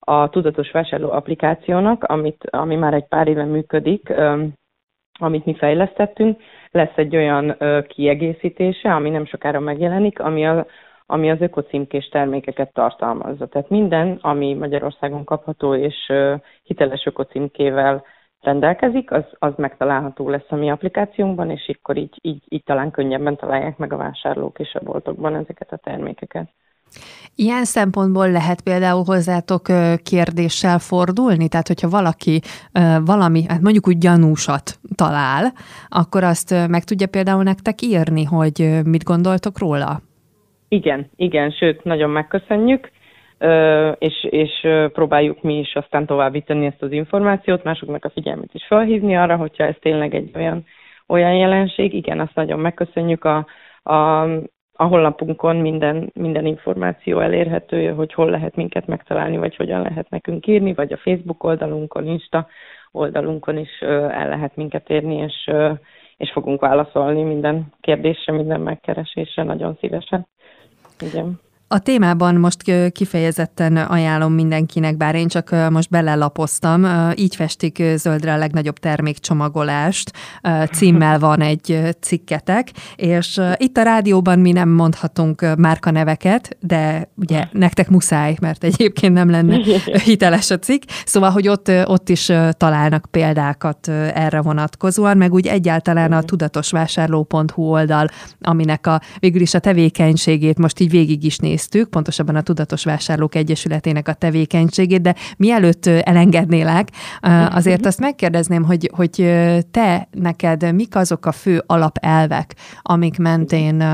a 0.00 0.28
tudatos 0.28 0.70
vásárló 0.70 1.10
applikációnak, 1.10 2.04
amit, 2.04 2.44
ami 2.50 2.76
már 2.76 2.94
egy 2.94 3.06
pár 3.08 3.28
éve 3.28 3.44
működik, 3.44 4.12
amit 5.18 5.44
mi 5.44 5.54
fejlesztettünk, 5.54 6.40
lesz 6.72 6.96
egy 6.96 7.16
olyan 7.16 7.56
kiegészítése, 7.86 8.94
ami 8.94 9.10
nem 9.10 9.26
sokára 9.26 9.60
megjelenik, 9.60 10.20
ami 10.20 10.46
a 10.46 10.66
ami 11.06 11.30
az 11.30 11.40
ökocímkés 11.40 12.08
termékeket 12.08 12.72
tartalmazza. 12.72 13.46
Tehát 13.46 13.68
minden, 13.68 14.18
ami 14.20 14.54
Magyarországon 14.54 15.24
kapható 15.24 15.74
és 15.74 16.12
hiteles 16.62 17.06
ökocímkével 17.06 18.04
rendelkezik, 18.40 19.10
az, 19.10 19.24
az 19.38 19.52
megtalálható 19.56 20.28
lesz 20.28 20.50
a 20.50 20.54
mi 20.54 20.70
applikációnkban, 20.70 21.50
és 21.50 21.70
akkor 21.78 21.96
így, 21.96 22.18
így, 22.22 22.42
így 22.48 22.62
talán 22.64 22.90
könnyebben 22.90 23.36
találják 23.36 23.76
meg 23.76 23.92
a 23.92 23.96
vásárlók 23.96 24.58
és 24.58 24.74
a 24.74 24.84
boltokban 24.84 25.34
ezeket 25.34 25.72
a 25.72 25.76
termékeket. 25.76 26.48
Ilyen 27.34 27.64
szempontból 27.64 28.30
lehet 28.30 28.60
például 28.62 29.04
hozzátok 29.04 29.62
kérdéssel 30.02 30.78
fordulni? 30.78 31.48
Tehát, 31.48 31.66
hogyha 31.66 31.88
valaki 31.88 32.40
valami, 33.04 33.44
hát 33.48 33.60
mondjuk 33.60 33.88
úgy 33.88 33.98
gyanúsat 33.98 34.78
talál, 34.94 35.52
akkor 35.88 36.24
azt 36.24 36.68
meg 36.68 36.84
tudja 36.84 37.06
például 37.06 37.42
nektek 37.42 37.82
írni, 37.82 38.24
hogy 38.24 38.80
mit 38.84 39.04
gondoltok 39.04 39.58
róla? 39.58 40.00
Igen, 40.68 41.10
igen, 41.16 41.50
sőt, 41.50 41.84
nagyon 41.84 42.10
megköszönjük, 42.10 42.90
és, 43.98 44.26
és 44.30 44.68
próbáljuk 44.92 45.42
mi 45.42 45.58
is 45.58 45.74
aztán 45.74 46.06
továbbítani 46.06 46.66
ezt 46.66 46.82
az 46.82 46.92
információt, 46.92 47.64
másoknak 47.64 48.04
a 48.04 48.10
figyelmet 48.10 48.50
is 48.54 48.66
felhívni 48.66 49.16
arra, 49.16 49.36
hogyha 49.36 49.64
ez 49.64 49.74
tényleg 49.80 50.14
egy 50.14 50.30
olyan, 50.34 50.64
olyan 51.06 51.34
jelenség. 51.34 51.94
Igen, 51.94 52.20
azt 52.20 52.34
nagyon 52.34 52.58
megköszönjük. 52.58 53.24
A, 53.24 53.46
a, 53.82 54.26
a 54.82 54.86
honlapunkon 54.86 55.56
minden, 55.56 56.10
minden 56.14 56.46
információ 56.46 57.20
elérhető, 57.20 57.92
hogy 57.92 58.12
hol 58.12 58.30
lehet 58.30 58.56
minket 58.56 58.86
megtalálni, 58.86 59.36
vagy 59.36 59.56
hogyan 59.56 59.82
lehet 59.82 60.10
nekünk 60.10 60.46
írni, 60.46 60.74
vagy 60.74 60.92
a 60.92 60.96
Facebook 60.96 61.44
oldalunkon, 61.44 62.06
Insta 62.06 62.46
oldalunkon 62.92 63.58
is 63.58 63.80
el 63.80 64.28
lehet 64.28 64.56
minket 64.56 64.90
érni, 64.90 65.14
és, 65.14 65.50
és 66.16 66.30
fogunk 66.32 66.60
válaszolni 66.60 67.22
minden 67.22 67.72
kérdésre, 67.80 68.32
minden 68.32 68.60
megkeresésre 68.60 69.42
nagyon 69.42 69.76
szívesen. 69.80 70.26
Igen. 71.00 71.40
A 71.72 71.78
témában 71.78 72.34
most 72.34 72.90
kifejezetten 72.92 73.76
ajánlom 73.76 74.32
mindenkinek, 74.32 74.96
bár 74.96 75.14
én 75.14 75.28
csak 75.28 75.70
most 75.70 75.90
belelapoztam, 75.90 76.86
így 77.16 77.34
festik 77.36 77.82
zöldre 77.96 78.32
a 78.32 78.36
legnagyobb 78.36 78.78
termékcsomagolást, 78.78 80.12
címmel 80.72 81.18
van 81.18 81.40
egy 81.40 81.96
cikketek, 82.00 82.68
és 82.96 83.40
itt 83.56 83.76
a 83.76 83.82
rádióban 83.82 84.38
mi 84.38 84.52
nem 84.52 84.68
mondhatunk 84.68 85.56
márkaneveket, 85.56 86.56
de 86.60 87.10
ugye 87.16 87.44
nektek 87.52 87.88
muszáj, 87.88 88.36
mert 88.40 88.64
egyébként 88.64 89.14
nem 89.14 89.30
lenne 89.30 89.56
hiteles 90.04 90.50
a 90.50 90.58
cikk, 90.58 90.82
szóval, 91.04 91.30
hogy 91.30 91.48
ott, 91.48 91.70
ott 91.84 92.08
is 92.08 92.32
találnak 92.50 93.06
példákat 93.10 93.88
erre 94.14 94.40
vonatkozóan, 94.40 95.16
meg 95.16 95.32
úgy 95.32 95.46
egyáltalán 95.46 96.12
a 96.12 96.22
tudatosvásárló.hu 96.22 97.62
oldal, 97.62 98.06
aminek 98.40 98.86
a 98.86 99.00
végül 99.18 99.40
is 99.40 99.54
a 99.54 99.58
tevékenységét 99.58 100.58
most 100.58 100.80
így 100.80 100.90
végig 100.90 101.24
is 101.24 101.36
néztük, 101.62 101.90
pontosabban 101.90 102.36
a 102.36 102.40
Tudatos 102.40 102.84
Vásárlók 102.84 103.34
Egyesületének 103.34 104.08
a 104.08 104.12
tevékenységét, 104.12 105.00
de 105.00 105.14
mielőtt 105.36 105.86
elengednélek, 105.86 106.88
azért 107.50 107.86
azt 107.86 108.00
megkérdezném, 108.00 108.64
hogy, 108.64 108.90
hogy 108.94 109.32
te 109.70 110.08
neked 110.10 110.74
mik 110.74 110.96
azok 110.96 111.26
a 111.26 111.32
fő 111.32 111.62
alapelvek, 111.66 112.54
amik 112.82 113.18
mentén 113.18 113.84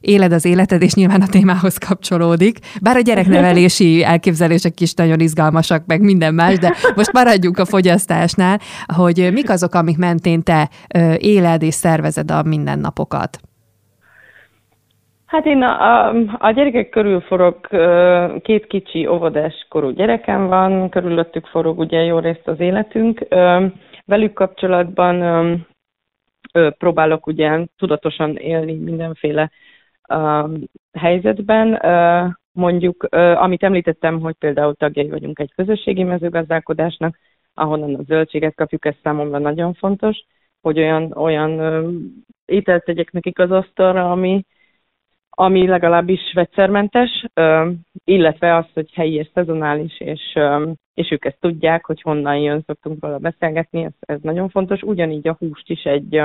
éled 0.00 0.32
az 0.32 0.44
életed, 0.44 0.82
és 0.82 0.94
nyilván 0.94 1.20
a 1.20 1.26
témához 1.26 1.76
kapcsolódik. 1.78 2.58
Bár 2.80 2.96
a 2.96 3.00
gyereknevelési 3.00 4.04
elképzelések 4.04 4.80
is 4.80 4.94
nagyon 4.94 5.20
izgalmasak, 5.20 5.86
meg 5.86 6.00
minden 6.00 6.34
más, 6.34 6.58
de 6.58 6.74
most 6.96 7.12
maradjunk 7.12 7.58
a 7.58 7.64
fogyasztásnál, 7.64 8.60
hogy 8.94 9.32
mik 9.32 9.50
azok, 9.50 9.74
amik 9.74 9.96
mentén 9.96 10.42
te 10.42 10.70
éled 11.16 11.62
és 11.62 11.74
szervezed 11.74 12.30
a 12.30 12.42
mindennapokat. 12.42 13.40
Hát 15.28 15.46
én 15.46 15.62
a, 15.62 16.08
a, 16.08 16.14
a 16.38 16.50
gyerekek 16.50 16.88
körül 16.88 17.20
forog, 17.20 17.66
két 18.42 18.66
kicsi 18.66 19.06
óvodás 19.06 19.66
korú 19.68 19.90
gyerekem 19.90 20.46
van, 20.46 20.88
körülöttük 20.88 21.46
forog 21.46 21.78
ugye 21.78 22.02
jó 22.02 22.18
részt 22.18 22.48
az 22.48 22.60
életünk. 22.60 23.26
Velük 24.04 24.32
kapcsolatban 24.32 25.66
próbálok 26.78 27.26
ugye 27.26 27.66
tudatosan 27.76 28.36
élni 28.36 28.74
mindenféle 28.74 29.50
helyzetben. 30.92 31.80
Mondjuk, 32.52 33.02
amit 33.34 33.62
említettem, 33.62 34.20
hogy 34.20 34.34
például 34.38 34.74
tagjai 34.74 35.08
vagyunk 35.08 35.38
egy 35.38 35.52
közösségi 35.54 36.02
mezőgazdálkodásnak, 36.02 37.18
ahonnan 37.54 37.94
a 37.94 38.02
zöldséget 38.02 38.54
kapjuk, 38.54 38.84
ez 38.84 38.94
számomra 39.02 39.38
nagyon 39.38 39.74
fontos, 39.74 40.24
hogy 40.60 40.78
olyan, 40.78 41.12
olyan 41.12 41.60
ételt 42.44 42.84
tegyek 42.84 43.12
nekik 43.12 43.38
az 43.38 43.50
asztalra, 43.50 44.10
ami, 44.10 44.44
ami 45.40 45.66
legalábbis 45.66 46.20
vegyszermentes, 46.34 47.24
illetve 48.04 48.56
az, 48.56 48.64
hogy 48.74 48.92
helyi 48.92 49.14
és 49.14 49.28
szezonális, 49.34 50.00
és, 50.00 50.38
és 50.94 51.10
ők 51.10 51.24
ezt 51.24 51.40
tudják, 51.40 51.84
hogy 51.84 52.00
honnan 52.02 52.36
jön, 52.36 52.62
szoktunk 52.66 53.04
róla 53.04 53.18
beszélgetni, 53.18 53.84
ez, 53.84 53.92
ez 54.00 54.18
nagyon 54.22 54.48
fontos. 54.48 54.82
Ugyanígy 54.82 55.28
a 55.28 55.36
húst 55.38 55.70
is 55.70 55.82
egy 55.82 56.20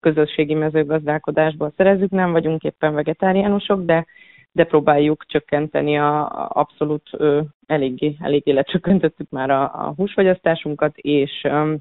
közösségi 0.00 0.54
mezőgazdálkodásból 0.54 1.72
szerezzük, 1.76 2.10
nem 2.10 2.32
vagyunk 2.32 2.62
éppen 2.62 2.94
vegetáriánusok, 2.94 3.84
de, 3.84 4.06
de 4.52 4.64
próbáljuk 4.64 5.24
csökkenteni 5.26 5.98
a, 5.98 6.20
a 6.20 6.48
abszolút 6.52 7.08
ö, 7.12 7.40
eléggé, 7.66 8.16
eléggé 8.20 8.52
lecsökkentettük 8.52 9.30
már 9.30 9.50
a, 9.50 9.62
a 9.62 9.92
húsfogyasztásunkat, 9.96 10.96
és, 10.96 11.30
ö, 11.42 11.74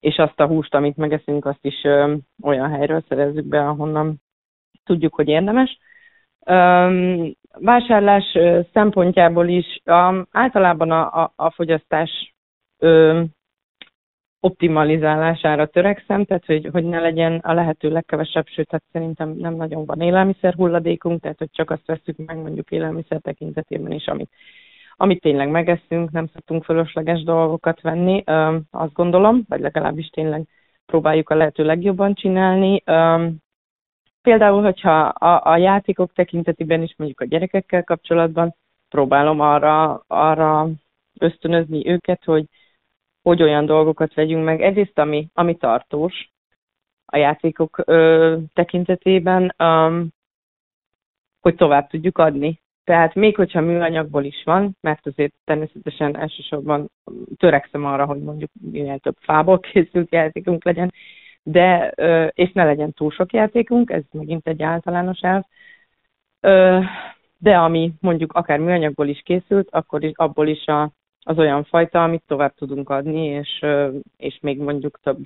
és 0.00 0.16
azt 0.16 0.40
a 0.40 0.46
húst, 0.46 0.74
amit 0.74 0.96
megeszünk, 0.96 1.44
azt 1.44 1.64
is 1.64 1.84
ö, 1.84 2.14
olyan 2.42 2.70
helyről 2.70 3.04
szerezzük 3.08 3.44
be, 3.44 3.68
ahonnan 3.68 4.22
tudjuk, 4.84 5.14
hogy 5.14 5.28
érdemes. 5.28 5.78
Vásárlás 7.58 8.38
szempontjából 8.72 9.48
is 9.48 9.82
általában 10.30 10.90
a, 10.90 11.22
a, 11.22 11.32
a 11.36 11.50
fogyasztás 11.50 12.34
um, 12.78 13.30
optimalizálására 14.44 15.66
törekszem, 15.66 16.24
tehát 16.24 16.46
hogy, 16.46 16.68
hogy 16.72 16.84
ne 16.84 17.00
legyen 17.00 17.38
a 17.38 17.52
lehető 17.52 17.90
legkevesebb, 17.90 18.46
sőt, 18.46 18.70
hát 18.70 18.82
szerintem 18.92 19.30
nem 19.30 19.54
nagyon 19.54 19.84
van 19.84 20.00
élelmiszer 20.00 20.54
hulladékunk, 20.54 21.20
tehát 21.20 21.38
hogy 21.38 21.50
csak 21.52 21.70
azt 21.70 21.86
veszük 21.86 22.16
meg 22.16 22.36
mondjuk 22.36 22.70
élelmiszer 22.70 23.20
tekintetében 23.20 23.92
is, 23.92 24.06
amit, 24.06 24.30
amit 24.96 25.20
tényleg 25.20 25.50
megeszünk, 25.50 26.10
nem 26.10 26.26
szoktunk 26.26 26.64
fölösleges 26.64 27.22
dolgokat 27.22 27.80
venni, 27.80 28.22
um, 28.26 28.62
azt 28.70 28.92
gondolom, 28.92 29.44
vagy 29.48 29.60
legalábbis 29.60 30.06
tényleg 30.06 30.46
próbáljuk 30.86 31.30
a 31.30 31.34
lehető 31.34 31.64
legjobban 31.64 32.14
csinálni. 32.14 32.82
Például, 34.24 34.62
hogyha 34.62 35.00
a, 35.00 35.52
a 35.52 35.56
játékok 35.56 36.12
tekintetében 36.12 36.82
is 36.82 36.94
mondjuk 36.96 37.20
a 37.20 37.24
gyerekekkel 37.24 37.84
kapcsolatban 37.84 38.54
próbálom 38.88 39.40
arra, 39.40 40.04
arra 40.06 40.68
ösztönözni 41.18 41.88
őket, 41.88 42.24
hogy, 42.24 42.44
hogy 43.22 43.42
olyan 43.42 43.66
dolgokat 43.66 44.14
vegyünk 44.14 44.44
meg. 44.44 44.62
Egyrészt, 44.62 44.98
ami, 44.98 45.28
ami 45.34 45.56
tartós 45.56 46.30
a 47.06 47.16
játékok 47.16 47.82
ö, 47.84 48.36
tekintetében, 48.52 49.54
um, 49.58 50.08
hogy 51.40 51.54
tovább 51.54 51.88
tudjuk 51.88 52.18
adni. 52.18 52.60
Tehát 52.84 53.14
még 53.14 53.36
hogyha 53.36 53.60
műanyagból 53.60 54.24
is 54.24 54.42
van, 54.44 54.76
mert 54.80 55.06
azért 55.06 55.34
természetesen 55.44 56.16
elsősorban 56.16 56.90
törekszem 57.36 57.84
arra, 57.84 58.04
hogy 58.04 58.20
mondjuk 58.20 58.50
minél 58.70 58.98
több 58.98 59.16
fából 59.20 59.60
készült 59.60 60.12
játékunk 60.12 60.64
legyen, 60.64 60.92
de, 61.44 61.88
és 62.34 62.52
ne 62.52 62.64
legyen 62.64 62.92
túl 62.92 63.10
sok 63.10 63.32
játékunk, 63.32 63.90
ez 63.90 64.02
megint 64.12 64.48
egy 64.48 64.62
általános 64.62 65.20
elv, 65.20 65.42
de 67.38 67.56
ami 67.56 67.92
mondjuk 68.00 68.32
akár 68.32 68.58
műanyagból 68.58 69.08
is 69.08 69.22
készült, 69.24 69.68
akkor 69.70 70.04
is, 70.04 70.12
abból 70.14 70.48
is 70.48 70.66
a, 70.66 70.92
az 71.20 71.38
olyan 71.38 71.64
fajta, 71.64 72.02
amit 72.02 72.22
tovább 72.26 72.54
tudunk 72.54 72.88
adni, 72.90 73.24
és, 73.24 73.64
és 74.16 74.38
még 74.40 74.58
mondjuk 74.58 75.00
több, 75.02 75.18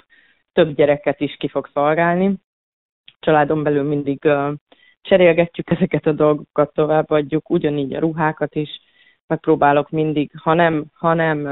több 0.52 0.74
gyereket 0.74 1.20
is 1.20 1.36
ki 1.36 1.48
fog 1.48 1.70
szolgálni. 1.72 2.34
Családon 3.20 3.62
belül 3.62 3.82
mindig 3.82 4.28
cserélgetjük 5.00 5.70
ezeket 5.70 6.06
a 6.06 6.12
dolgokat, 6.12 6.72
továbbadjuk, 6.72 7.50
ugyanígy 7.50 7.94
a 7.94 8.00
ruhákat 8.00 8.54
is, 8.54 8.80
megpróbálok 9.26 9.90
mindig, 9.90 10.30
ha 10.38 10.54
nem, 10.54 10.84
ha 10.92 11.14
nem 11.14 11.48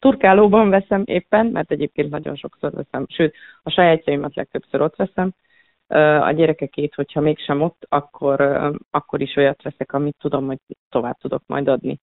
turkálóban 0.00 0.70
veszem 0.70 1.02
éppen, 1.04 1.46
mert 1.46 1.70
egyébként 1.70 2.10
nagyon 2.10 2.36
sokszor 2.36 2.72
veszem, 2.72 3.06
sőt, 3.08 3.34
a 3.62 3.70
sajátjaimat 3.70 4.34
legtöbbször 4.34 4.80
ott 4.80 4.96
veszem, 4.96 5.34
a 6.22 6.32
gyerekekét, 6.32 6.94
hogyha 6.94 7.20
mégsem 7.20 7.62
ott, 7.62 7.86
akkor, 7.88 8.40
akkor 8.90 9.20
is 9.20 9.36
olyat 9.36 9.62
veszek, 9.62 9.92
amit 9.92 10.16
tudom, 10.18 10.46
hogy 10.46 10.58
tovább 10.88 11.18
tudok 11.18 11.42
majd 11.46 11.68
adni. 11.68 12.00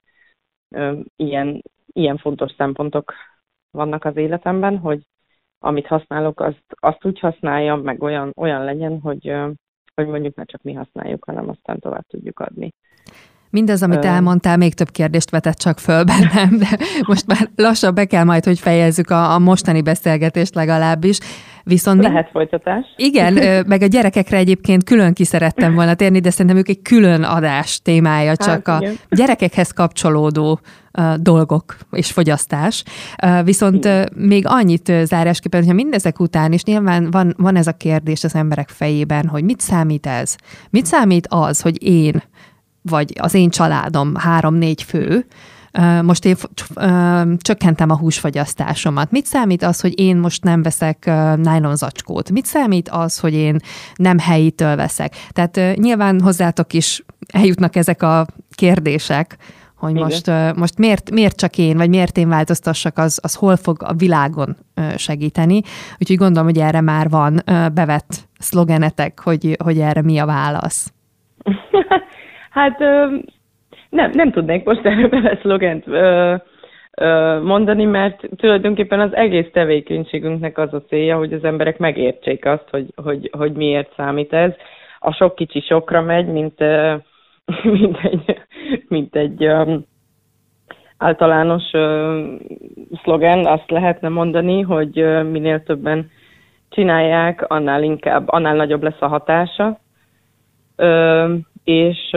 Ilyen, 1.15 1.61
ilyen 1.85 2.17
fontos 2.17 2.51
szempontok 2.57 3.13
vannak 3.71 4.05
az 4.05 4.15
életemben, 4.17 4.77
hogy 4.77 5.01
amit 5.59 5.87
használok, 5.87 6.39
azt, 6.39 6.63
azt 6.67 7.05
úgy 7.05 7.19
használjam, 7.19 7.81
meg 7.81 8.03
olyan, 8.03 8.31
olyan 8.35 8.63
legyen, 8.63 8.99
hogy, 8.99 9.33
hogy 9.95 10.07
mondjuk 10.07 10.35
ne 10.35 10.43
csak 10.43 10.61
mi 10.61 10.73
használjuk, 10.73 11.23
hanem 11.23 11.49
aztán 11.49 11.79
tovább 11.79 12.05
tudjuk 12.07 12.39
adni. 12.39 12.73
Mindez, 13.53 13.81
amit 13.81 14.05
elmondtál, 14.05 14.57
még 14.57 14.73
több 14.73 14.91
kérdést 14.91 15.29
vetett 15.29 15.57
csak 15.57 15.79
föl 15.79 16.03
bennem, 16.03 16.57
de 16.57 16.77
most 17.07 17.27
már 17.27 17.49
lassan 17.55 17.93
be 17.93 18.05
kell 18.05 18.23
majd, 18.23 18.43
hogy 18.43 18.59
fejezzük 18.59 19.09
a, 19.09 19.33
a 19.33 19.39
mostani 19.39 19.81
beszélgetést 19.81 20.55
legalábbis. 20.55 21.17
Viszont 21.63 22.03
Lehet 22.03 22.29
folytatás. 22.31 22.85
Igen, 22.95 23.63
meg 23.67 23.81
a 23.81 23.85
gyerekekre 23.85 24.37
egyébként 24.37 24.83
külön 24.83 25.13
ki 25.13 25.23
szerettem 25.23 25.73
volna 25.73 25.93
térni, 25.93 26.19
de 26.19 26.29
szerintem 26.29 26.57
ők 26.57 26.69
egy 26.69 26.81
külön 26.81 27.23
adás 27.23 27.81
témája, 27.81 28.27
hát 28.27 28.43
csak 28.43 28.67
hát, 28.67 28.81
a 28.81 28.83
igen. 28.83 28.95
gyerekekhez 29.09 29.71
kapcsolódó 29.71 30.59
dolgok 31.15 31.77
és 31.91 32.11
fogyasztás. 32.11 32.83
Viszont 33.43 33.85
uh, 33.85 34.03
még 34.15 34.43
annyit 34.47 34.91
zárásképpen, 35.03 35.59
hogyha 35.59 35.75
mindezek 35.75 36.19
után 36.19 36.51
is 36.51 36.63
nyilván 36.63 37.11
van, 37.11 37.33
van 37.37 37.55
ez 37.55 37.67
a 37.67 37.71
kérdés 37.71 38.23
az 38.23 38.35
emberek 38.35 38.69
fejében, 38.69 39.27
hogy 39.27 39.43
mit 39.43 39.59
számít 39.59 40.05
ez? 40.05 40.35
Mit 40.69 40.85
számít 40.85 41.27
az, 41.29 41.61
hogy 41.61 41.83
én 41.83 42.23
vagy 42.83 43.13
az 43.19 43.33
én 43.33 43.49
családom 43.49 44.15
három-négy 44.15 44.83
fő, 44.83 45.25
most 46.01 46.25
én 46.25 46.35
csökkentem 47.37 47.89
a 47.89 47.97
húsfogyasztásomat. 47.97 49.11
Mit 49.11 49.25
számít 49.25 49.63
az, 49.63 49.81
hogy 49.81 49.99
én 49.99 50.17
most 50.17 50.43
nem 50.43 50.61
veszek 50.61 51.05
nylon 51.35 51.75
zacskót? 51.75 52.31
Mit 52.31 52.45
számít 52.45 52.89
az, 52.89 53.19
hogy 53.19 53.33
én 53.33 53.57
nem 53.95 54.19
helyitől 54.19 54.75
veszek? 54.75 55.13
Tehát 55.29 55.77
nyilván 55.77 56.21
hozzátok 56.21 56.73
is 56.73 57.03
eljutnak 57.27 57.75
ezek 57.75 58.03
a 58.03 58.25
kérdések, 58.55 59.37
hogy 59.75 59.91
Igen. 59.91 60.03
most, 60.03 60.55
most 60.57 60.77
miért, 60.77 61.11
miért 61.11 61.35
csak 61.35 61.57
én, 61.57 61.77
vagy 61.77 61.89
miért 61.89 62.17
én 62.17 62.29
változtassak, 62.29 62.97
az, 62.97 63.19
az 63.21 63.35
hol 63.35 63.55
fog 63.55 63.83
a 63.83 63.93
világon 63.93 64.57
segíteni. 64.95 65.61
Úgyhogy 65.99 66.17
gondolom, 66.17 66.47
hogy 66.47 66.59
erre 66.59 66.81
már 66.81 67.09
van 67.09 67.41
bevett 67.73 68.27
szlogenetek, 68.39 69.19
hogy, 69.19 69.57
hogy 69.63 69.79
erre 69.79 70.01
mi 70.01 70.17
a 70.17 70.25
válasz. 70.25 70.93
Hát 72.53 72.79
nem, 73.89 74.09
nem 74.13 74.31
tudnék 74.31 74.63
most 74.63 74.85
erről 74.85 75.09
bele 75.09 75.37
szlogent 75.41 75.85
mondani, 77.43 77.85
mert 77.85 78.21
tulajdonképpen 78.35 78.99
az 78.99 79.15
egész 79.15 79.47
tevékenységünknek 79.51 80.57
az 80.57 80.73
a 80.73 80.81
célja, 80.81 81.17
hogy 81.17 81.33
az 81.33 81.43
emberek 81.43 81.77
megértsék 81.77 82.45
azt, 82.45 82.67
hogy, 82.69 82.93
hogy, 82.95 83.29
hogy 83.37 83.51
miért 83.53 83.93
számít 83.95 84.33
ez. 84.33 84.51
a 84.99 85.11
sok 85.11 85.35
kicsi 85.35 85.61
sokra 85.61 86.01
megy, 86.01 86.27
mint, 86.27 86.59
mint 87.79 87.97
egy, 88.03 88.37
mint 88.87 89.15
egy 89.15 89.47
általános 90.97 91.63
szlogen, 93.03 93.45
azt 93.45 93.69
lehetne 93.69 94.09
mondani, 94.09 94.61
hogy 94.61 94.95
minél 95.31 95.63
többen 95.63 96.11
csinálják, 96.69 97.49
annál 97.49 97.83
inkább, 97.83 98.23
annál 98.29 98.55
nagyobb 98.55 98.83
lesz 98.83 99.01
a 99.01 99.07
hatása. 99.07 99.79
És, 101.63 102.15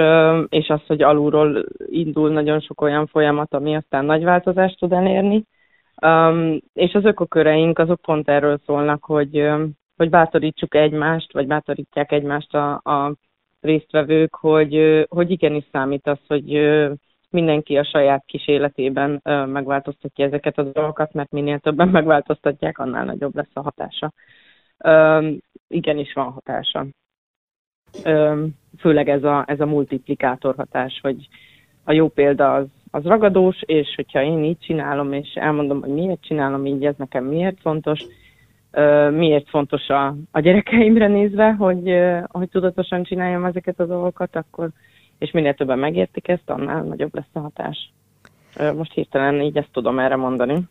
és 0.48 0.68
az, 0.68 0.80
hogy 0.86 1.02
alulról 1.02 1.64
indul 1.86 2.30
nagyon 2.30 2.60
sok 2.60 2.80
olyan 2.80 3.06
folyamat, 3.06 3.54
ami 3.54 3.76
aztán 3.76 4.04
nagy 4.04 4.24
változást 4.24 4.78
tud 4.78 4.92
elérni. 4.92 5.44
És 6.72 6.92
az 6.92 7.04
ökoköreink 7.04 7.78
azok 7.78 8.00
pont 8.00 8.28
erről 8.28 8.60
szólnak, 8.66 9.04
hogy, 9.04 9.48
hogy 9.96 10.10
bátorítsuk 10.10 10.74
egymást, 10.74 11.32
vagy 11.32 11.46
bátorítják 11.46 12.12
egymást 12.12 12.54
a, 12.54 12.72
a 12.72 13.14
résztvevők, 13.60 14.34
hogy, 14.34 15.04
hogy 15.08 15.30
igenis 15.30 15.64
számít 15.72 16.06
az, 16.06 16.18
hogy 16.26 16.60
mindenki 17.30 17.76
a 17.76 17.84
saját 17.84 18.24
kis 18.26 18.48
életében 18.48 19.20
megváltoztatja 19.48 20.24
ezeket 20.24 20.58
a 20.58 20.62
dolgokat, 20.62 21.12
mert 21.12 21.30
minél 21.30 21.58
többen 21.58 21.88
megváltoztatják, 21.88 22.78
annál 22.78 23.04
nagyobb 23.04 23.34
lesz 23.34 23.50
a 23.52 23.62
hatása. 23.62 24.12
Igenis 25.68 26.12
van 26.12 26.32
hatása. 26.32 26.86
Főleg 28.78 29.08
ez 29.08 29.24
a, 29.24 29.44
ez 29.46 29.60
a 29.60 29.66
multiplikátor 29.66 30.54
hatás, 30.54 30.98
hogy 31.02 31.28
a 31.84 31.92
jó 31.92 32.08
példa 32.08 32.54
az, 32.54 32.66
az 32.90 33.04
ragadós, 33.04 33.62
és 33.62 33.92
hogyha 33.96 34.22
én 34.22 34.44
így 34.44 34.58
csinálom, 34.58 35.12
és 35.12 35.34
elmondom, 35.34 35.80
hogy 35.80 35.90
miért 35.90 36.22
csinálom 36.22 36.66
így, 36.66 36.84
ez 36.84 36.94
nekem 36.96 37.24
miért 37.24 37.60
fontos, 37.60 38.00
miért 39.10 39.48
fontos 39.48 39.88
a, 39.88 40.14
a 40.30 40.40
gyerekeimre 40.40 41.06
nézve, 41.06 41.52
hogy, 41.52 41.94
hogy 42.28 42.48
tudatosan 42.48 43.02
csináljam 43.02 43.44
ezeket 43.44 43.80
a 43.80 43.86
dolgokat, 43.86 44.36
akkor, 44.36 44.68
és 45.18 45.30
minél 45.30 45.54
többen 45.54 45.78
megértik 45.78 46.28
ezt, 46.28 46.50
annál 46.50 46.82
nagyobb 46.82 47.14
lesz 47.14 47.30
a 47.32 47.38
hatás. 47.38 47.92
Most 48.76 48.92
hirtelen 48.92 49.40
így 49.40 49.56
ezt 49.56 49.68
tudom 49.72 49.98
erre 49.98 50.16
mondani. 50.16 50.62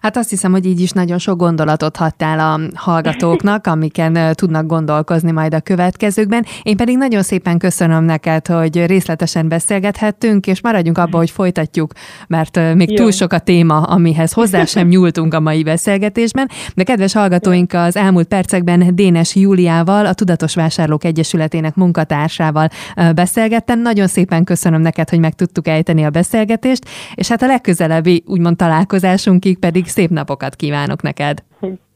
Hát 0.00 0.16
azt 0.16 0.30
hiszem, 0.30 0.52
hogy 0.52 0.66
így 0.66 0.80
is 0.80 0.90
nagyon 0.90 1.18
sok 1.18 1.38
gondolatot 1.38 1.96
hattál 1.96 2.38
a 2.38 2.60
hallgatóknak, 2.74 3.66
amiken 3.66 4.34
tudnak 4.34 4.66
gondolkozni 4.66 5.30
majd 5.30 5.54
a 5.54 5.60
következőkben. 5.60 6.44
Én 6.62 6.76
pedig 6.76 6.96
nagyon 6.96 7.22
szépen 7.22 7.58
köszönöm 7.58 8.04
neked, 8.04 8.46
hogy 8.46 8.86
részletesen 8.86 9.48
beszélgethettünk, 9.48 10.46
és 10.46 10.62
maradjunk 10.62 10.98
abba, 10.98 11.16
hogy 11.16 11.30
folytatjuk, 11.30 11.92
mert 12.26 12.74
még 12.74 12.90
Jó. 12.90 12.96
túl 12.96 13.10
sok 13.10 13.32
a 13.32 13.38
téma, 13.38 13.82
amihez 13.82 14.32
hozzá 14.32 14.64
sem 14.64 14.88
nyúltunk 14.88 15.34
a 15.34 15.40
mai 15.40 15.62
beszélgetésben. 15.62 16.48
De 16.74 16.82
kedves 16.82 17.12
hallgatóink, 17.12 17.72
az 17.72 17.96
elmúlt 17.96 18.28
percekben 18.28 18.94
Dénes 18.94 19.34
Júliával, 19.34 20.06
a 20.06 20.14
Tudatos 20.14 20.54
Vásárlók 20.54 21.04
Egyesületének 21.04 21.74
munkatársával 21.74 22.68
beszélgettem. 23.14 23.80
Nagyon 23.80 24.06
szépen 24.06 24.44
köszönöm 24.44 24.80
neked, 24.80 25.08
hogy 25.08 25.20
meg 25.20 25.34
tudtuk 25.34 25.68
ejteni 25.68 26.04
a 26.04 26.10
beszélgetést, 26.10 26.88
és 27.14 27.25
és 27.26 27.32
hát 27.32 27.42
a 27.42 27.46
legközelebbi 27.46 28.22
úgymond 28.26 28.56
találkozásunkig 28.56 29.58
pedig 29.58 29.86
szép 29.86 30.10
napokat 30.10 30.54
kívánok 30.56 31.02
neked. 31.02 31.42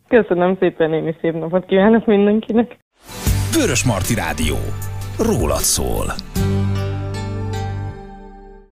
Köszönöm 0.08 0.56
szépen, 0.60 0.92
én 0.92 1.06
is 1.08 1.14
szép 1.20 1.34
napot 1.34 1.66
kívánok 1.66 2.06
mindenkinek. 2.06 2.78
Vörös 3.52 3.84
Marti 3.84 4.14
Rádió. 4.14 4.56
Rólad 5.18 5.60
szól. 5.60 6.06